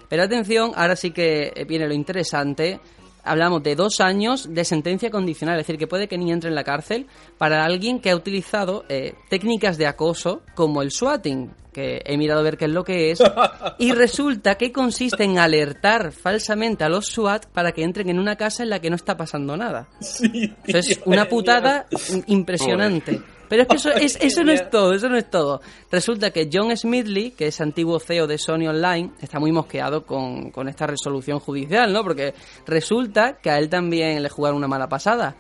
[0.10, 2.80] Pero atención, ahora sí que viene lo interesante
[3.28, 6.56] hablamos de dos años de sentencia condicional, es decir, que puede que ni entre en
[6.56, 7.08] la cárcel
[7.38, 12.40] para alguien que ha utilizado eh, técnicas de acoso como el swatting, que he mirado
[12.40, 13.20] a ver qué es lo que es,
[13.78, 18.36] y resulta que consiste en alertar falsamente a los SWAT para que entren en una
[18.36, 19.88] casa en la que no está pasando nada.
[20.00, 21.86] Sí, Eso es una putada
[22.28, 23.22] impresionante.
[23.50, 25.62] Pero es que eso, es- eso no es todo, eso no es todo.
[25.92, 30.52] Resulta que John Smidley, que es antiguo CEO de Sony Online, está muy mosqueado con,
[30.52, 32.04] con esta resolución judicial, ¿no?
[32.04, 32.34] Porque
[32.66, 35.36] resulta que a él también le jugaron una mala pasada.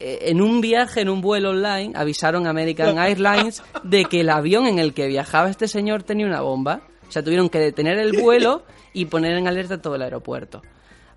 [0.00, 4.30] Eh, En un viaje, en un vuelo online, avisaron a American Airlines de que el
[4.30, 6.80] avión en el que viajaba este señor tenía una bomba.
[7.08, 10.62] O sea, tuvieron que detener el vuelo y poner en alerta todo el aeropuerto.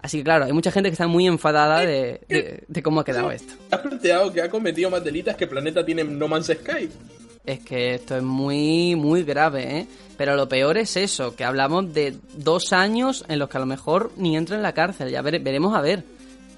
[0.02, 3.06] Así que claro, hay mucha gente que está muy enfadada de, de- de cómo ha
[3.06, 3.54] quedado esto.
[3.72, 6.90] ¿Has planteado que ha cometido más delitos que Planeta tiene en No Man's Sky?
[7.46, 9.88] Es que esto es muy, muy grave, ¿eh?
[10.18, 13.66] Pero lo peor es eso, que hablamos de dos años en los que a lo
[13.66, 16.04] mejor ni entra en la cárcel, ya vere- veremos a ver.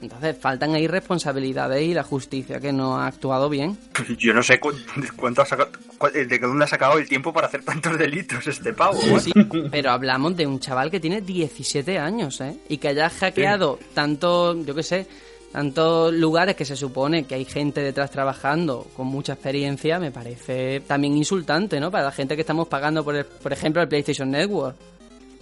[0.02, 3.78] Entonces faltan ahí responsabilidades y la justicia que no ha actuado bien.
[4.18, 4.74] Yo no sé cu-
[5.16, 8.74] cuánto ha sacado, cu- de dónde ha sacado el tiempo para hacer tantos delitos este
[8.74, 9.00] pavo.
[9.02, 9.20] ¿eh?
[9.20, 9.32] Sí,
[9.72, 12.56] pero hablamos de un chaval que tiene 17 años, ¿eh?
[12.70, 15.08] Y que haya hackeado tanto, yo qué sé,
[15.52, 20.82] tantos lugares que se supone que hay gente detrás trabajando con mucha experiencia, me parece
[20.82, 21.90] también insultante, ¿no?
[21.92, 24.76] Para la gente que estamos pagando, por, el- por ejemplo, el PlayStation Network.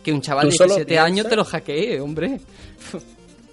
[0.04, 2.40] Que un chaval ¿Tú de solo 17 años te lo hackee, hombre.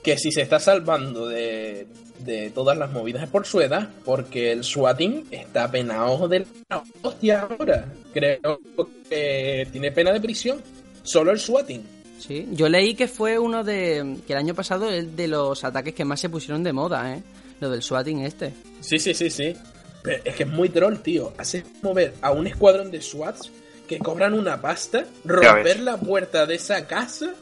[0.04, 1.88] Que si se está salvando de,
[2.20, 6.84] de todas las movidas es por su edad, porque el swatting está penado de la
[7.02, 7.86] hostia ahora.
[8.12, 8.60] Creo
[9.08, 10.60] que tiene pena de prisión.
[11.02, 11.82] Solo el swatting.
[12.18, 14.18] Sí, yo leí que fue uno de.
[14.26, 17.22] que el año pasado es de los ataques que más se pusieron de moda, ¿eh?
[17.60, 18.52] Lo del swatting este.
[18.80, 19.54] Sí, sí, sí, sí.
[20.02, 21.32] Pero es que es muy troll, tío.
[21.38, 23.50] Hacer mover a un escuadrón de SWATs
[23.88, 27.34] que cobran una pasta, romper la puerta de esa casa.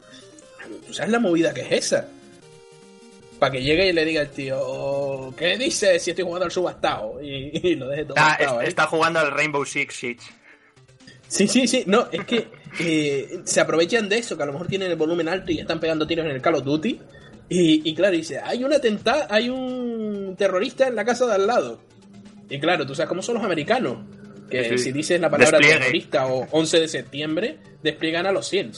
[0.86, 2.08] ¿Tú sabes la movida que es esa?
[3.42, 7.20] Para que llegue y le diga al tío, ¿qué dices si estoy jugando al subastado?
[7.20, 10.20] Y, y lo deje todo Ah, está jugando al Rainbow Six Siege.
[11.26, 11.82] Sí, sí, sí.
[11.88, 12.46] No, es que
[12.78, 15.80] eh, se aprovechan de eso, que a lo mejor tienen el volumen alto y están
[15.80, 17.00] pegando tiros en el Call of Duty.
[17.48, 21.48] Y, y claro, dice, hay un atentado, hay un terrorista en la casa de al
[21.48, 21.80] lado.
[22.48, 23.96] Y claro, tú sabes cómo son los americanos.
[24.48, 24.78] Que Sí.
[24.78, 25.80] si dices la palabra Despliegue.
[25.80, 28.70] terrorista o 11 de septiembre, despliegan a los 100.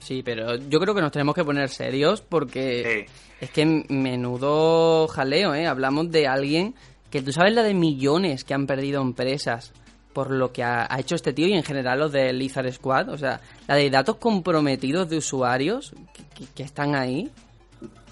[0.00, 3.12] Sí, pero yo creo que nos tenemos que poner serios porque Sí.
[3.40, 5.66] es que menudo jaleo, ¿eh?
[5.66, 6.74] Hablamos de alguien
[7.10, 9.72] que tú sabes la de millones que han perdido empresas
[10.12, 13.18] por lo que ha, hecho este tío y en general los de Lizard Squad, o
[13.18, 17.30] sea, la de datos comprometidos de usuarios que, que- que están ahí.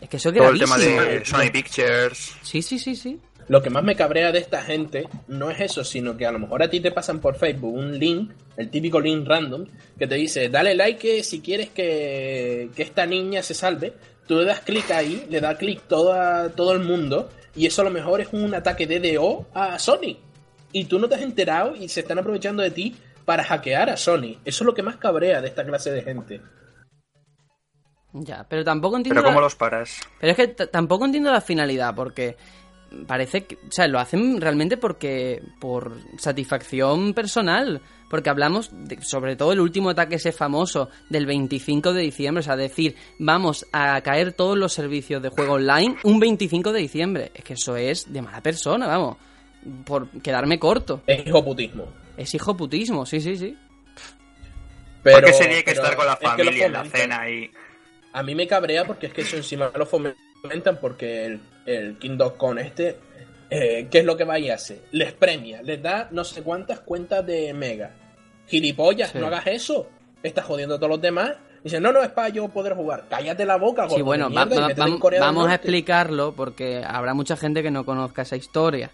[0.00, 1.02] Es que eso es Todo el tema gravísimo.
[1.02, 2.32] de Sony Pictures.
[2.42, 3.18] Sí, sí, sí, sí.
[3.48, 6.38] Lo que más me cabrea de esta gente no es eso, sino que a lo
[6.40, 9.66] mejor a ti te pasan por Facebook un link, el típico link random,
[9.98, 13.92] que te dice, dale like si quieres que, que esta niña se salve.
[14.26, 17.84] Tú le das clic ahí, le da clic todo, todo el mundo, y eso a
[17.84, 20.16] lo mejor es un ataque de DO a Sony.
[20.72, 23.96] Y tú no te has enterado y se están aprovechando de ti para hackear a
[23.96, 24.38] Sony.
[24.44, 26.40] Eso es lo que más cabrea de esta clase de gente.
[28.12, 29.20] Ya, pero tampoco entiendo.
[29.20, 30.00] Pero ¿cómo la- los paras?
[30.20, 32.36] Pero es que tampoco entiendo la finalidad, porque
[33.06, 33.56] parece que.
[33.56, 35.42] O sea, lo hacen realmente porque.
[35.60, 37.80] por satisfacción personal.
[38.08, 42.40] Porque hablamos, de- sobre todo el último ataque ese famoso del 25 de diciembre.
[42.40, 46.80] O sea, decir, vamos a caer todos los servicios de juego online un 25 de
[46.80, 47.32] diciembre.
[47.34, 49.16] Es que eso es de mala persona, vamos.
[49.84, 51.02] Por quedarme corto.
[51.06, 51.88] Es hijoputismo.
[52.16, 53.56] Es hijoputismo, sí, sí, sí.
[55.02, 56.84] Pero, ¿Por qué sería que pero estar con la es que lo familia en la
[56.84, 57.50] cena y...
[58.12, 59.84] A mí me cabrea porque es que eso encima lo
[60.80, 62.96] porque el, el Kingdom con este,
[63.50, 64.82] eh, ¿qué es lo que va y hace?
[64.92, 67.90] Les premia, les da no sé cuántas cuentas de Mega.
[68.46, 69.18] Gilipollas, Sí.
[69.18, 69.88] no hagas eso.
[70.22, 71.32] Estás jodiendo a todos los demás.
[71.62, 73.04] Dicen, no, no, es para yo poder jugar.
[73.10, 74.68] Cállate la boca, Sí, bueno, va- va-
[75.18, 78.90] vamos a explicarlo porque habrá mucha gente que no conozca esa historia.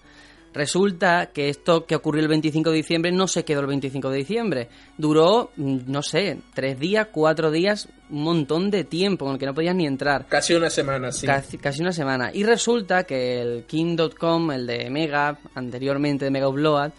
[0.53, 4.19] Resulta que esto que ocurrió el 25 de diciembre no se quedó el 25 de
[4.19, 4.69] diciembre.
[4.99, 9.47] Duró, mm, no sé, tres días, cuatro días, un montón de tiempo en el que
[9.47, 10.27] no podías ni entrar.
[10.29, 11.27] Casi una semana, sí.
[11.27, 12.31] Casi, casi una semana.
[12.33, 16.93] Y resulta que el King.com, el de Mega, anteriormente de Mega Upload,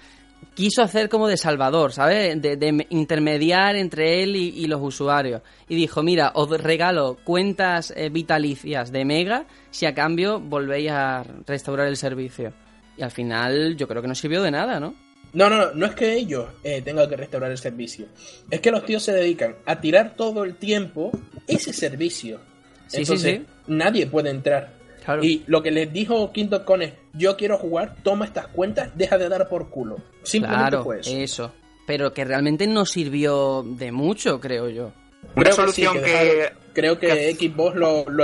[0.56, 2.42] quiso hacer como de salvador, ¿sabes?
[2.42, 5.42] De, de intermediar entre él y, y los usuarios.
[5.68, 11.24] Y dijo, mira, os regalo cuentas eh, vitalicias de Mega si a cambio volvéis a
[11.46, 12.54] restaurar el servicio.
[12.98, 14.96] Y al final yo creo que no sirvió de nada, ¿no?
[15.34, 18.06] No, no, no, no es que ellos eh, tengan que restaurar el servicio.
[18.52, 21.12] Es que los tíos se dedican a tirar todo el tiempo
[21.48, 22.40] ese servicio.
[22.86, 23.46] Sí, sí, Entonces, sí.
[23.68, 24.74] nadie puede entrar.
[25.04, 25.24] Claro.
[25.24, 29.18] Y lo que les dijo Quinto Con es, yo quiero jugar, toma estas cuentas, deja
[29.18, 29.98] de dar por culo.
[30.22, 31.12] Simplemente claro, fue eso.
[31.18, 31.54] eso.
[31.88, 34.94] Pero que realmente no sirvió de mucho, creo yo.
[35.36, 36.06] Una Creo solución sí, que...
[36.12, 38.24] dejaron- creo que, que- Xbox lo, lo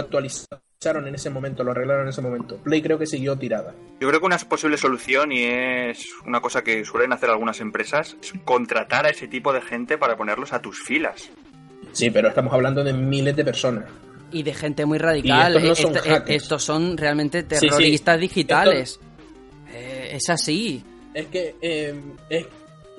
[0.82, 2.56] actualizaron en ese momento, lo arreglaron en ese momento.
[2.56, 3.74] Play creo que siguió tirada.
[4.00, 8.16] Yo creo que una posible solución, y es una cosa que suelen hacer algunas empresas,
[8.24, 11.30] es contratar a ese tipo de gente para ponerlos a tus filas.
[11.92, 13.90] Sí, pero estamos hablando de miles de personas.
[14.32, 15.56] Y de gente muy radical.
[15.62, 16.44] Y estos no son Este- hackers.
[16.44, 17.48] estos son realmente sí.
[17.68, 19.00] terroristas digitales.
[19.74, 20.82] Eh, es así.
[21.14, 21.94] Es que eh,
[22.30, 22.46] es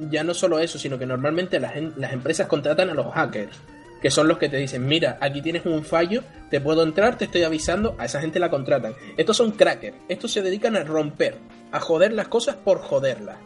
[0.00, 3.58] ya no solo eso, sino que normalmente las, en- las empresas contratan a los hackers,
[4.00, 7.26] que son los que te dicen, mira, aquí tienes un fallo, te puedo entrar, te
[7.26, 8.94] estoy avisando, a esa gente la contratan.
[9.16, 11.36] Estos son crackers, estos se dedican a romper,
[11.72, 13.36] a joder las cosas por joderlas.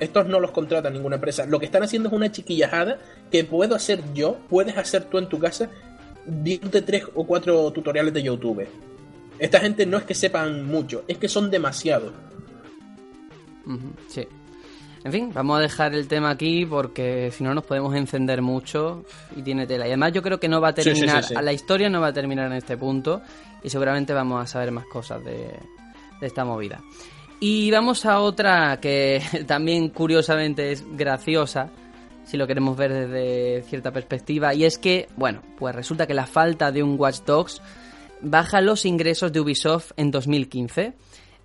[0.00, 1.46] Estos no los contrata ninguna empresa.
[1.46, 2.98] Lo que están haciendo es una chiquillajada
[3.30, 5.70] que puedo hacer yo, puedes hacer tú en tu casa,
[6.26, 8.66] viéndote tres o cuatro tutoriales de YouTube.
[9.38, 12.12] Esta gente no es que sepan mucho, es que son demasiados.
[14.08, 14.26] Sí.
[15.04, 19.04] En fin, vamos a dejar el tema aquí porque si no nos podemos encender mucho
[19.36, 19.84] y tiene tela.
[19.86, 21.34] Y además yo creo que no va a Sí, sí, sí, terminar, sí.
[21.40, 23.20] la historia no va a terminar en este punto
[23.62, 25.52] y seguramente vamos a saber más cosas de,
[26.20, 26.82] de esta movida.
[27.38, 31.70] Y vamos a otra que también curiosamente es graciosa,
[32.24, 36.26] si lo queremos ver desde cierta perspectiva, y es que, bueno, pues resulta que la
[36.26, 37.60] falta de un Watch Dogs
[38.22, 40.94] baja los ingresos de Ubisoft en 2015.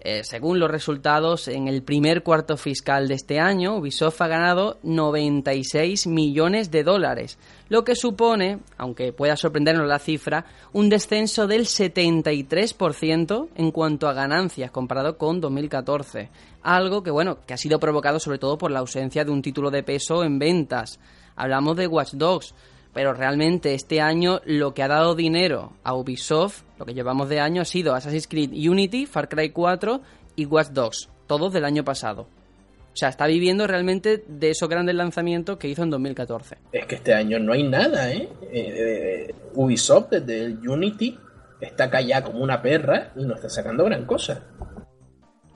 [0.02, 4.78] Eh, según los resultados, en el primer cuarto fiscal de este año, Ubisoft ha ganado
[4.84, 7.38] 96 millones de dólares,
[7.68, 14.14] lo que supone, aunque pueda sorprendernos la cifra, un descenso del 73% en cuanto a
[14.14, 16.30] ganancias comparado con 2014.
[16.62, 19.70] Algo que, bueno, que ha sido provocado sobre todo por la ausencia de un título
[19.70, 20.98] de peso en ventas.
[21.36, 22.56] Hablamos de Watch Dogs,
[22.94, 27.40] pero realmente este año lo que ha dado dinero a Ubisoft, lo que llevamos de
[27.40, 30.02] año, ha sido Assassin's Creed Unity, Far Cry 4
[30.36, 32.22] y Watch Dogs, todos del año pasado.
[32.92, 36.58] O sea, está viviendo realmente de esos grandes lanzamientos que hizo en 2014.
[36.72, 38.28] Es que este año no hay nada, ¿eh?
[38.42, 41.18] Eh, eh, Ubisoft desde el Unity
[41.62, 44.42] está callada como una perra y no está sacando gran cosa.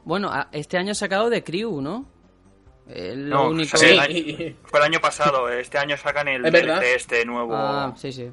[0.05, 2.05] Bueno, este año ha sacado de Crew, ¿no?
[2.87, 3.77] Lo No, único...
[3.77, 6.51] sí, el año- Fue el año pasado, este año sacan el Es.
[6.51, 7.55] DLC este nuevo...
[7.55, 8.29] Ah, sí, sí.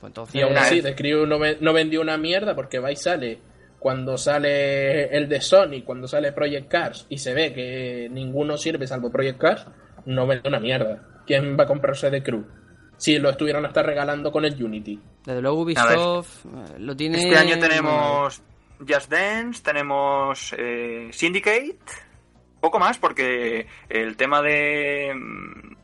[0.00, 0.34] Pues entonces...
[0.34, 0.82] y aún así.
[0.82, 3.38] The Crew no, ve- no vendió una mierda porque va y sale
[3.78, 8.86] cuando sale el de Sony, cuando sale Project Cars y se ve que ninguno sirve
[8.86, 9.66] salvo Project Cars,
[10.06, 11.22] no vende una mierda.
[11.26, 12.44] ¿Quién va a comprarse The Crew?
[12.98, 15.00] Si lo estuvieran hasta regalando con el Unity.
[15.24, 17.18] Desde luego Ubisoft eh, lo tiene...
[17.18, 18.42] Este año tenemos
[18.86, 21.78] Just Dance, tenemos eh, Syndicate,
[22.60, 25.76] poco más porque el tema de mm,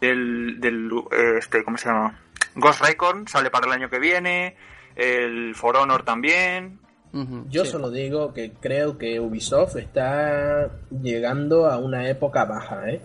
[0.00, 2.20] del, del eh, este, ¿cómo se llama?
[2.56, 4.56] Ghost Recon sale para el año que viene,
[4.96, 6.80] el For Honor también,
[7.48, 7.70] Yo sí.
[7.70, 13.00] solo digo que creo que Ubisoft está llegando a una época baja, ¿eh?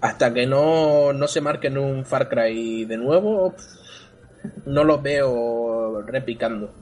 [0.00, 6.02] Hasta que no, no se marquen un Far Cry de nuevo, pff, no los veo
[6.02, 6.72] repicando.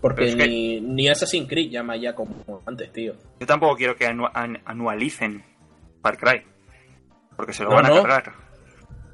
[0.00, 3.14] Porque Pero es que- ni, ni Assassin's Creed llama ya como antes, tío.
[3.40, 5.42] Yo tampoco quiero que anu- an- anualicen
[6.02, 6.42] Far Cry.
[7.36, 8.02] Porque se lo No, van a no.
[8.02, 8.32] cargar.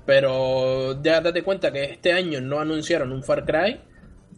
[0.08, 3.78] Pero ya date cuenta que este año no anunciaron un Far Cry.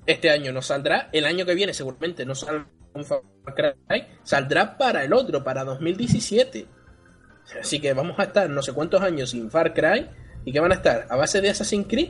[0.04, 1.10] Este año no saldrá.
[1.12, 3.22] El año que viene seguramente no saldrá un Far
[3.54, 4.04] Cry.
[4.24, 6.66] Saldrá para el otro, para 2017.
[7.60, 10.08] Así que vamos a estar no sé cuántos años sin Far Cry.
[10.44, 11.06] ¿Y qué van a estar?
[11.08, 12.08] ¿A base de Assassin's Creed?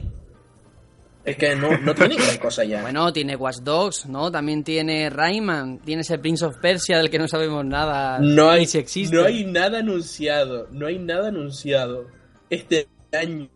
[1.26, 2.80] Es que no, no tiene gran cosa ya.
[2.80, 4.32] Bueno, tiene Watch Dogs, ¿no?
[4.32, 8.20] También tiene Rayman, tiene ese Prince of Persia del que no sabemos nada.
[8.20, 9.14] no hay, ni si existe.
[9.14, 10.66] no hay nada anunciado.
[10.70, 12.06] No hay nada anunciado.
[12.48, 13.48] Este año.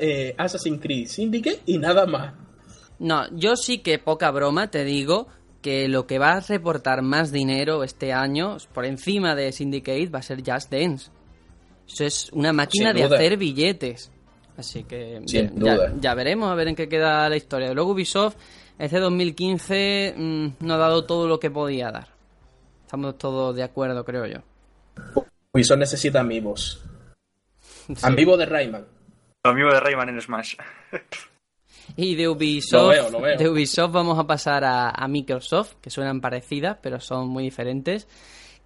[0.00, 2.34] Eh, Assassin's Creed Syndicate y nada más.
[2.98, 5.28] No, yo sí que poca broma te digo
[5.62, 10.20] que lo que va a reportar más dinero este año, por encima de Syndicate, va
[10.20, 11.10] a ser Just Dance.
[11.86, 14.10] Eso es una máquina de hacer billetes.
[14.56, 15.94] Así que ya, duda.
[16.00, 17.72] ya veremos a ver en qué queda la historia.
[17.72, 18.36] Luego Ubisoft,
[18.78, 22.08] este 2015 mm, no ha dado todo lo que podía dar.
[22.84, 24.38] Estamos todos de acuerdo, creo yo.
[25.52, 26.82] Ubisoft necesita amigos.
[27.96, 28.06] Sí.
[28.06, 28.84] Amigo de Rayman.
[29.44, 30.54] Amigo de Rayman en Smash.
[31.96, 33.38] Y de Ubisoft, Lo veo, lo veo.
[33.38, 38.06] de Ubisoft vamos a pasar a, a Microsoft, que suenan parecidas, pero son muy diferentes.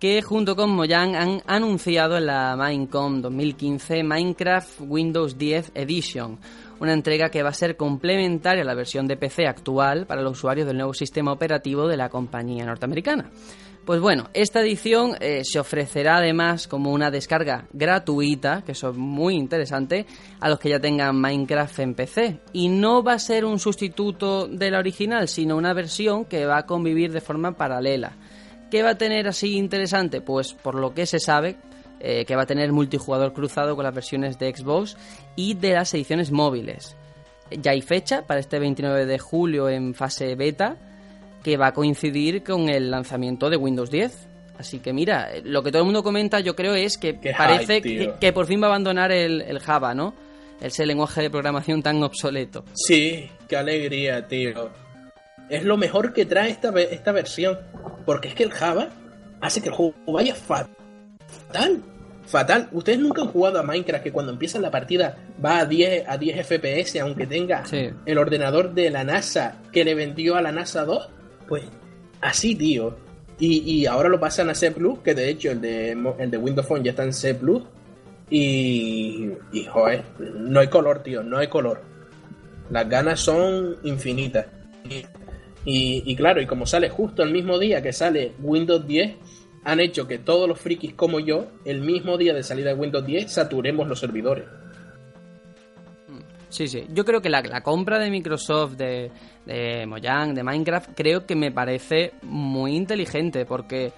[0.00, 6.40] Que junto con Mojang han anunciado en la Minecon 2015 Minecraft Windows 10 Edition,
[6.80, 10.32] una entrega que va a ser complementaria a la versión de PC actual para los
[10.38, 13.30] usuarios del nuevo sistema operativo de la compañía norteamericana.
[13.84, 18.96] Pues bueno, esta edición eh, se ofrecerá además como una descarga gratuita, que eso es
[18.96, 20.06] muy interesante,
[20.38, 22.38] a los que ya tengan Minecraft en PC.
[22.52, 26.58] Y no va a ser un sustituto de la original, sino una versión que va
[26.58, 28.12] a convivir de forma paralela.
[28.70, 30.20] ¿Qué va a tener así interesante?
[30.20, 31.56] Pues por lo que se sabe,
[31.98, 34.96] eh, que va a tener multijugador cruzado con las versiones de Xbox
[35.34, 36.96] y de las ediciones móviles.
[37.50, 40.76] Ya hay fecha para este 29 de julio en fase beta
[41.42, 44.28] que va a coincidir con el lanzamiento de Windows 10.
[44.58, 47.80] Así que mira, lo que todo el mundo comenta yo creo es que Qué parece
[47.82, 50.14] hype, que, por fin va a abandonar el, el Java, ¿no?
[50.60, 52.64] Ese lenguaje de programación tan obsoleto.
[52.74, 54.70] Sí, qué alegría, tío.
[55.48, 57.58] Es lo mejor que trae esta, esta versión.
[58.06, 58.90] Porque es que el Java
[59.40, 60.68] hace que el juego vaya fa-
[61.26, 61.82] fatal.
[62.24, 62.68] Fatal.
[62.70, 66.16] Ustedes nunca han jugado a Minecraft que cuando empieza la partida va a 10, a
[66.16, 67.90] 10 FPS aunque tenga Sí.
[68.06, 71.08] el ordenador de la NASA que le vendió a la NASA 2.
[71.52, 71.64] Pues
[72.22, 72.96] así, tío.
[73.38, 76.38] Y, y ahora lo pasan a C Plus, que de hecho el de, el de
[76.38, 77.62] Windows Phone ya está en C Plus.
[78.30, 79.68] Y, y
[80.38, 81.82] no hay color, tío, no hay color.
[82.70, 84.46] Las ganas son infinitas.
[84.88, 85.04] Y,
[85.70, 89.16] y- y claro, y como sale justo el mismo día que sale Windows 10,
[89.64, 93.04] han hecho que todos los frikis como yo, el mismo día de salida de Windows
[93.04, 94.46] 10, saturemos los servidores.
[96.48, 96.86] Sí, sí.
[96.94, 99.10] Yo creo que la, la compra de Microsoft, de,
[99.46, 103.92] de Mojang, de Minecraft, creo que me parece muy inteligente porque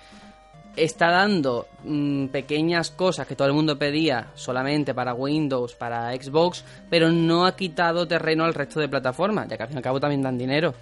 [0.76, 6.64] está dando mm, pequeñas cosas que todo el mundo pedía solamente para Windows, para Xbox,
[6.90, 9.84] pero no ha quitado terreno al resto de plataformas, ya que al fin y al
[9.84, 10.74] cabo también dan dinero.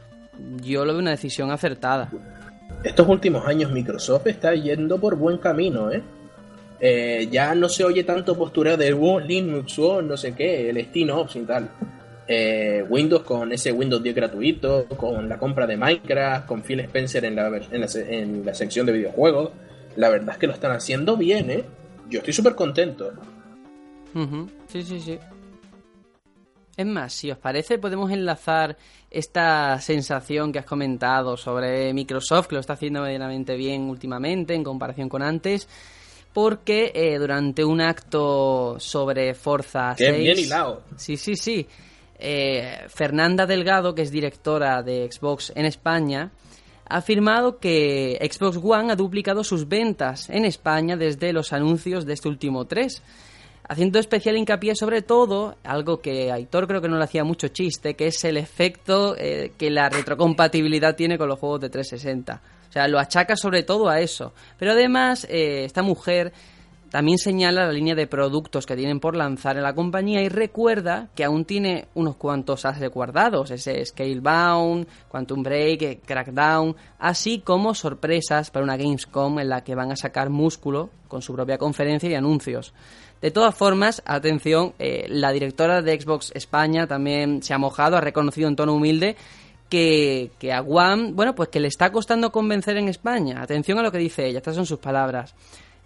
[0.62, 2.10] Yo lo veo una decisión acertada.
[2.82, 6.02] Estos últimos años Microsoft está yendo por buen camino, ¿eh?
[6.84, 10.84] Eh, ya no se oye tanto postureo de oh, Linux o no sé qué, el
[10.84, 11.68] SteamOps y tal.
[12.28, 17.24] Eh, Windows con ese Windows 10 gratuito, con la compra de Minecraft, con Phil Spencer
[17.24, 19.50] en la, en la, en la sección de videojuegos.
[19.96, 21.64] La verdad es que lo están haciendo bien, ¿eh?
[22.08, 23.12] Yo estoy súper contento.
[24.68, 25.18] Sí, sí, sí.
[26.76, 28.76] Es más, si os parece, podemos enlazar
[29.10, 34.64] esta sensación que has comentado sobre Microsoft, que lo está haciendo medianamente bien últimamente en
[34.64, 35.68] comparación con antes,
[36.32, 40.18] porque eh, durante un acto sobre Forza Qué 6...
[40.18, 40.82] bien hilado.
[40.96, 41.66] Sí, sí, sí.
[42.24, 46.30] Eh, Fernanda Delgado, que es directora de Xbox en España,
[46.88, 52.12] ha afirmado que Xbox One ha duplicado sus ventas en España desde los anuncios de
[52.12, 53.02] este último 3
[53.68, 57.94] haciendo especial hincapié sobre todo, algo que Aitor creo que no le hacía mucho chiste,
[57.94, 62.40] que es el efecto eh, que la retrocompatibilidad tiene con los juegos de 360.
[62.68, 64.32] O sea, lo achaca sobre todo a eso.
[64.58, 66.32] Pero además, eh, esta mujer
[66.92, 71.08] también señala la línea de productos que tienen por lanzar en la compañía y recuerda
[71.14, 77.74] que aún tiene unos cuantos ases guardados, ese Scalebound, Quantum Break, eh, Crackdown, así como
[77.74, 82.10] sorpresas para una Gamescom en la que van a sacar músculo con su propia conferencia
[82.10, 82.74] y anuncios.
[83.22, 88.02] De todas formas, atención, eh, la directora de Xbox España también se ha mojado, ha
[88.02, 89.16] reconocido en tono humilde
[89.70, 93.40] que, que a One, bueno, pues que le está costando convencer en España.
[93.40, 95.34] Atención a lo que dice ella, estas son sus palabras.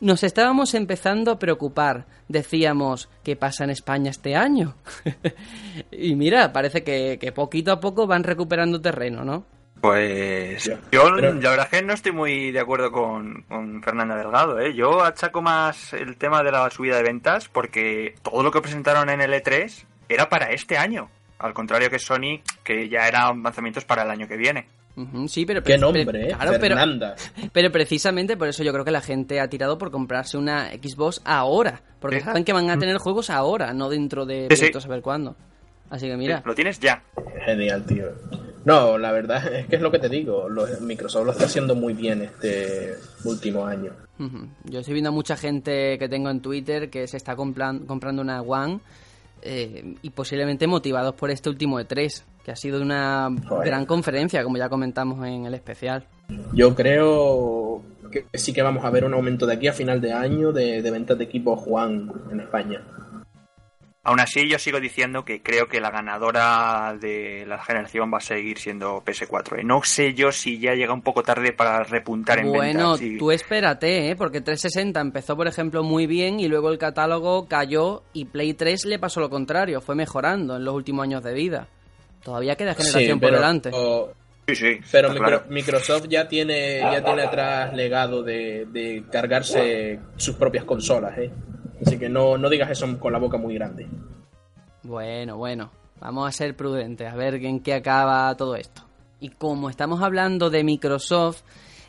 [0.00, 2.04] Nos estábamos empezando a preocupar.
[2.28, 4.74] Decíamos, ¿qué pasa en España este año?
[5.90, 9.46] y mira, parece que, que poquito a poco van recuperando terreno, ¿no?
[9.80, 14.16] Pues yo pero- la verdad es que no estoy muy de acuerdo con, con Fernanda
[14.16, 14.58] Delgado.
[14.58, 14.74] ¿eh?
[14.74, 19.08] Yo achaco más el tema de la subida de ventas porque todo lo que presentaron
[19.10, 21.08] en el E3 era para este año.
[21.38, 24.66] Al contrario que Sony, que ya eran lanzamientos para el año que viene.
[25.28, 25.62] Sí, pero...
[25.62, 26.28] Qué pero- nombre, ¿eh?
[26.28, 27.14] claro, pero, Fernanda.
[27.52, 31.20] pero precisamente por eso yo creo que la gente ha tirado por comprarse una Xbox
[31.24, 31.82] ahora.
[32.00, 34.72] Porque saben que van a tener juegos ahora, no dentro de Sí, sí.
[34.74, 35.36] a saber cuándo.
[35.90, 37.02] Así que mira, Lo tienes ya.
[37.44, 38.06] Genial, tío.
[38.64, 40.48] No, la verdad es que es lo que te digo.
[40.48, 42.94] Los- Microsoft lo está haciendo muy bien este
[43.24, 43.92] último año.
[44.64, 48.22] Yo estoy viendo a mucha gente que tengo en Twitter que se está compran- comprando
[48.22, 48.80] una One
[49.42, 53.66] eh, y posiblemente motivados por este último E3, que ha sido una Joder.
[53.66, 56.06] gran conferencia, como ya comentamos en el especial.
[56.52, 57.82] Yo creo
[58.12, 60.80] que sí que vamos a ver un aumento de aquí a final de año de,
[60.80, 62.82] de ventas de equipos Juan en España.
[64.04, 68.20] Aún así, yo sigo diciendo que creo que la ganadora de la generación va a
[68.20, 69.58] seguir siendo PS4.
[69.58, 69.64] ¿eh?
[69.64, 73.02] No sé yo si ya llega un poco tarde para repuntar en Bueno, ventas.
[73.02, 74.14] y- tú espérate, ¿eh?
[74.14, 78.84] porque 360 empezó, por ejemplo, muy bien y luego el catálogo cayó y Play 3
[78.84, 81.66] le pasó lo contrario, fue mejorando en los últimos años de vida.
[82.26, 83.70] Todavía queda generación Sí, por delante.
[84.48, 84.80] Sí, sí.
[84.90, 85.44] Pero está micro- claro.
[85.48, 91.30] Microsoft ya tiene ya tiene atrás legado de, de cargarse sus propias consolas, ¿eh?
[91.86, 93.86] Así que no, no digas eso con la boca muy grande.
[94.82, 95.70] Bueno, bueno,
[96.00, 98.82] vamos a ser prudentes, a ver en qué acaba todo esto.
[99.20, 101.42] Y como estamos hablando de Microsoft,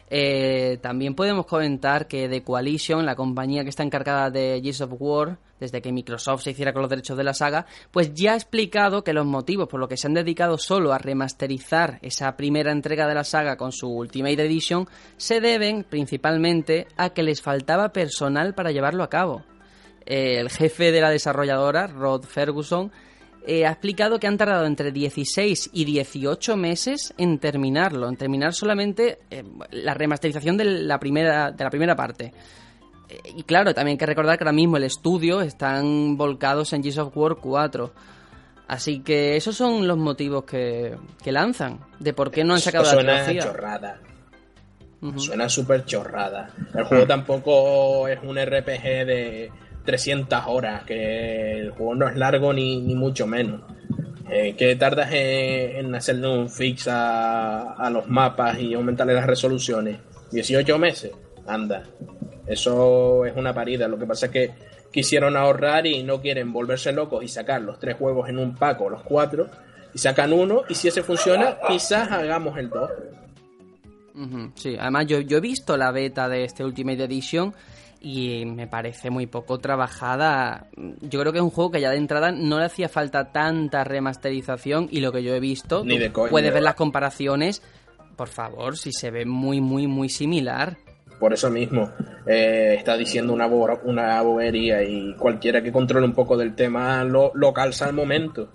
[0.09, 4.91] eh, también podemos comentar que The Coalition, la compañía que está encargada de Gears of
[4.99, 8.35] War, desde que Microsoft se hiciera con los derechos de la saga, pues ya ha
[8.35, 12.71] explicado que los motivos por los que se han dedicado solo a remasterizar esa primera
[12.71, 14.87] entrega de la saga con su Ultimate Edition
[15.17, 19.43] se deben principalmente a que les faltaba personal para llevarlo a cabo
[20.07, 22.91] eh, el jefe de la desarrolladora, Rod Ferguson,
[23.45, 28.53] eh, ha explicado que han tardado entre 16 y 18 meses en terminarlo, en terminar
[28.53, 32.31] solamente eh, la remasterización de la primera, de la primera parte.
[33.35, 36.97] Y claro, también hay que recordar que ahora mismo el estudio están volcados en Gears
[36.97, 37.91] of War 4.
[38.67, 42.83] Así que esos son los motivos que, que lanzan, de por qué no han sacado
[42.83, 43.43] la Suena trilogía.
[43.43, 43.99] chorrada.
[45.17, 46.49] Suena súper chorrada.
[46.73, 49.51] El juego tampoco es un RPG de
[49.85, 53.61] 300 horas, que el juego no es largo ni, ni mucho menos.
[54.29, 59.27] Eh, que tardas en, en hacerle un fix a, a los mapas y aumentarle las
[59.27, 59.99] resoluciones.
[60.31, 61.11] 18 meses,
[61.47, 61.83] anda.
[62.47, 63.87] Eso es una parida.
[63.87, 64.51] Lo que pasa es que
[64.91, 68.81] quisieron ahorrar y no quieren volverse locos y sacar los tres juegos en un pack
[68.81, 69.47] o los cuatro.
[69.93, 72.91] Y sacan uno y si ese funciona, quizás hagamos el 2.
[74.15, 77.53] Ujú, Sí, además yo, yo he visto la beta de este Ultimate Edition
[78.01, 80.67] y me parece muy poco trabajada.
[80.75, 83.83] Yo creo que es un juego que ya de entrada no le hacía falta tanta
[83.83, 87.61] remasterización y lo que yo he visto, Ni de puedes ver las comparaciones,
[88.15, 90.77] por favor, si se ve muy, muy, muy similar.
[91.19, 91.91] Por eso mismo,
[92.25, 97.03] eh, está diciendo una, bo- una bobería y cualquiera que controle un poco del tema
[97.03, 98.49] lo, lo calza al momento.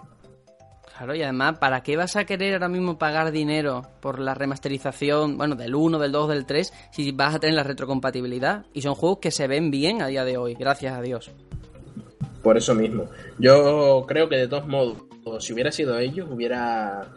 [0.96, 5.36] Claro, y además, ¿para qué vas a querer ahora mismo pagar dinero por la remasterización,
[5.36, 8.66] bueno, del 1, del 2, del 3, si vas a tener la retrocompatibilidad?
[8.72, 11.32] Y son juegos que se ven bien a día de hoy, gracias a Dios.
[12.44, 13.06] Por eso mismo.
[13.38, 14.98] Yo creo que de todos modos,
[15.40, 17.08] si hubiera sido ellos, hubiera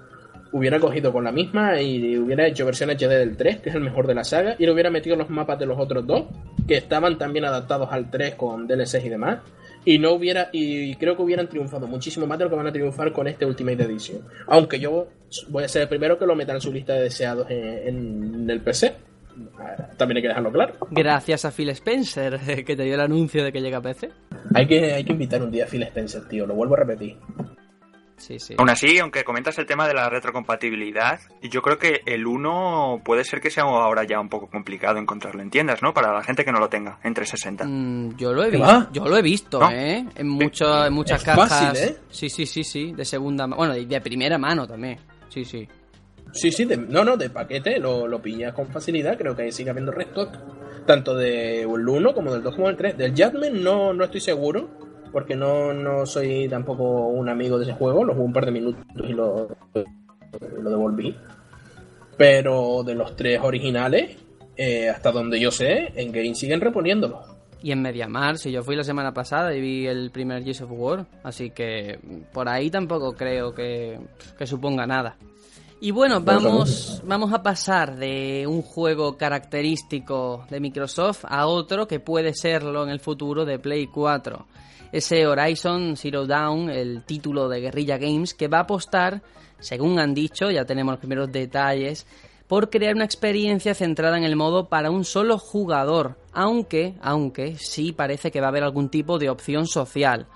[0.55, 3.81] hubiera cogido con la misma y hubiera hecho versión HD del 3, que es el
[3.81, 6.27] mejor de la saga, y le hubiera metido los mapas de los otros dos,
[6.65, 9.39] que estaban también adaptados al 3 con DLCs y demás.
[9.83, 12.71] Y no hubiera, y creo que hubieran triunfado muchísimo más de lo que van a
[12.71, 14.21] triunfar con este Ultimate Edition.
[14.47, 15.09] Aunque yo
[15.49, 18.49] voy a ser el primero que lo meta en su lista de deseados en, en
[18.49, 18.95] el PC.
[19.97, 20.75] También hay que dejarlo claro.
[20.89, 24.09] Gracias a Phil Spencer, que te dio el anuncio de que llega a PC.
[24.53, 26.47] Hay que, hay que invitar un día a Phil Spencer, tío.
[26.47, 27.17] Lo vuelvo a repetir.
[28.17, 28.55] Sí, sí.
[28.57, 33.23] Aún así, aunque comentas el tema de la retrocompatibilidad, yo creo que el 1 puede
[33.23, 35.93] ser que sea ahora ya un poco complicado encontrarlo en tiendas, ¿no?
[35.93, 37.65] Para la gente que no lo tenga, en 360.
[37.65, 39.69] Mm, yo lo he ¿Qué visto, yo lo he visto, ¿No?
[39.71, 40.05] ¿eh?
[40.15, 41.49] En, mucho, en muchas Es cajas.
[41.49, 41.97] fácil, ¿eh?
[42.09, 43.57] Sí, sí, sí, sí, de segunda mano.
[43.57, 44.97] Bueno, de primera mano también.
[45.29, 45.67] Sí, sí.
[46.31, 49.17] Sí, sí, de- no, no, de paquete lo, lo pillas con facilidad.
[49.17, 50.33] Creo que ahí sigue habiendo restock.
[50.85, 52.97] Tanto del 1 como del 2 como del 3.
[52.97, 54.69] Del Jadman no, no estoy seguro.
[55.15, 58.03] Porque no, no soy tampoco un amigo de ese juego.
[58.03, 59.47] Lo jugué un par de minutos y lo,
[60.61, 61.15] lo devolví.
[62.17, 64.17] Pero de los tres originales,
[64.57, 67.33] eh, hasta donde yo sé, en Game siguen reponiéndolos.
[67.61, 70.71] Y en Mediamar, si yo fui la semana pasada y vi el primer Gears of
[70.73, 71.97] War, así que
[72.33, 73.97] por ahí tampoco creo que,
[74.37, 75.15] que suponga nada.
[75.81, 81.99] Y bueno, vamos, vamos a pasar de un juego característico de Microsoft a otro que
[81.99, 84.45] puede serlo en el futuro de Play 4.
[84.93, 89.21] Ese Horizon Zero Dawn, el título de Guerrilla Games, que va a apostar,
[89.59, 92.07] según han dicho, ya tenemos los primeros detalles,
[92.47, 97.91] por crear una experiencia centrada en el modo para un solo jugador, aunque, aunque sí
[97.91, 100.27] parece que va a haber algún tipo de opción social.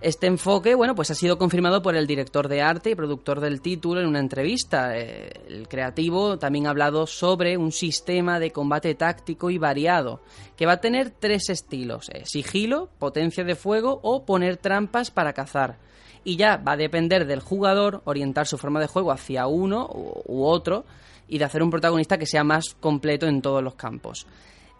[0.00, 3.60] Este enfoque, bueno, pues ha sido confirmado por el director de arte y productor del
[3.60, 4.96] título en una entrevista.
[4.96, 10.20] Eh, el creativo también ha hablado sobre un sistema de combate táctico y variado,
[10.56, 15.32] que va a tener tres estilos, eh, sigilo, potencia de fuego o poner trampas para
[15.32, 15.78] cazar.
[16.22, 20.44] Y ya va a depender del jugador orientar su forma de juego hacia uno u
[20.44, 20.84] otro
[21.26, 24.28] y de hacer un protagonista que sea más completo en todos los campos.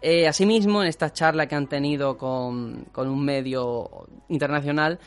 [0.01, 4.99] Eh, asimismo, en esta charla que han tenido con, un medio internacional,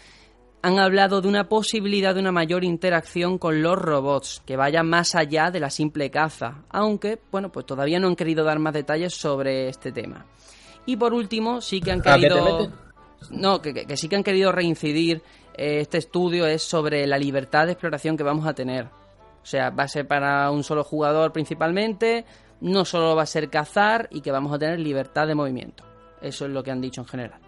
[0.61, 5.15] han hablado de una posibilidad de una mayor interacción con los robots, que vaya más
[5.15, 9.15] allá de la simple caza, aunque, bueno, pues todavía no han querido dar más detalles
[9.15, 10.27] sobre este tema.
[10.87, 12.73] Y por último, sí que han ¿A qué te querido...
[13.31, 15.23] No, que, que- que sí que han querido reincidir
[15.57, 18.87] eh, este estudio es sobre la libertad de exploración que vamos a tener.
[18.87, 22.25] O sea, va a ser para un solo jugador principalmente,
[22.63, 25.85] no solo va a ser cazar y que vamos a tener libertad de movimiento.
[26.21, 27.41] Eso es lo que han dicho en general.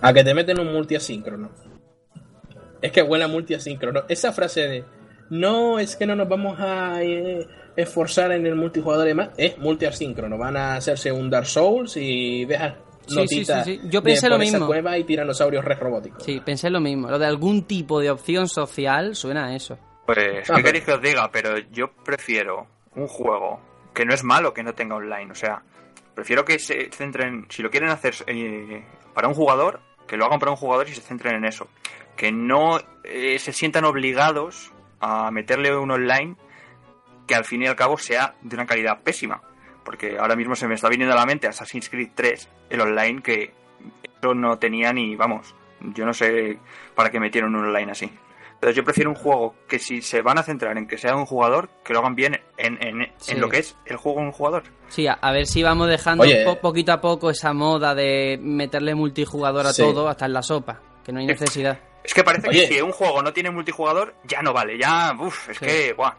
[0.00, 1.50] A que te meten un multiasíncrono.
[2.80, 4.02] Es que huele a multiasíncrono.
[4.08, 4.84] Esa frase de
[5.30, 7.46] no, es que no nos vamos a eh,
[7.76, 10.38] esforzar en el multijugador y demás, es multiasíncrono.
[10.38, 12.74] Van a hacerse un Dark Souls y dejas
[13.06, 13.88] Sí, notitas sí, sí, sí.
[13.90, 14.66] Yo de pensé lo por esa mismo.
[14.66, 16.22] cueva y tiranosaurios re robóticos.
[16.22, 17.08] Sí, pensé lo mismo.
[17.10, 19.78] Lo de algún tipo de opción social suena a eso.
[20.04, 21.30] Pues, Ah, ¿qué pero- queréis que os diga?
[21.32, 22.66] Pero yo prefiero
[22.96, 23.60] un juego
[23.98, 25.32] que no es malo que no tenga online.
[25.32, 25.60] O sea,
[26.14, 30.38] prefiero que se centren, si lo quieren hacer eh, para un jugador, que lo hagan
[30.38, 31.66] para un jugador y se centren en eso.
[32.16, 36.36] Que no eh, se sientan obligados a meterle un online
[37.26, 39.42] que al fin y al cabo sea de una calidad pésima.
[39.84, 43.20] Porque ahora mismo se me está viniendo a la mente Assassin's Creed 3, el online
[43.20, 43.52] que
[44.22, 46.56] eso no tenía ni, vamos, yo no sé
[46.94, 48.12] para qué metieron un online así.
[48.58, 51.26] Entonces yo prefiero un juego que si se van a centrar en que sea un
[51.26, 54.64] jugador, que lo hagan bien en, en- en lo que es el juego un jugador.
[54.88, 56.44] Sí, a, a ver si vamos dejando Oye.
[56.44, 59.82] po- poquito a poco esa moda de meterle multijugador a Sí.
[59.82, 61.78] todo hasta en la sopa, que no hay necesidad.
[62.02, 62.66] Es que parece Oye.
[62.68, 65.64] que si un juego no tiene multijugador, ya no vale, ya, uff, es Sí.
[65.64, 66.14] que, buah,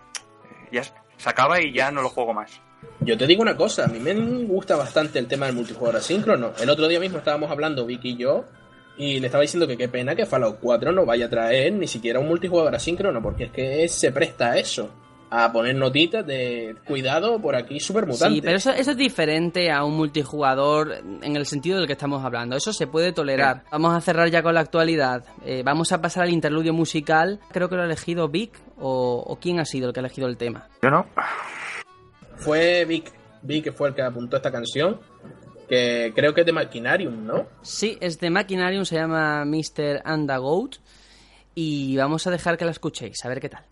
[0.72, 2.62] ya se acaba y ya no lo juego más.
[3.02, 4.14] Yo te digo una cosa, a mí me
[4.46, 6.54] gusta bastante el tema del multijugador asíncrono.
[6.58, 8.46] El otro día mismo estábamos hablando Vicky y yo
[9.00, 11.88] y le estaba diciendo que qué pena que Fallout 4 no vaya a traer ni
[11.88, 14.89] siquiera un multijugador asíncrono porque es que se presta a eso,
[15.30, 18.36] a poner notitas de cuidado por aquí super mutante.
[18.36, 22.26] Sí, pero eso, eso es diferente a un multijugador en el sentido del que estamos
[22.26, 22.58] hablando.
[22.58, 23.64] Eso se puede tolerar.
[23.72, 25.24] Vamos a cerrar ya con la actualidad.
[25.45, 27.39] Eh, vamos a pasar al interludio musical.
[27.54, 30.28] Creo que lo ha elegido Vic o, o quién ha sido el que ha elegido
[30.28, 30.68] el tema.
[30.84, 31.06] Yo no.
[32.36, 35.00] Fue Vic, Vic que fue el que apuntó esta canción,
[35.70, 37.47] que creo que es de Maquinarium, ¿no?
[37.61, 40.01] Sí, es de Machinarium, se llama Mr.
[40.03, 40.76] and the Goat.
[41.55, 43.65] Y vamos a dejar que la escuchéis, a ver qué tal.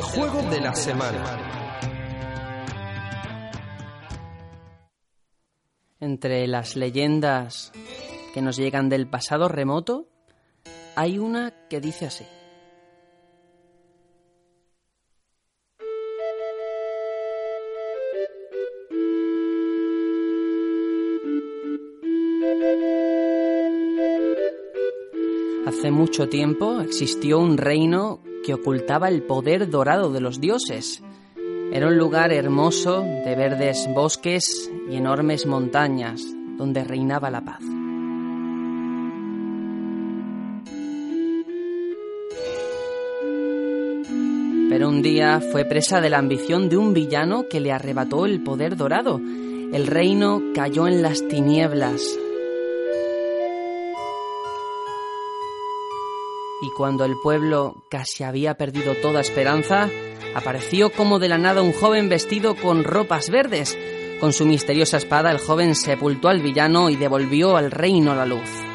[0.00, 1.78] El juego de la semana.
[6.00, 7.70] Entre las leyendas
[8.32, 10.08] que nos llegan del pasado remoto,
[10.96, 12.24] hay una que dice así.
[25.66, 31.02] Hace mucho tiempo existió un reino que ocultaba el poder dorado de los dioses.
[31.72, 36.22] Era un lugar hermoso de verdes bosques y enormes montañas
[36.56, 37.62] donde reinaba la paz.
[44.68, 48.40] Pero un día fue presa de la ambición de un villano que le arrebató el
[48.42, 49.20] poder dorado.
[49.72, 52.02] El reino cayó en las tinieblas.
[56.62, 59.88] Y cuando el pueblo casi había perdido toda esperanza,
[60.34, 63.78] apareció como de la nada un joven vestido con ropas verdes.
[64.20, 68.69] Con su misteriosa espada el joven sepultó al villano y devolvió al reino la luz.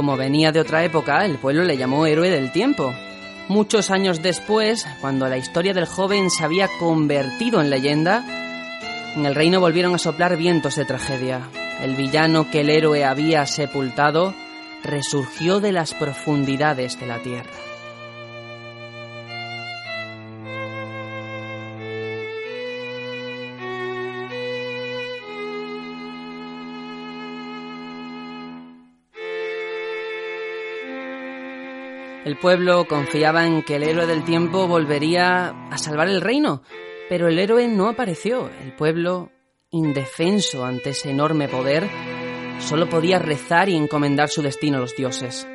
[0.00, 2.94] Como venía de otra época, el pueblo le llamó héroe del tiempo.
[3.48, 8.24] Muchos años después, cuando la historia del joven se había convertido en leyenda,
[9.14, 11.42] en el reino volvieron a soplar vientos de tragedia.
[11.82, 14.32] El villano que el héroe había sepultado
[14.82, 17.50] resurgió de las profundidades de la tierra.
[32.30, 36.62] El pueblo confiaba en que el héroe del tiempo volvería a salvar el reino,
[37.08, 38.48] pero el héroe no apareció.
[38.62, 39.32] El pueblo,
[39.72, 41.88] indefenso ante ese enorme poder,
[42.60, 45.48] solo podía rezar y encomendar su destino a los dioses.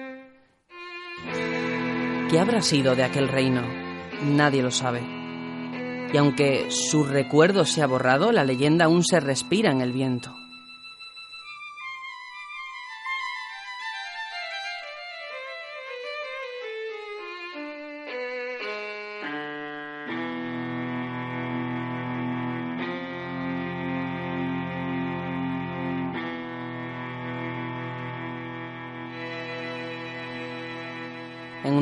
[2.30, 3.62] ¿Qué habrá sido de aquel reino?
[4.26, 5.00] Nadie lo sabe.
[6.12, 10.36] Y aunque su recuerdo se ha borrado, la leyenda aún se respira en el viento.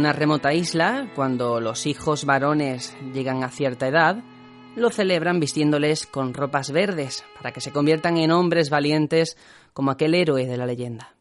[0.04, 4.18] Una remota isla, cuando los hijos varones llegan a cierta edad,
[4.76, 9.38] lo celebran vistiéndoles con ropas verdes para que se conviertan en hombres valientes
[9.72, 11.16] como aquel héroe de la leyenda.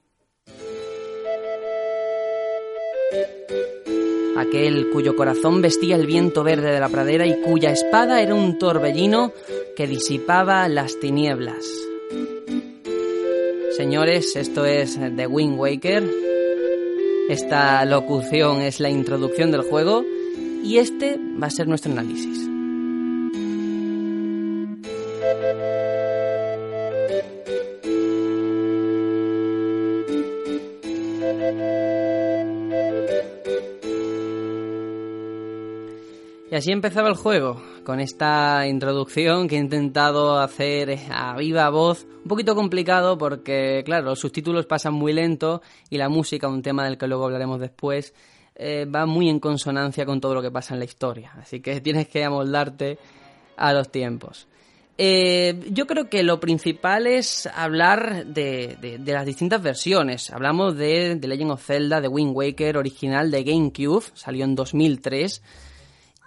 [4.37, 8.59] Aquel cuyo corazón vestía el viento verde de la pradera y cuya espada era un
[8.59, 9.31] torbellino
[9.77, 11.65] que disipaba las tinieblas.
[13.77, 16.32] Señores, esto es The Wind Waker,
[17.33, 20.05] esta locución es la introducción del juego
[20.63, 22.47] y este va a ser nuestro análisis.
[36.51, 42.07] Y así empezaba el juego, con esta introducción que he intentado hacer a viva voz,
[42.23, 46.85] un poquito complicado porque, claro, los subtítulos pasan muy lento y la música, un tema
[46.85, 48.15] del que luego hablaremos después,
[48.55, 51.33] eh, va muy en consonancia con todo lo que pasa en la historia.
[51.39, 52.99] Así que tienes que amoldarte
[53.57, 54.47] a los tiempos.
[54.99, 60.31] Eh, yo creo que lo principal es hablar de, de, las distintas versiones.
[60.31, 65.43] Hablamos de The Legend of Zelda, de Wind Waker original de GameCube, salió en 2003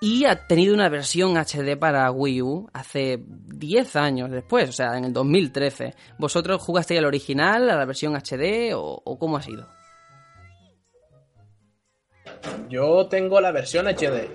[0.06, 4.96] y ha tenido una versión HD para Wii U hace 10 años después, o sea,
[5.00, 5.96] en el 2013.
[6.20, 9.68] ¿Vosotros jugasteis al original, a la versión HD o, o cómo ha sido?
[12.70, 14.30] Yo tengo la versión HD.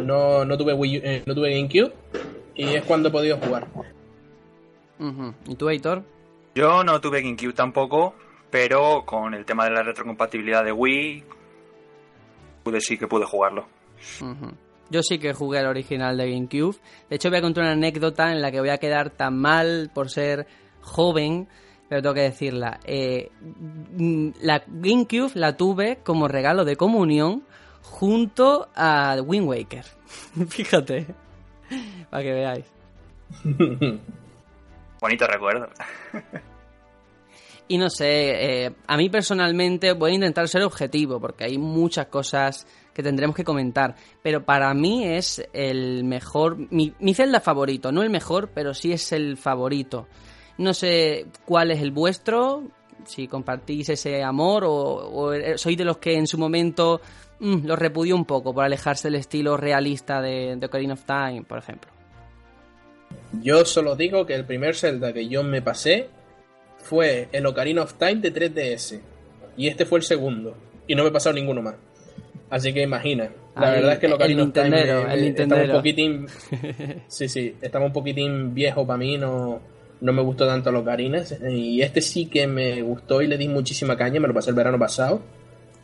[0.00, 1.92] No, no tuve Wii U, eh, no tuve GameCube
[2.54, 3.66] y es cuando he podido jugar.
[5.00, 5.34] Uh -huh.
[5.48, 6.04] ¿Y tú, Aitor?
[6.54, 8.14] Yo no tuve GameCube tampoco,
[8.48, 11.24] pero con el tema de la retrocompatibilidad de Wii,
[12.62, 13.66] pude sí que pude jugarlo.
[14.20, 14.67] Uh -huh.
[14.90, 16.76] Yo sí que jugué al original de GameCube.
[17.10, 19.90] De hecho, voy a contar una anécdota en la que voy a quedar tan mal
[19.92, 20.46] por ser
[20.80, 21.48] joven,
[21.88, 22.80] pero tengo que decirla.
[22.84, 23.30] Eh,
[24.40, 27.44] la GameCube la tuve como regalo de comunión
[27.82, 29.84] junto a Wind Waker.
[30.48, 31.06] Fíjate,
[32.10, 32.64] para que veáis.
[35.00, 35.68] Bonito recuerdo.
[37.68, 42.06] Y no sé, eh, a mí personalmente voy a intentar ser objetivo porque hay muchas
[42.06, 42.66] cosas
[42.98, 43.94] que tendremos que comentar.
[44.24, 48.90] Pero para mí es el mejor, mi, mi Zelda favorito, no el mejor, pero sí
[48.90, 50.08] es el favorito.
[50.56, 52.64] No sé cuál es el vuestro,
[53.04, 57.00] si compartís ese amor o, o sois de los que en su momento
[57.38, 61.44] mm, lo repudió un poco por alejarse del estilo realista de, de Ocarina of Time,
[61.44, 61.92] por ejemplo.
[63.40, 66.08] Yo solo digo que el primer Zelda que yo me pasé
[66.78, 69.00] fue el Ocarina of Time de 3DS.
[69.56, 70.56] Y este fue el segundo.
[70.88, 71.76] Y no me he pasado ninguno más.
[72.50, 73.30] Así que imagina.
[73.56, 75.60] La Ahí, verdad es que el Ocarina of Time Nintendero, eh, el eh, estaba un
[75.60, 75.74] Nintendero.
[75.74, 76.26] poquitín.
[77.08, 79.18] Sí, sí, estaba un poquitín viejo para mí.
[79.18, 79.60] No,
[80.00, 81.22] no me gustó tanto el Ocarina.
[81.50, 84.20] Y este sí que me gustó y le di muchísima caña.
[84.20, 85.20] Me lo pasé el verano pasado.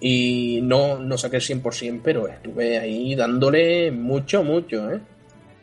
[0.00, 5.00] Y no, no saqué el 100%, pero estuve ahí dándole mucho, mucho, ¿eh?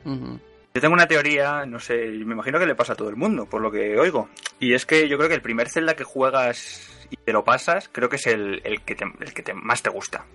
[0.06, 3.46] Yo tengo una teoría, no sé, me imagino que le pasa a todo el mundo,
[3.46, 4.30] por lo que oigo.
[4.60, 7.90] Y es que yo creo que el primer Zelda que juegas y te lo pasas,
[7.92, 10.26] creo que es el, el que, te, el que te, más te gusta.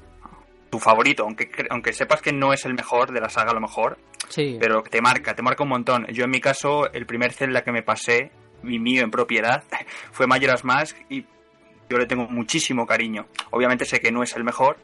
[0.71, 3.61] Tu favorito, aunque, aunque sepas que no es el mejor de la saga a lo
[3.61, 3.99] mejor,
[4.29, 4.57] Sí.
[4.61, 6.07] pero te marca, te marca un montón.
[6.09, 8.31] Yo en mi caso, el primer Zelda que me pasé,
[8.63, 9.63] mi mío en propiedad,
[10.13, 11.25] fue Majora's Mask y
[11.89, 13.27] yo le tengo muchísimo cariño.
[13.51, 14.77] Obviamente sé que no es el mejor,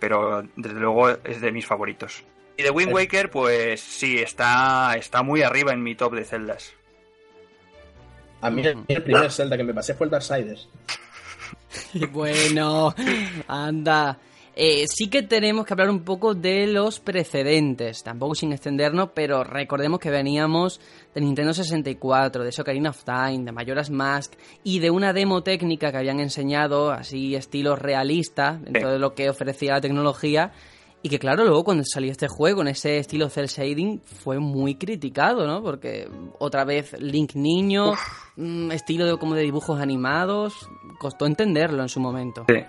[0.00, 2.24] pero desde luego es de mis favoritos.
[2.56, 6.72] Y de Wind Waker, pues sí, está, está muy arriba en mi top de celdas.
[8.40, 10.68] A mí el, el primer Zelda que me pasé fue el Darksiders.
[12.12, 12.94] Bueno,
[13.48, 14.16] anda.
[14.56, 19.42] Eh, sí que tenemos que hablar un poco de los precedentes, tampoco sin extendernos, pero
[19.42, 20.80] recordemos que veníamos
[21.12, 25.90] de Nintendo 64, de Ocarina of Time, de Majora's Mask y de una demo técnica
[25.90, 30.52] que habían enseñado, así estilo realista, dentro de lo que ofrecía la tecnología,
[31.02, 34.76] y que claro, luego cuando salió este juego en ese estilo cel shading fue muy
[34.76, 35.62] criticado, ¿no?
[35.62, 36.08] Porque
[36.38, 37.92] otra vez Link niño,
[38.36, 40.54] mm, estilo de, como de dibujos animados,
[40.98, 42.44] costó entenderlo en su momento.
[42.48, 42.64] Sí.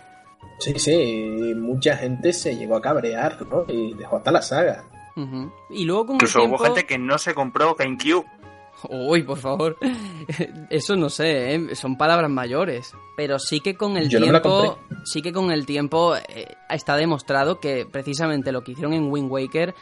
[0.60, 3.66] Sí, sí, mucha gente se llegó a cabrear, ¿no?
[3.68, 4.86] Y dejó hasta la saga.
[5.70, 6.76] Y luego con Incluso el hubo tiempo...
[6.76, 8.26] gente que no se compró GameCube.
[8.90, 9.78] Uy, por favor.
[10.70, 11.76] Eso no sé, ¿eh?
[11.76, 12.94] son palabras mayores.
[13.16, 16.16] Pero sí que con el Yo no me la tiempo, sí que con el tiempo
[16.16, 19.74] eh, está demostrado que precisamente lo que hicieron en Wind Waker,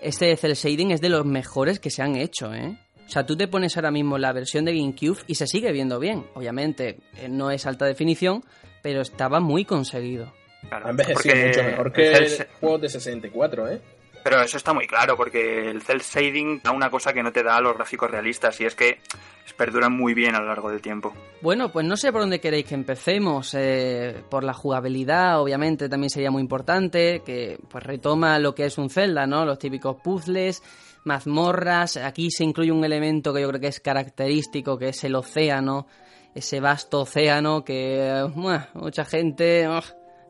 [0.00, 2.78] este cel shading es de los mejores que se han hecho, ¿eh?
[3.06, 5.98] O sea, tú te pones ahora mismo la versión de GameCube y se sigue viendo
[5.98, 6.26] bien.
[6.34, 8.44] Obviamente, eh, no es alta definición,
[8.84, 10.30] pero estaba muy conseguido.
[10.68, 13.80] Claro, Ha envejecido mucho mejor el que cel- el juego de 64, ¿eh?
[14.22, 17.42] Pero eso está muy claro, porque el cel shading da una cosa que no te
[17.42, 18.98] da a los gráficos realistas, y es que
[19.58, 21.12] perduran muy bien a lo largo del tiempo.
[21.42, 23.54] Bueno, pues no sé por dónde queréis que empecemos.
[23.54, 28.78] eh, por la jugabilidad, obviamente, también sería muy importante, que pues retoma lo que es
[28.78, 29.44] un Zelda, ¿no?
[29.44, 30.62] Los típicos puzzles,
[31.04, 31.96] mazmorras.
[31.98, 35.86] Aquí se incluye un elemento que yo creo que es característico, que es el océano,
[36.34, 39.66] ese vasto océano que mucha gente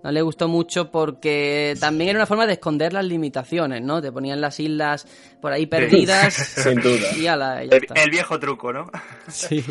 [0.02, 4.02] no le gustó mucho porque también era una forma de esconder las limitaciones, ¿no?
[4.02, 5.06] Te ponían las islas
[5.40, 7.16] por ahí perdidas Sin duda.
[7.16, 7.94] y ala, ya El, está.
[8.02, 8.90] el viejo truco, ¿no?
[9.28, 9.64] Sí.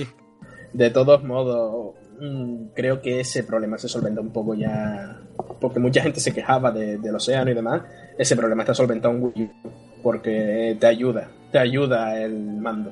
[0.73, 5.19] De todos modos, mm, creo que ese problema se solventa un poco ya.
[5.61, 7.83] Porque mucha gente se quejaba de- del océano y demás.
[8.17, 9.51] Ese problema está solventado en Wii U.
[10.01, 12.91] Porque te ayuda, te ayuda el mando.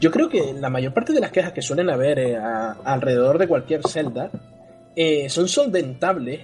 [0.00, 3.48] Yo creo que la mayor parte de las quejas que suelen haber eh, alrededor de
[3.48, 4.30] cualquier Zelda
[4.96, 6.40] eh, son solventables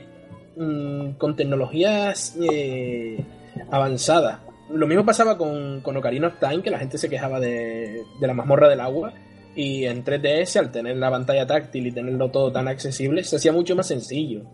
[0.57, 3.23] mm, con tecnologías eh,
[3.71, 4.41] avanzadas.
[4.71, 8.27] Lo mismo pasaba con, con Ocarina of Time, que la gente se quejaba de, de
[8.27, 9.13] la mazmorra del agua.
[9.57, 13.53] Y en 3DS, al tener la pantalla táctil y tenerlo todo tan accesible, se hacía
[13.53, 14.45] mucho más sencillo.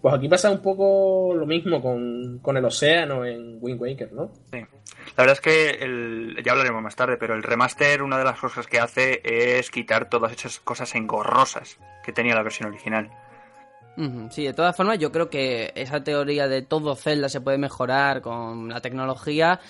[0.00, 4.30] Pues aquí pasa un poco lo mismo con, con el océano en Wind Waker, ¿no?
[4.52, 4.58] Sí.
[5.16, 8.38] La verdad es que el, ya hablaremos más tarde, pero el remaster, una de las
[8.40, 13.10] cosas que hace es quitar todas esas cosas engorrosas que tenía la versión original.
[14.30, 18.22] Sí, de todas formas, yo creo que esa teoría de todo Zelda se puede mejorar
[18.22, 19.60] con la tecnología.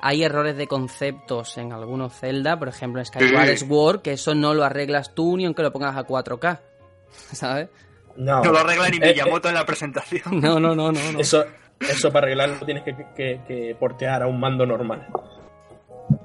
[0.00, 3.66] Hay errores de conceptos en algunos Zelda, por ejemplo en Skyward Sí.
[3.66, 6.60] Sword, que eso no lo arreglas tú ni aunque lo pongas a 4K.
[7.32, 7.68] ¿Sabes?
[8.14, 10.22] No, No lo arregla ni Eh, Miyamoto en la presentación.
[10.40, 11.12] No, no, no, no.
[11.12, 11.18] no.
[11.18, 11.44] Eso,
[11.90, 15.06] eso para arreglarlo tienes que, que- que portear a un mando normal.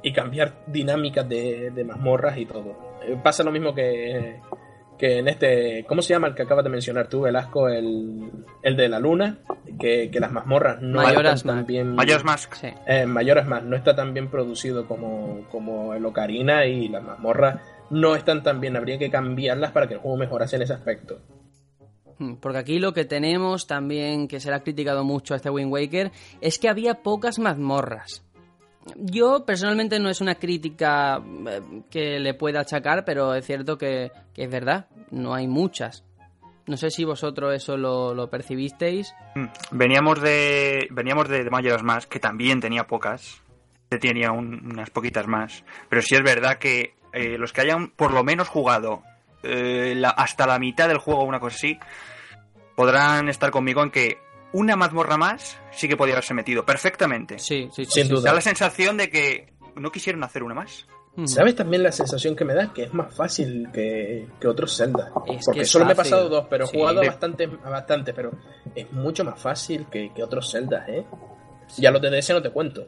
[0.04, 2.98] Y cambiar dinámicas de, de mazmorras y todo.
[3.08, 4.40] Eh, Pasa lo mismo que,
[4.98, 5.86] que en este.
[5.88, 7.70] ¿Cómo se llama el que acabas de mencionar tú, Velasco?
[7.70, 8.32] El,
[8.64, 9.38] el de la luna.
[9.80, 11.96] Que, que las mazmorras no Majora's están tan bien.
[11.96, 12.54] Majora's Mask.
[12.56, 12.68] Sí.
[12.88, 17.60] Eh, Mask no está tan bien producido como, como el Ocarina y las mazmorras
[17.92, 18.76] no están tan bien.
[18.76, 21.20] Habría que cambiarlas para que el juego mejorase en ese aspecto.
[22.20, 25.72] Mm, Porque aquí lo que tenemos también, que se ha criticado mucho a este Wind
[25.72, 26.12] Waker,
[26.42, 28.24] es que había pocas mazmorras.
[28.96, 34.12] Yo personalmente no es una crítica eh, que le pueda achacar, pero es cierto que,
[34.36, 36.04] es verdad, no hay muchas.
[36.68, 39.14] No sé si vosotros eso lo, percibisteis.
[39.36, 41.50] Mm, Veníamos de veníamos de,
[41.84, 43.42] Mask, que también tenía pocas.
[43.90, 45.64] Tenía un- unas poquitas más.
[45.90, 49.02] Pero sí es verdad que eh, los que hayan por lo menos jugado
[49.44, 51.80] eh, la- hasta la mitad del juego, una cosa así,
[52.76, 54.18] podrán estar conmigo en que
[54.54, 57.40] una mazmorra más sí que podía haberse metido perfectamente.
[57.40, 57.92] Sí, sí, sí.
[57.92, 58.10] Sin sí.
[58.10, 58.30] duda.
[58.30, 60.88] Da la sensación de que no quisieron hacer una más.
[61.26, 62.72] ¿Sabes también la sensación que me da?
[62.72, 65.12] Que es más fácil que, que otros Zelda.
[65.26, 66.78] Es Porque solo me he pasado dos, pero he Sí.
[66.78, 67.10] jugado a Sí.
[67.10, 68.32] bastante, bastante, pero
[68.76, 71.04] es mucho más fácil que, que otros Zeldas, ¿eh?
[71.78, 72.88] Ya los de DS no te cuento.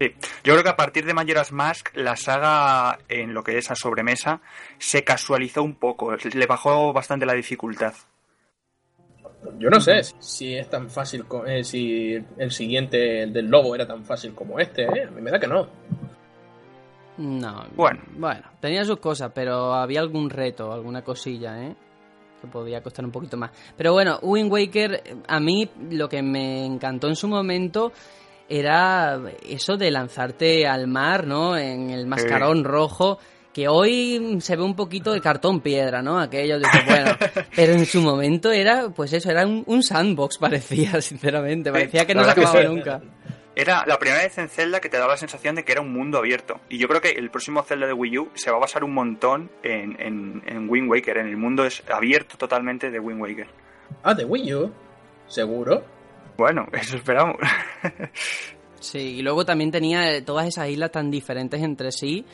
[0.00, 0.14] Sí.
[0.44, 3.74] Yo creo que a partir de Majora's Mask, la saga en lo que es a
[3.74, 4.40] sobremesa
[4.78, 7.92] se casualizó un poco, le bajó bastante la dificultad.
[9.58, 13.86] Yo no sé si es tan fácil, eh, si el siguiente, el del lobo, era
[13.86, 15.04] tan fácil como este, ¿eh?
[15.06, 15.68] A mí me da que no.
[17.18, 17.66] No.
[17.74, 18.00] Bueno.
[18.16, 21.74] Bueno, tenía sus cosas, pero había algún reto, alguna cosilla, ¿eh?
[22.40, 23.50] Que podía costar un poquito más.
[23.76, 27.92] Pero bueno, Wind Waker, a mí lo que me encantó en su momento
[28.50, 31.56] era eso de lanzarte al mar, ¿no?
[31.56, 33.18] En el mascarón rojo.
[33.54, 36.20] Que hoy se ve un poquito de cartón piedra, ¿no?
[36.20, 37.16] Aquello de que, bueno.
[37.56, 41.72] pero en su momento era, pues eso, era un, un sandbox, parecía, sinceramente.
[41.72, 43.00] Parecía que no se acababa nunca.
[43.56, 45.92] Era la primera vez en Zelda que te daba la sensación de que era un
[45.92, 46.60] mundo abierto.
[46.68, 48.94] Y yo creo que el próximo Zelda de Wii U se va a basar un
[48.94, 53.48] montón en, en, en Wind Waker, en el mundo es abierto totalmente de Wind Waker.
[54.02, 54.72] Ah, de Wii U,
[55.26, 55.84] seguro.
[56.40, 57.36] Bueno, eso esperamos.
[58.80, 62.24] Sí, y luego también tenía eh, todas esas islas tan diferentes entre sí.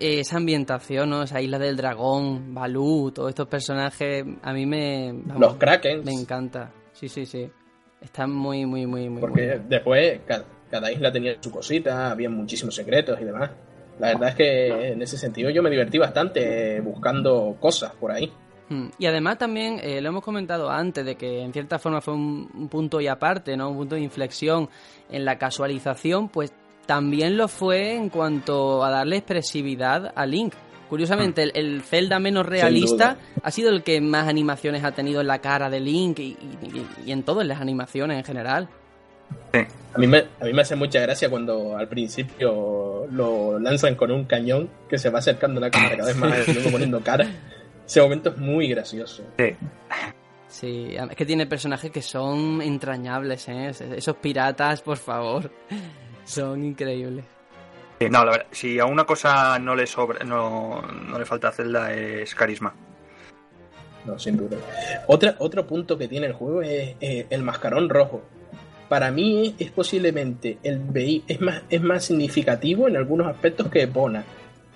[0.00, 1.22] eh, esa ambientación, ¿no?
[1.22, 5.12] Esa isla del dragón, Balú, todos estos personajes, a mí me...
[5.12, 6.04] vamos, Los Krakens.
[6.04, 6.72] Me encanta.
[6.92, 7.48] Sí, sí, sí.
[8.00, 12.74] Están muy, muy, muy, muy Porque después ca- cada, isla tenía su cosita, había muchísimos
[12.74, 13.50] secretos y demás.
[14.00, 18.32] La verdad es que en ese sentido yo me divertí bastante buscando cosas por ahí.
[18.72, 22.14] Mm, Y además también, eh, lo hemos comentado antes, de que en cierta forma fue
[22.14, 23.68] un, un punto y aparte, ¿no?
[23.70, 24.68] Un punto de inflexión
[25.10, 26.52] en la casualización, pues
[26.86, 30.54] también lo fue en cuanto a darle expresividad a Link.
[30.88, 35.26] Curiosamente, el, el Zelda menos realista ha sido el que más animaciones ha tenido en
[35.26, 38.68] la cara de Link y, y- y en todas las animaciones en general.
[39.94, 44.10] A mí, me, a mí me hace mucha gracia cuando al principio lo lanzan con
[44.10, 47.00] un cañón que se va acercando a la cámara cada vez más y luego poniendo
[47.00, 47.26] cara.
[47.92, 49.22] Ese momento es muy gracioso.
[49.38, 49.54] Sí.
[50.48, 53.68] Sí, es que tiene personajes que son entrañables, ¿eh?
[53.68, 55.50] Esos piratas, por favor,
[56.24, 57.26] son increíbles.
[58.00, 61.48] Sí, No, la verdad, si a una cosa no le sobra, no, no le falta
[61.48, 62.74] a Zelda es carisma.
[64.06, 64.56] No, sin duda.
[65.06, 68.22] Otra, otro punto que tiene el juego es eh, el mascarón rojo.
[68.88, 70.80] Para mí es posiblemente el
[71.28, 74.24] es más, es más significativo en algunos aspectos que Epona.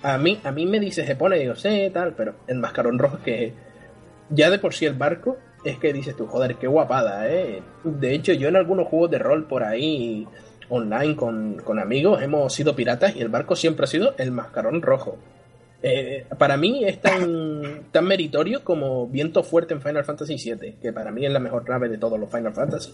[0.03, 3.17] A mí, a mí me dices Epona y digo, sí, tal, pero el mascarón rojo
[3.17, 3.53] es que
[4.29, 7.61] ya de por sí el barco es que dices tú, joder, qué guapada, ¿eh?
[7.83, 10.27] De hecho, yo en algunos juegos de rol por ahí
[10.69, 14.81] online con, con amigos hemos sido piratas y el barco siempre ha sido el mascarón
[14.81, 15.17] rojo.
[15.81, 20.93] Eh, para mí es tan, tan meritorio como Viento Fuerte en Final Fantasy VII, que
[20.93, 22.93] para mí es la mejor nave de todos los Final Fantasy.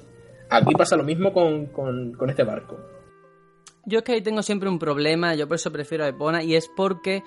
[0.50, 2.78] Aquí pasa lo mismo con, con, con este barco.
[3.86, 6.56] Yo es que ahí tengo siempre un problema, yo por eso prefiero a Epona, y
[6.56, 7.24] es porque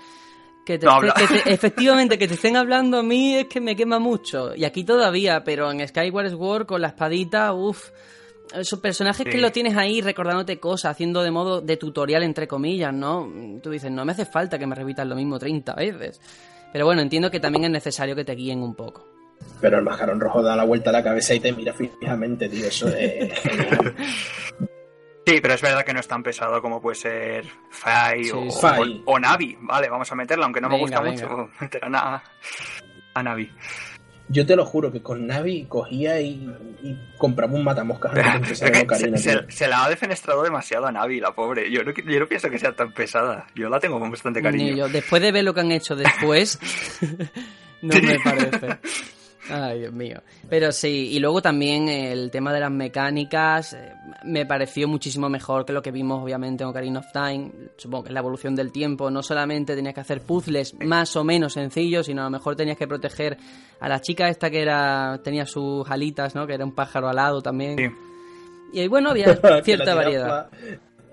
[0.65, 1.11] que te No que
[1.45, 4.55] te- efectivamente que te estén hablando a mí es que me quema mucho.
[4.55, 7.91] Y aquí todavía, pero en Skyward Sword con la espadita, uff.
[8.55, 12.95] Esos personajes que lo tienes ahí recordándote cosas, haciendo de modo de tutorial entre comillas,
[12.95, 13.29] ¿no?
[13.61, 16.21] Tú dices, no me hace falta que me repitas lo mismo 30 veces.
[16.73, 19.05] Pero bueno, entiendo que también es necesario que te guíen un poco.
[19.61, 22.67] Pero el mascarón rojo da la vuelta a la cabeza y te mira fijamente, tío.
[22.69, 23.95] Eso es genial.
[25.27, 28.51] Sí, pero es verdad que no es tan pesado como puede ser Fai Sí, o,
[28.51, 28.59] sí.
[28.61, 29.03] Fai.
[29.05, 29.57] o- o Navi.
[29.61, 31.27] Vale, vamos a meterla, aunque no me gusta venga.
[31.29, 32.23] mucho meter a, Na-
[33.15, 33.51] a Navi.
[34.29, 36.49] Yo te lo juro que con Navi cogía y,
[36.83, 39.19] y compraba un matamoscas antes de que se, tío.
[39.19, 41.71] se- se la ha defenestrado demasiado a Navi, la pobre.
[41.71, 43.47] Yo no, yo no pienso que sea tan pesada.
[43.55, 44.77] Yo la tengo con bastante cariño.
[44.77, 44.89] Yo.
[44.89, 46.59] Después de ver lo que han hecho después,
[47.83, 48.79] no me parece.
[49.51, 50.23] Ay, Dios mío.
[50.49, 53.93] Pero sí, y luego también el tema de las mecánicas eh,
[54.25, 57.51] me pareció muchísimo mejor que lo que vimos obviamente en Ocarina of Time.
[57.77, 59.11] Supongo que es la evolución del tiempo.
[59.11, 62.77] No solamente tenías que hacer puzzles más o menos sencillos, sino a lo mejor tenías
[62.77, 63.37] que proteger
[63.81, 66.47] a la chica esta que era tenía sus alitas, ¿no?
[66.47, 67.77] Que era un pájaro alado también.
[67.77, 67.91] Sí.
[68.73, 70.49] Y bueno, había cierta variedad.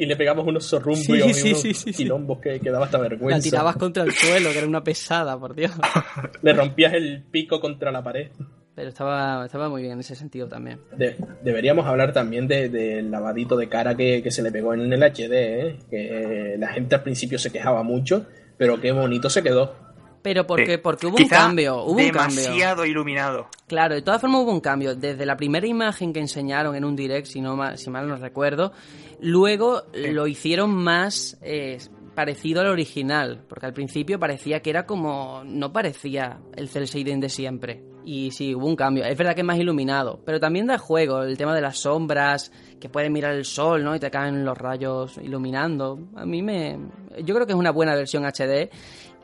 [0.04, 3.38] Y le pegamos unos zorrumbios Sí, y unos quilombos que, que daba hasta vergüenza.
[3.38, 5.72] La tirabas contra el suelo, que era una pesada, por Dios.
[6.42, 8.30] Le rompías el pico contra la pared.
[8.76, 10.80] Pero estaba, estaba muy bien en ese sentido también.
[10.98, 14.92] De- deberíamos hablar también de- del lavadito de cara que, que se le pegó en
[14.92, 15.80] el HD, ¿eh?
[15.90, 18.26] que la gente al principio se quejaba mucho,
[18.58, 19.76] pero qué bonito se quedó.
[20.24, 20.78] Pero porque, Sí.
[20.82, 22.41] porque hubo Quizá un cambio, hubo un cambio.
[22.41, 23.48] demasiado iluminado.
[23.68, 24.95] Claro, de todas formas hubo un cambio.
[24.95, 28.16] Desde la primera imagen que enseñaron en un direct, si, no ma- si mal no
[28.16, 28.72] recuerdo,
[29.20, 31.78] luego lo hicieron más eh,
[32.16, 33.44] parecido al original.
[33.48, 35.44] Porque al principio parecía que era como...
[35.45, 37.84] No parecía el Cell Shading de siempre.
[38.06, 39.06] Y sí, hubo un cambio.
[39.06, 40.20] Es verdad que es más iluminado.
[40.26, 43.95] Pero también da juego el tema de las sombras, que puedes mirar el sol, ¿no?
[43.95, 46.00] Y te caen los rayos iluminando.
[46.16, 46.78] A mí me...
[47.24, 48.70] Yo creo que es una buena versión HD.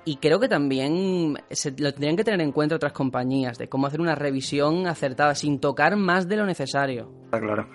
[0.10, 3.86] Y creo que también se lo tendrían que tener en cuenta otras compañías, de cómo
[3.86, 7.12] hacer una revisión acertada, sin tocar más de lo necesario.
[7.26, 7.70] Está claro.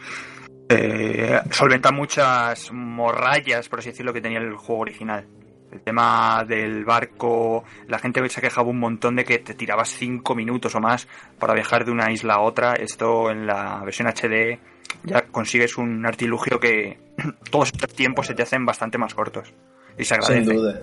[0.69, 5.29] Eh, solventa muchas morrallas, por así decirlo, que tenía el juego original.
[5.71, 10.35] El tema del barco, la gente se quejaba un montón de que te tirabas 5
[10.35, 11.07] minutos o más
[11.39, 12.75] para viajar de una isla a otra.
[12.75, 14.59] Esto en la versión HD
[15.05, 16.99] ya consigues un artilugio que
[17.53, 19.55] todos estos tiempos se te hacen bastante más cortos.
[19.97, 20.47] Y se agradece.
[20.47, 20.81] Sin duda.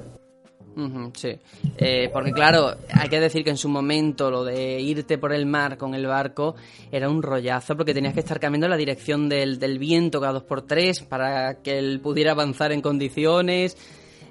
[1.13, 1.37] Sí,
[1.77, 5.45] Eh, porque claro, hay que decir que en su momento lo de irte por el
[5.45, 6.55] mar con el barco
[6.91, 10.43] era un rollazo porque tenías que estar cambiando la dirección del, del viento cada dos
[10.43, 13.75] por tres para que él pudiera avanzar en condiciones,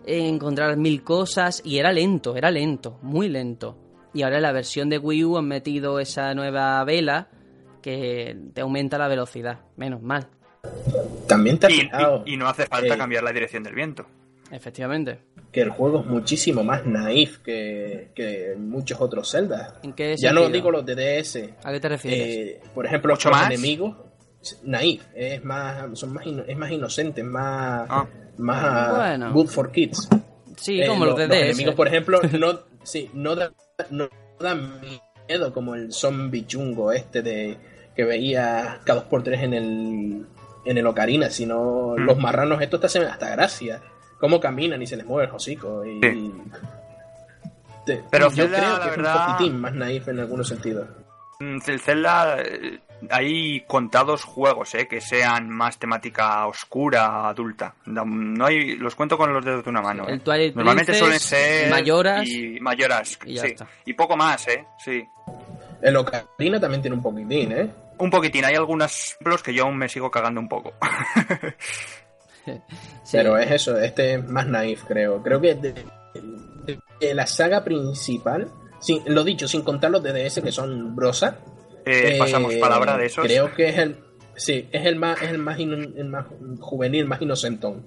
[0.06, 3.76] eh, encontrar mil cosas y era lento, era lento, muy lento.
[4.14, 7.28] Y ahora en la versión de Wii U han metido esa nueva vela
[7.82, 10.26] que te aumenta la velocidad, menos mal,
[11.28, 11.80] También te has Y,
[12.26, 14.04] y- y no hace falta eh, cambiar la dirección del viento.
[14.50, 15.18] Efectivamente.
[15.52, 19.80] que el juego es muchísimo más naif que, que muchos otros Zelda.
[19.82, 21.54] ¿En qué Ya no digo los de DS.
[21.64, 22.20] ¿A qué te refieres?
[22.20, 23.50] Eh, por ejemplo, ¿Mucho los más?
[23.50, 23.96] enemigos,
[24.62, 28.06] naif, es más, son más, ino- es más inocente, más, Ah.
[28.38, 29.32] más Bueno.
[29.32, 30.08] good for kids.
[30.56, 33.52] sí, Eh, como los lo- de los enemigos, por ejemplo, no, sí, no, da-
[33.90, 34.08] no
[34.38, 34.80] dan
[35.28, 37.56] miedo como el zombie chungo este de
[37.96, 40.26] que veía cada dos por tres en el
[40.64, 42.02] en el Ocarina, sino Mm.
[42.04, 43.80] los marranos estos te hacen hasta gracia.
[44.20, 45.84] Cómo caminan y se les mueve el hocico.
[45.84, 46.32] Y, Sí.
[47.86, 50.46] te- Pero yo Zelda, creo la que verdad- es un poquitín más naif en algunos
[50.48, 50.86] sentidos.
[51.40, 52.80] Mm, El Zelda, eh,
[53.10, 57.74] hay contados juegos eh, que sean más temática oscura, adulta.
[57.86, 60.06] No hay, los cuento con los dedos de una mano.
[60.06, 60.20] El eh.
[60.22, 63.48] Twilight Normalmente suelen ser Majora's y Majora's, y ya sí.
[63.48, 63.66] está.
[63.86, 64.66] Y poco más, ¿eh?
[64.84, 65.02] Sí.
[65.80, 67.70] El Ocarina también tiene un poquitín, ¿eh?
[67.96, 70.74] Un poquitín, hay algunos ejemplos que yo aún me sigo cagando un poco.
[73.04, 73.16] Sí.
[73.16, 75.20] Pero es eso, este es más naif, creo.
[75.22, 78.48] Creo que de, de- de la saga principal,
[78.78, 81.38] sin, lo dicho, sin contar los de DS que son brosa.
[81.86, 83.24] Eh, eh, pasamos palabra de esos.
[83.24, 83.96] Creo que es el.
[84.36, 86.26] Sí, es el más, es el más, ino- el más
[86.60, 87.84] juvenil, más inocentón.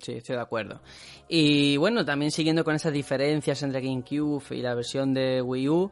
[0.00, 0.80] Sí, estoy de acuerdo.
[1.28, 5.90] Y bueno, también siguiendo con esas diferencias entre GameCube y la versión de Wii U,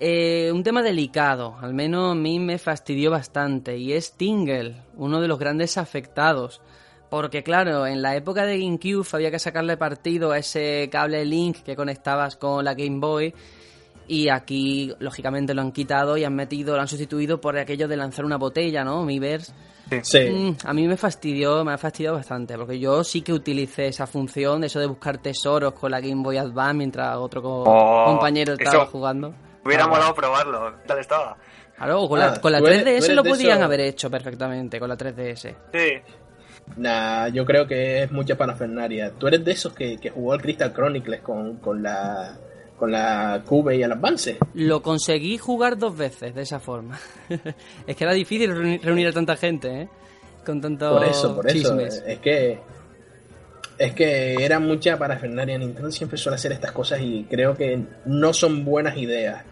[0.00, 5.20] eh, un tema delicado, al menos a mí me fastidió bastante, y es Tingle, uno
[5.20, 6.62] de los grandes afectados.
[7.10, 11.58] Porque claro, en la época de GameCube había que sacarle partido a ese cable Link
[11.64, 13.34] que conectabas con la Game Boy.
[14.06, 17.96] Y aquí, lógicamente, lo han quitado y han metido, lo han sustituido por aquello de
[17.96, 19.04] lanzar una botella, ¿no?
[19.04, 19.52] Miiverse.
[20.02, 20.30] Sí.
[20.30, 24.06] Mm, a mí me fastidió, me ha fastidiado bastante, porque yo sí que utilicé esa
[24.06, 28.52] función, eso de buscar tesoros con la Game Boy Advance mientras otro co- Oh, compañero
[28.54, 28.86] estaba eso.
[28.92, 29.34] jugando.
[29.64, 30.72] Hubiera Ah, molado probarlo.
[30.82, 31.36] ¿Qué tal estaba?
[31.76, 33.80] Claro, con Ah, la, con la tú eres- 3DS tú eres lo de podían haber
[33.80, 35.56] hecho perfectamente, con la 3DS.
[35.72, 35.78] Sí.
[36.76, 39.12] Nah, yo creo que es mucha parafernaria.
[39.12, 42.38] Tú eres de esos que, que jugó al Crystal Chronicles con, con la
[42.80, 44.38] con la Cube y el Advance.
[44.54, 46.98] Lo conseguí jugar dos veces de esa forma.
[47.86, 49.88] es que era difícil reunir, a tanta gente, ¿eh?
[50.46, 51.58] Con tanto Por eso, por eso.
[51.58, 52.02] chismes.
[52.06, 52.58] Es que.
[53.76, 55.58] Es que era mucha parafernaria.
[55.58, 59.44] Nintendo siempre suele hacer estas cosas y creo que no son buenas ideas.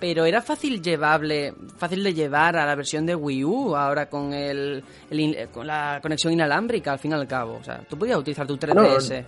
[0.00, 4.32] Pero era fácil llevable, fácil de llevar a la versión de Wii U ahora con
[4.32, 7.56] el, el in- con la conexión inalámbrica al fin y al cabo.
[7.60, 9.24] O sea, tú podías utilizar tu 3DS.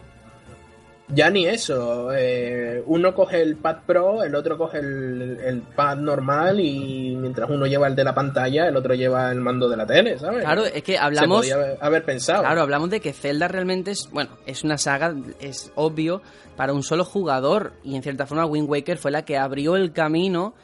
[1.08, 2.08] Ya ni eso.
[2.12, 7.48] eh, uno coge el pad pro, el otro coge el, el pad normal y mientras
[7.48, 10.42] uno lleva el de la pantalla, el otro lleva el mando de la tele, ¿sabes?
[10.42, 12.40] Claro, es que Se hablamos, podía haber, haber pensado.
[12.42, 16.22] claro, hablamos de que Zelda realmente es, bueno, es una saga, es obvio,
[16.56, 17.74] para un solo jugador.
[17.84, 20.54] Y en cierta forma Wind Waker fue la que abrió el camino,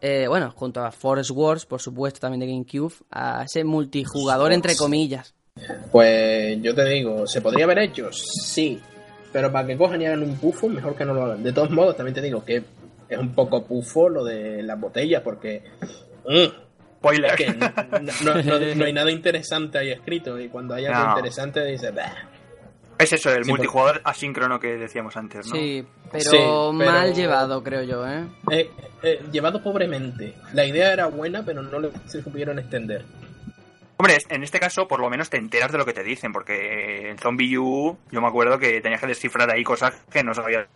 [0.00, 4.74] eh, bueno, junto a Forest Wars, por supuesto, también de GameCube, a ese multijugador entre
[4.74, 5.34] comillas.
[5.92, 8.08] Pues yo te digo, ¿se podría haber hecho?
[8.12, 8.82] Sí.
[9.34, 11.42] Pero para que cojan y hagan un pufo, mejor que no lo hagan.
[11.42, 12.62] De todos modos, también te digo que
[13.08, 15.64] es un poco pufo lo de las botellas, porque.
[16.26, 17.30] mm, Spoiler.
[17.32, 20.38] es que no, no- no- no hay nada interesante ahí escrito.
[20.38, 21.08] Y cuando hay algo No.
[21.10, 21.92] interesante, dices.
[21.92, 22.14] "Bah".
[22.96, 25.56] Es eso, el Sí, multijugador asíncrono que decíamos antes, ¿no?
[25.56, 28.24] Sí, pero, Sí, pero- mal llevado, creo yo, ¿eh?
[28.52, 28.70] Eh,
[29.02, 30.34] eh, llevado pobremente.
[30.52, 33.04] La idea era buena, pero no le se supieron extender.
[33.96, 37.10] Hombre, en este caso por lo menos te enteras de lo que te dicen, porque
[37.10, 40.66] en Zombie U yo me acuerdo que tenías que descifrar ahí cosas que no sabías.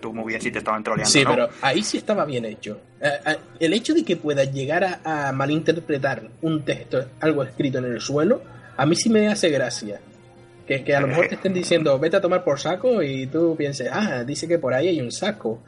[0.00, 1.10] tú muy bien si te estaban troleando.
[1.10, 1.30] Sí, ¿no?
[1.30, 2.80] pero ahí sí estaba bien hecho.
[3.00, 7.78] Eh, eh, El hecho de que puedas llegar a, a malinterpretar un texto, algo escrito
[7.78, 8.42] en el suelo,
[8.76, 10.00] a mí sí me hace gracia.
[10.66, 13.54] Que, que a lo mejor te estén diciendo, vete a tomar por saco y tú
[13.56, 15.62] pienses, ah, dice que por ahí hay un saco.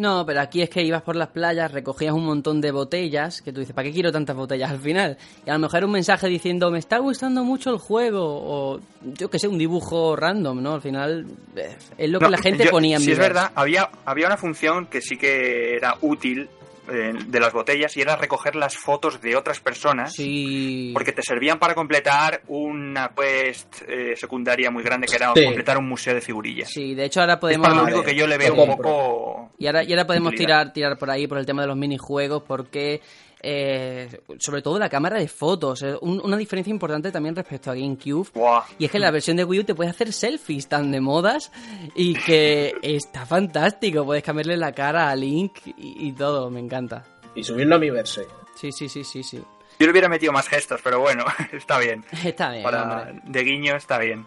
[0.00, 3.52] No, pero aquí es que ibas por las playas, recogías un montón de botellas, que
[3.52, 5.18] tú dices, ¿para qué quiero tantas botellas al final?
[5.46, 9.28] Y a lo mejor un mensaje diciendo, me está gustando mucho el juego, o yo
[9.28, 10.72] que sé, un dibujo random, ¿no?
[10.74, 13.50] Al final eh, es lo que No, la gente yo- ponía en Sí, es verdad,
[13.54, 16.48] había, había una función que sí que era útil
[16.90, 20.12] eh, de las botellas y era recoger las fotos de otras personas.
[20.14, 20.90] Sí.
[20.92, 25.44] Porque te servían para completar una quest eh, secundaria muy grande que era Sí.
[25.44, 26.68] completar un museo de figurillas.
[26.70, 27.66] Sí, de hecho ahora Es podemos...
[27.68, 29.50] para lo único que yo le veo un poco...
[29.58, 30.72] Y ahora, y ahora podemos Utilidad.
[30.72, 33.00] tirar, tirar por ahí por el tema de los minijuegos porque,
[33.42, 37.74] eh, sobre todo la cámara de fotos, eh, un- una diferencia importante también respecto a
[37.74, 38.28] GameCube.
[38.34, 38.64] Buah.
[38.78, 41.00] Y es que en la versión de Wii U te puedes hacer selfies tan de
[41.00, 41.50] modas
[41.94, 44.04] y que está fantástico.
[44.04, 47.04] Puedes cambiarle la cara a Link y, y todo, me encanta.
[47.34, 48.26] Y subirlo a mi verse.
[48.54, 49.38] Sí, sí, sí, sí, sí.
[49.78, 52.04] Yo le hubiera metido más gestos, pero bueno, está bien.
[52.24, 53.22] Está bien, Para hombre.
[53.24, 54.26] de guiño está bien.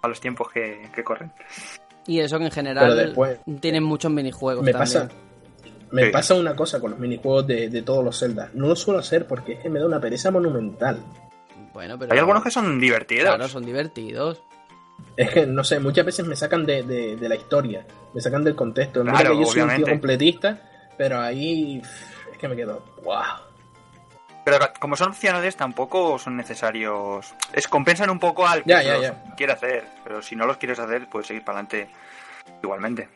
[0.00, 1.32] A los tiempos que, que corren.
[2.06, 5.08] Y eso que en general después- tienen muchos minijuegos Me también.
[5.08, 5.14] pasa,
[5.90, 6.10] me Sí.
[6.10, 8.50] pasa una cosa con los minijuegos de, de todos los Zelda.
[8.54, 10.98] No lo suelo hacer porque es que me da una pereza monumental.
[11.72, 12.12] Bueno, pero...
[12.12, 13.24] Hay algunos que son divertidos.
[13.26, 14.42] Claro, son divertidos.
[15.16, 18.42] Es que, no sé, muchas veces me sacan de, de- de la historia, me sacan
[18.44, 19.04] del contexto.
[19.04, 20.60] Mira Claro, que yo soy un tío completista,
[20.96, 21.80] pero ahí
[22.32, 23.22] es que me quedo, wow.
[24.44, 27.34] Pero como son opcionales tampoco son necesarios.
[27.52, 29.22] Es compensan un poco al que Ya, ya, ya.
[29.36, 29.84] quiere hacer.
[30.04, 31.90] Pero si no los quieres hacer, puedes seguir para adelante
[32.62, 33.08] igualmente.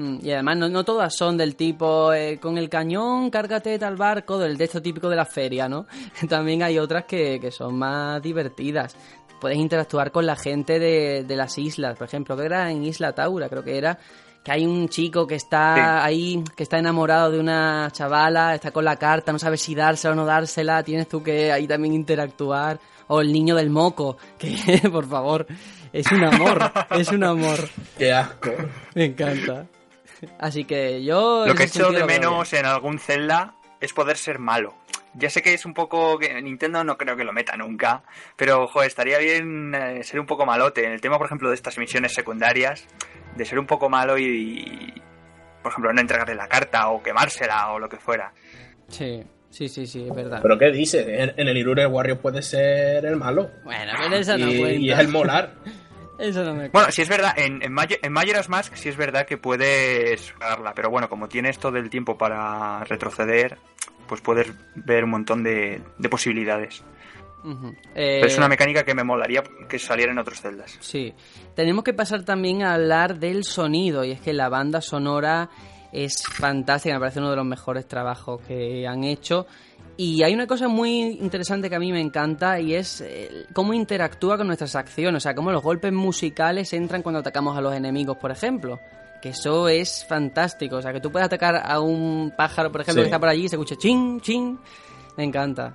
[0.00, 3.96] Mm, Y además no, no todas son del tipo eh, con el cañón, cárgate tal
[3.96, 5.86] barco, del de esto típico de la feria, ¿no?
[6.28, 8.96] También hay otras que, que son más divertidas.
[9.40, 13.12] Puedes interactuar con la gente de, de las islas, por ejemplo, que era en Isla
[13.14, 13.98] Taura, creo que era,
[14.44, 15.80] que hay un chico que está Sí.
[16.06, 20.12] ahí, que está enamorado de una chavala, está con la carta, no sabe si dársela
[20.12, 22.78] o no dársela, tienes tú que ahí también interactuar.
[23.12, 24.54] O el niño del moco, que
[24.92, 25.46] por favor,
[25.92, 27.58] es un amor, es un amor.
[27.98, 28.50] Qué asco.
[28.94, 29.66] Me encanta.
[30.38, 31.46] Así que yo.
[31.46, 34.74] Lo que echo de menos en algún Zelda es poder ser malo.
[35.14, 38.04] Ya sé que es un poco que Nintendo no creo que lo meta nunca,
[38.36, 40.84] pero joder, estaría bien eh, ser un poco malote.
[40.84, 42.86] En el tema, por ejemplo, de estas misiones secundarias,
[43.36, 45.02] de ser un poco malo y, y,
[45.62, 48.32] por ejemplo, no entregarle la carta o quemársela o lo que fuera.
[48.86, 50.40] Sí, sí, sí, sí, es verdad.
[50.42, 51.04] ¿Pero qué dices?
[51.08, 53.50] En, en el Irure Warrior puede ser el malo.
[53.64, 54.78] Bueno, pero eso no y, cuenta.
[54.80, 55.54] y es el molar.
[56.20, 56.68] Eso no me.
[56.68, 60.74] Bueno, si es verdad, en, en, en Majora's Mask sí es verdad que puedes darla,
[60.74, 63.56] pero bueno, como tienes todo el tiempo para retroceder,
[64.06, 66.82] pues puedes ver un montón de, de posibilidades.
[67.42, 70.76] Pero es Eh, una mecánica que me molaría que saliera en otros celdas.
[70.80, 71.14] Sí.
[71.54, 75.48] Tenemos que pasar también a hablar del sonido, y es que la banda sonora
[75.92, 79.46] es fantástica, me parece uno de los mejores trabajos que han hecho.
[80.02, 83.74] Y hay una cosa muy interesante que a mí me encanta y es eh, cómo
[83.74, 87.74] interactúa con nuestras acciones, o sea, cómo los golpes musicales entran cuando atacamos a los
[87.74, 88.80] enemigos, por ejemplo.
[89.20, 93.02] Que eso es fantástico, o sea, que tú puedes atacar a un pájaro, por ejemplo,
[93.02, 93.04] Sí.
[93.04, 94.58] que está por allí y se escucha ching, ching.
[95.18, 95.74] Me encanta.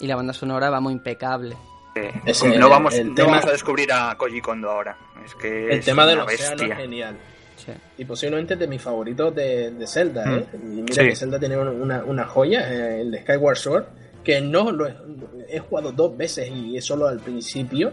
[0.00, 1.54] Y la banda sonora vamos impecable.
[1.96, 4.96] Eh, Ese- no vamos, el no tema- vamos a descubrir a Koji Kondo ahora.
[5.22, 6.74] Es que El es tema del una océano bestia.
[6.74, 7.18] es genial.
[7.56, 7.72] Sí.
[7.98, 10.46] Y posiblemente de mis favoritos de, de Zelda, ¿eh?
[10.54, 11.08] Y mira Sí.
[11.08, 13.84] que Zelda tiene una, una joya, eh, el de Skyward Sword,
[14.22, 14.94] que no lo he,
[15.48, 17.92] he jugado dos veces y es solo al principio.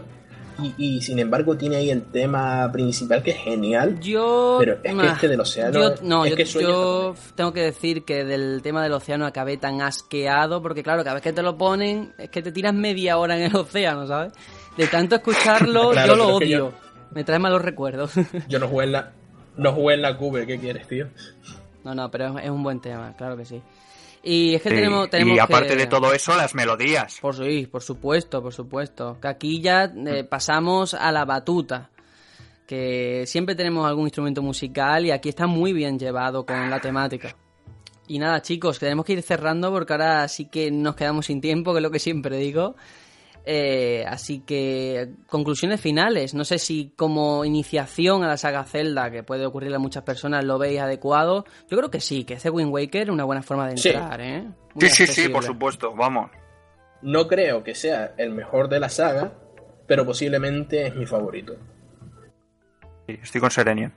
[0.62, 3.98] Y, y sin embargo tiene ahí el tema principal que es genial.
[4.00, 4.56] Yo.
[4.60, 7.62] Pero es que ah, este del océano yo- no, es yo, que yo tengo que
[7.62, 11.42] decir que del tema del océano acabé tan asqueado porque, claro, cada vez que te
[11.42, 14.34] lo ponen es que te tiras media hora en el océano, ¿sabes?
[14.76, 16.58] De tanto escucharlo, Claro, yo lo odio.
[16.58, 16.72] yo-
[17.12, 18.12] Me trae malos recuerdos.
[18.46, 19.12] Yo no jugué en la,
[19.56, 21.06] no jugué en la cube, ¿qué quieres, tío?
[21.84, 23.60] no, no, pero es, un buen tema, claro que sí.
[24.24, 27.18] Y es que Sí, tenemos, tenemos y aparte que- de todo eso, las melodías.
[27.20, 29.18] Por, sí, por supuesto, por supuesto.
[29.20, 31.90] Que aquí ya eh, pasamos a la batuta.
[32.66, 37.34] Que siempre tenemos algún instrumento musical y aquí está muy bien llevado con la temática.
[38.06, 41.72] Y nada, chicos, tenemos que ir cerrando porque ahora sí que nos quedamos sin tiempo,
[41.72, 42.76] que es lo que siempre digo.
[43.44, 46.32] Eh, así que, conclusiones finales.
[46.34, 50.44] No sé si como iniciación a la saga Zelda, que puede ocurrirle a muchas personas,
[50.44, 51.44] lo veis adecuado.
[51.68, 53.88] Yo creo que sí, que este Wind Waker es una buena forma de Sí.
[53.88, 54.42] entrar, ¿eh?
[54.74, 56.30] Muy Sí, sí, sí, por supuesto, vamos.
[57.02, 59.32] No creo que sea el mejor de la saga,
[59.88, 61.56] pero posiblemente es mi favorito.
[63.08, 63.92] Sí, estoy con Serenian.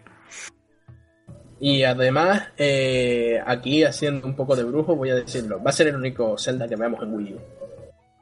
[1.59, 5.87] Y además, eh, aquí haciendo un poco de brujo, voy a decirlo, va a ser
[5.87, 7.39] el único Zelda que veamos en Wii U.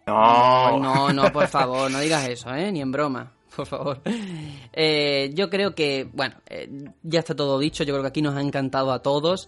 [0.08, 2.72] No, No, no, por favor, no digas eso, ¿eh?
[2.72, 3.32] Ni en broma.
[3.56, 4.02] por favor.
[4.74, 6.70] Eh, yo creo que, bueno, eh,
[7.04, 7.84] ya está todo dicho.
[7.84, 9.48] Yo creo que aquí nos ha encantado a todos.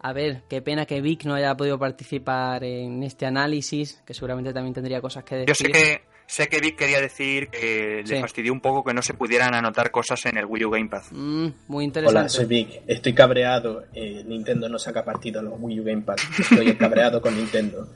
[0.00, 4.52] A ver, qué pena que Vic no haya podido participar en este análisis, que seguramente
[4.52, 5.48] también tendría cosas que decir.
[5.48, 9.00] Yo sé que, sé que Vic quería decir que le fastidió un poco que no
[9.00, 11.04] se pudieran anotar cosas en el Wii U Gamepad.
[11.10, 12.18] Mm, muy interesante.
[12.18, 12.82] Hola, soy Vic.
[12.86, 13.84] Estoy cabreado.
[13.94, 16.16] Eh, Nintendo no saca partido a los Wii U Gamepad.
[16.38, 17.88] Estoy cabreado con Nintendo.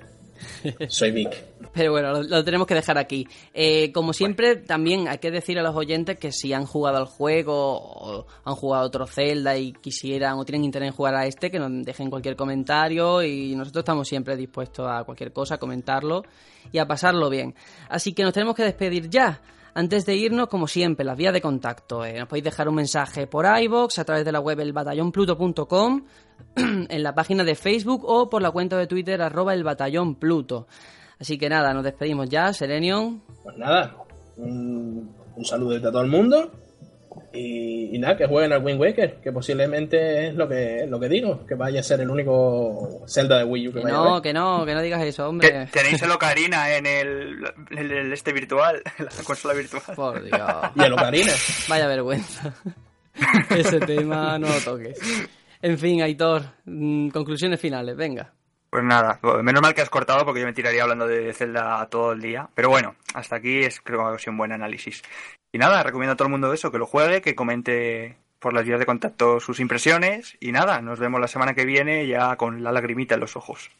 [0.88, 1.30] Soy Vic.
[1.72, 3.26] Pero bueno, lo, tenemos que dejar aquí.
[3.52, 7.06] Eh, como siempre, también hay que decir a los oyentes que si han jugado al
[7.06, 11.50] juego o han jugado otro Zelda y quisieran o tienen interés en jugar a este,
[11.50, 16.22] que nos dejen cualquier comentario y nosotros estamos siempre dispuestos a cualquier cosa, a comentarlo
[16.72, 17.54] y a pasarlo bien.
[17.88, 19.40] Así que nos tenemos que despedir ya.
[19.78, 22.04] Antes de irnos, como siempre, las vías de contacto.
[22.04, 26.04] Eh, nos podéis dejar un mensaje por iVoox, a través de la web elbatallonpluto.com,
[26.56, 30.66] en la página de Facebook o por la cuenta de Twitter arroba el batallón Pluto.
[31.20, 33.22] Así que nada, nos despedimos ya, Serenion.
[33.44, 33.94] Pues nada,
[34.36, 36.50] un, un saludo a todo el mundo
[37.32, 41.46] y, nada, que jueguen al Wind Waker, que posiblemente es lo que, lo que digo,
[41.46, 44.64] que vaya a ser el único Zelda de Wii U que, que no, que no,
[44.64, 45.68] que no digas eso, hombre.
[45.72, 49.82] tenéis el Ocarina en el, este virtual, en la consola virtual.
[49.94, 50.40] Por Dios.
[50.74, 51.32] Y el Ocarina.
[51.68, 52.54] Vaya vergüenza.
[53.50, 54.98] Ese tema no lo toques.
[55.60, 58.32] En fin, Aitor, mm, conclusiones finales, venga.
[58.70, 62.12] Pues nada, menos mal que has cortado porque yo me tiraría hablando de Zelda todo
[62.12, 62.48] el día.
[62.54, 65.02] Pero bueno, hasta aquí es creo que ha sido un buen análisis.
[65.52, 68.64] Y nada, recomiendo a todo el mundo eso, que lo juegue, que comente por las
[68.64, 72.62] vías de contacto sus impresiones y nada, nos vemos la semana que viene ya con
[72.62, 73.70] la lagrimita en los ojos.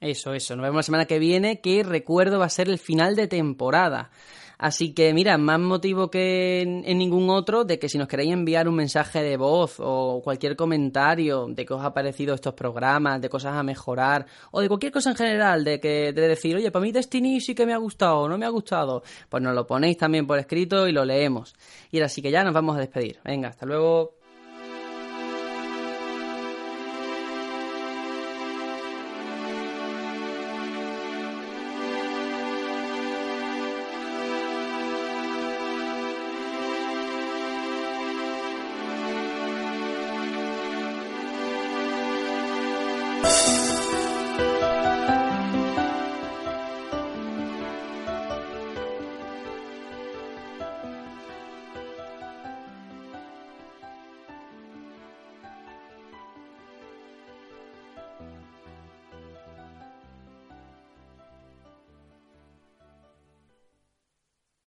[0.00, 3.16] Eso, eso, nos vemos la semana que viene, que recuerdo va a ser el final
[3.16, 4.10] de temporada.
[4.58, 8.68] Así que mira, más motivo que en, ningún otro de que si nos queréis enviar
[8.68, 13.28] un mensaje de voz o cualquier comentario de qué os ha parecido estos programas, de
[13.28, 16.82] cosas a mejorar o de cualquier cosa en general, de que de decir, oye, para
[16.82, 19.66] mí Destiny sí que me ha gustado o no me ha gustado, pues nos lo
[19.66, 21.54] ponéis también por escrito y lo leemos.
[21.90, 23.18] Y ahora sí que ya nos vamos a despedir.
[23.24, 24.15] Venga, hasta luego.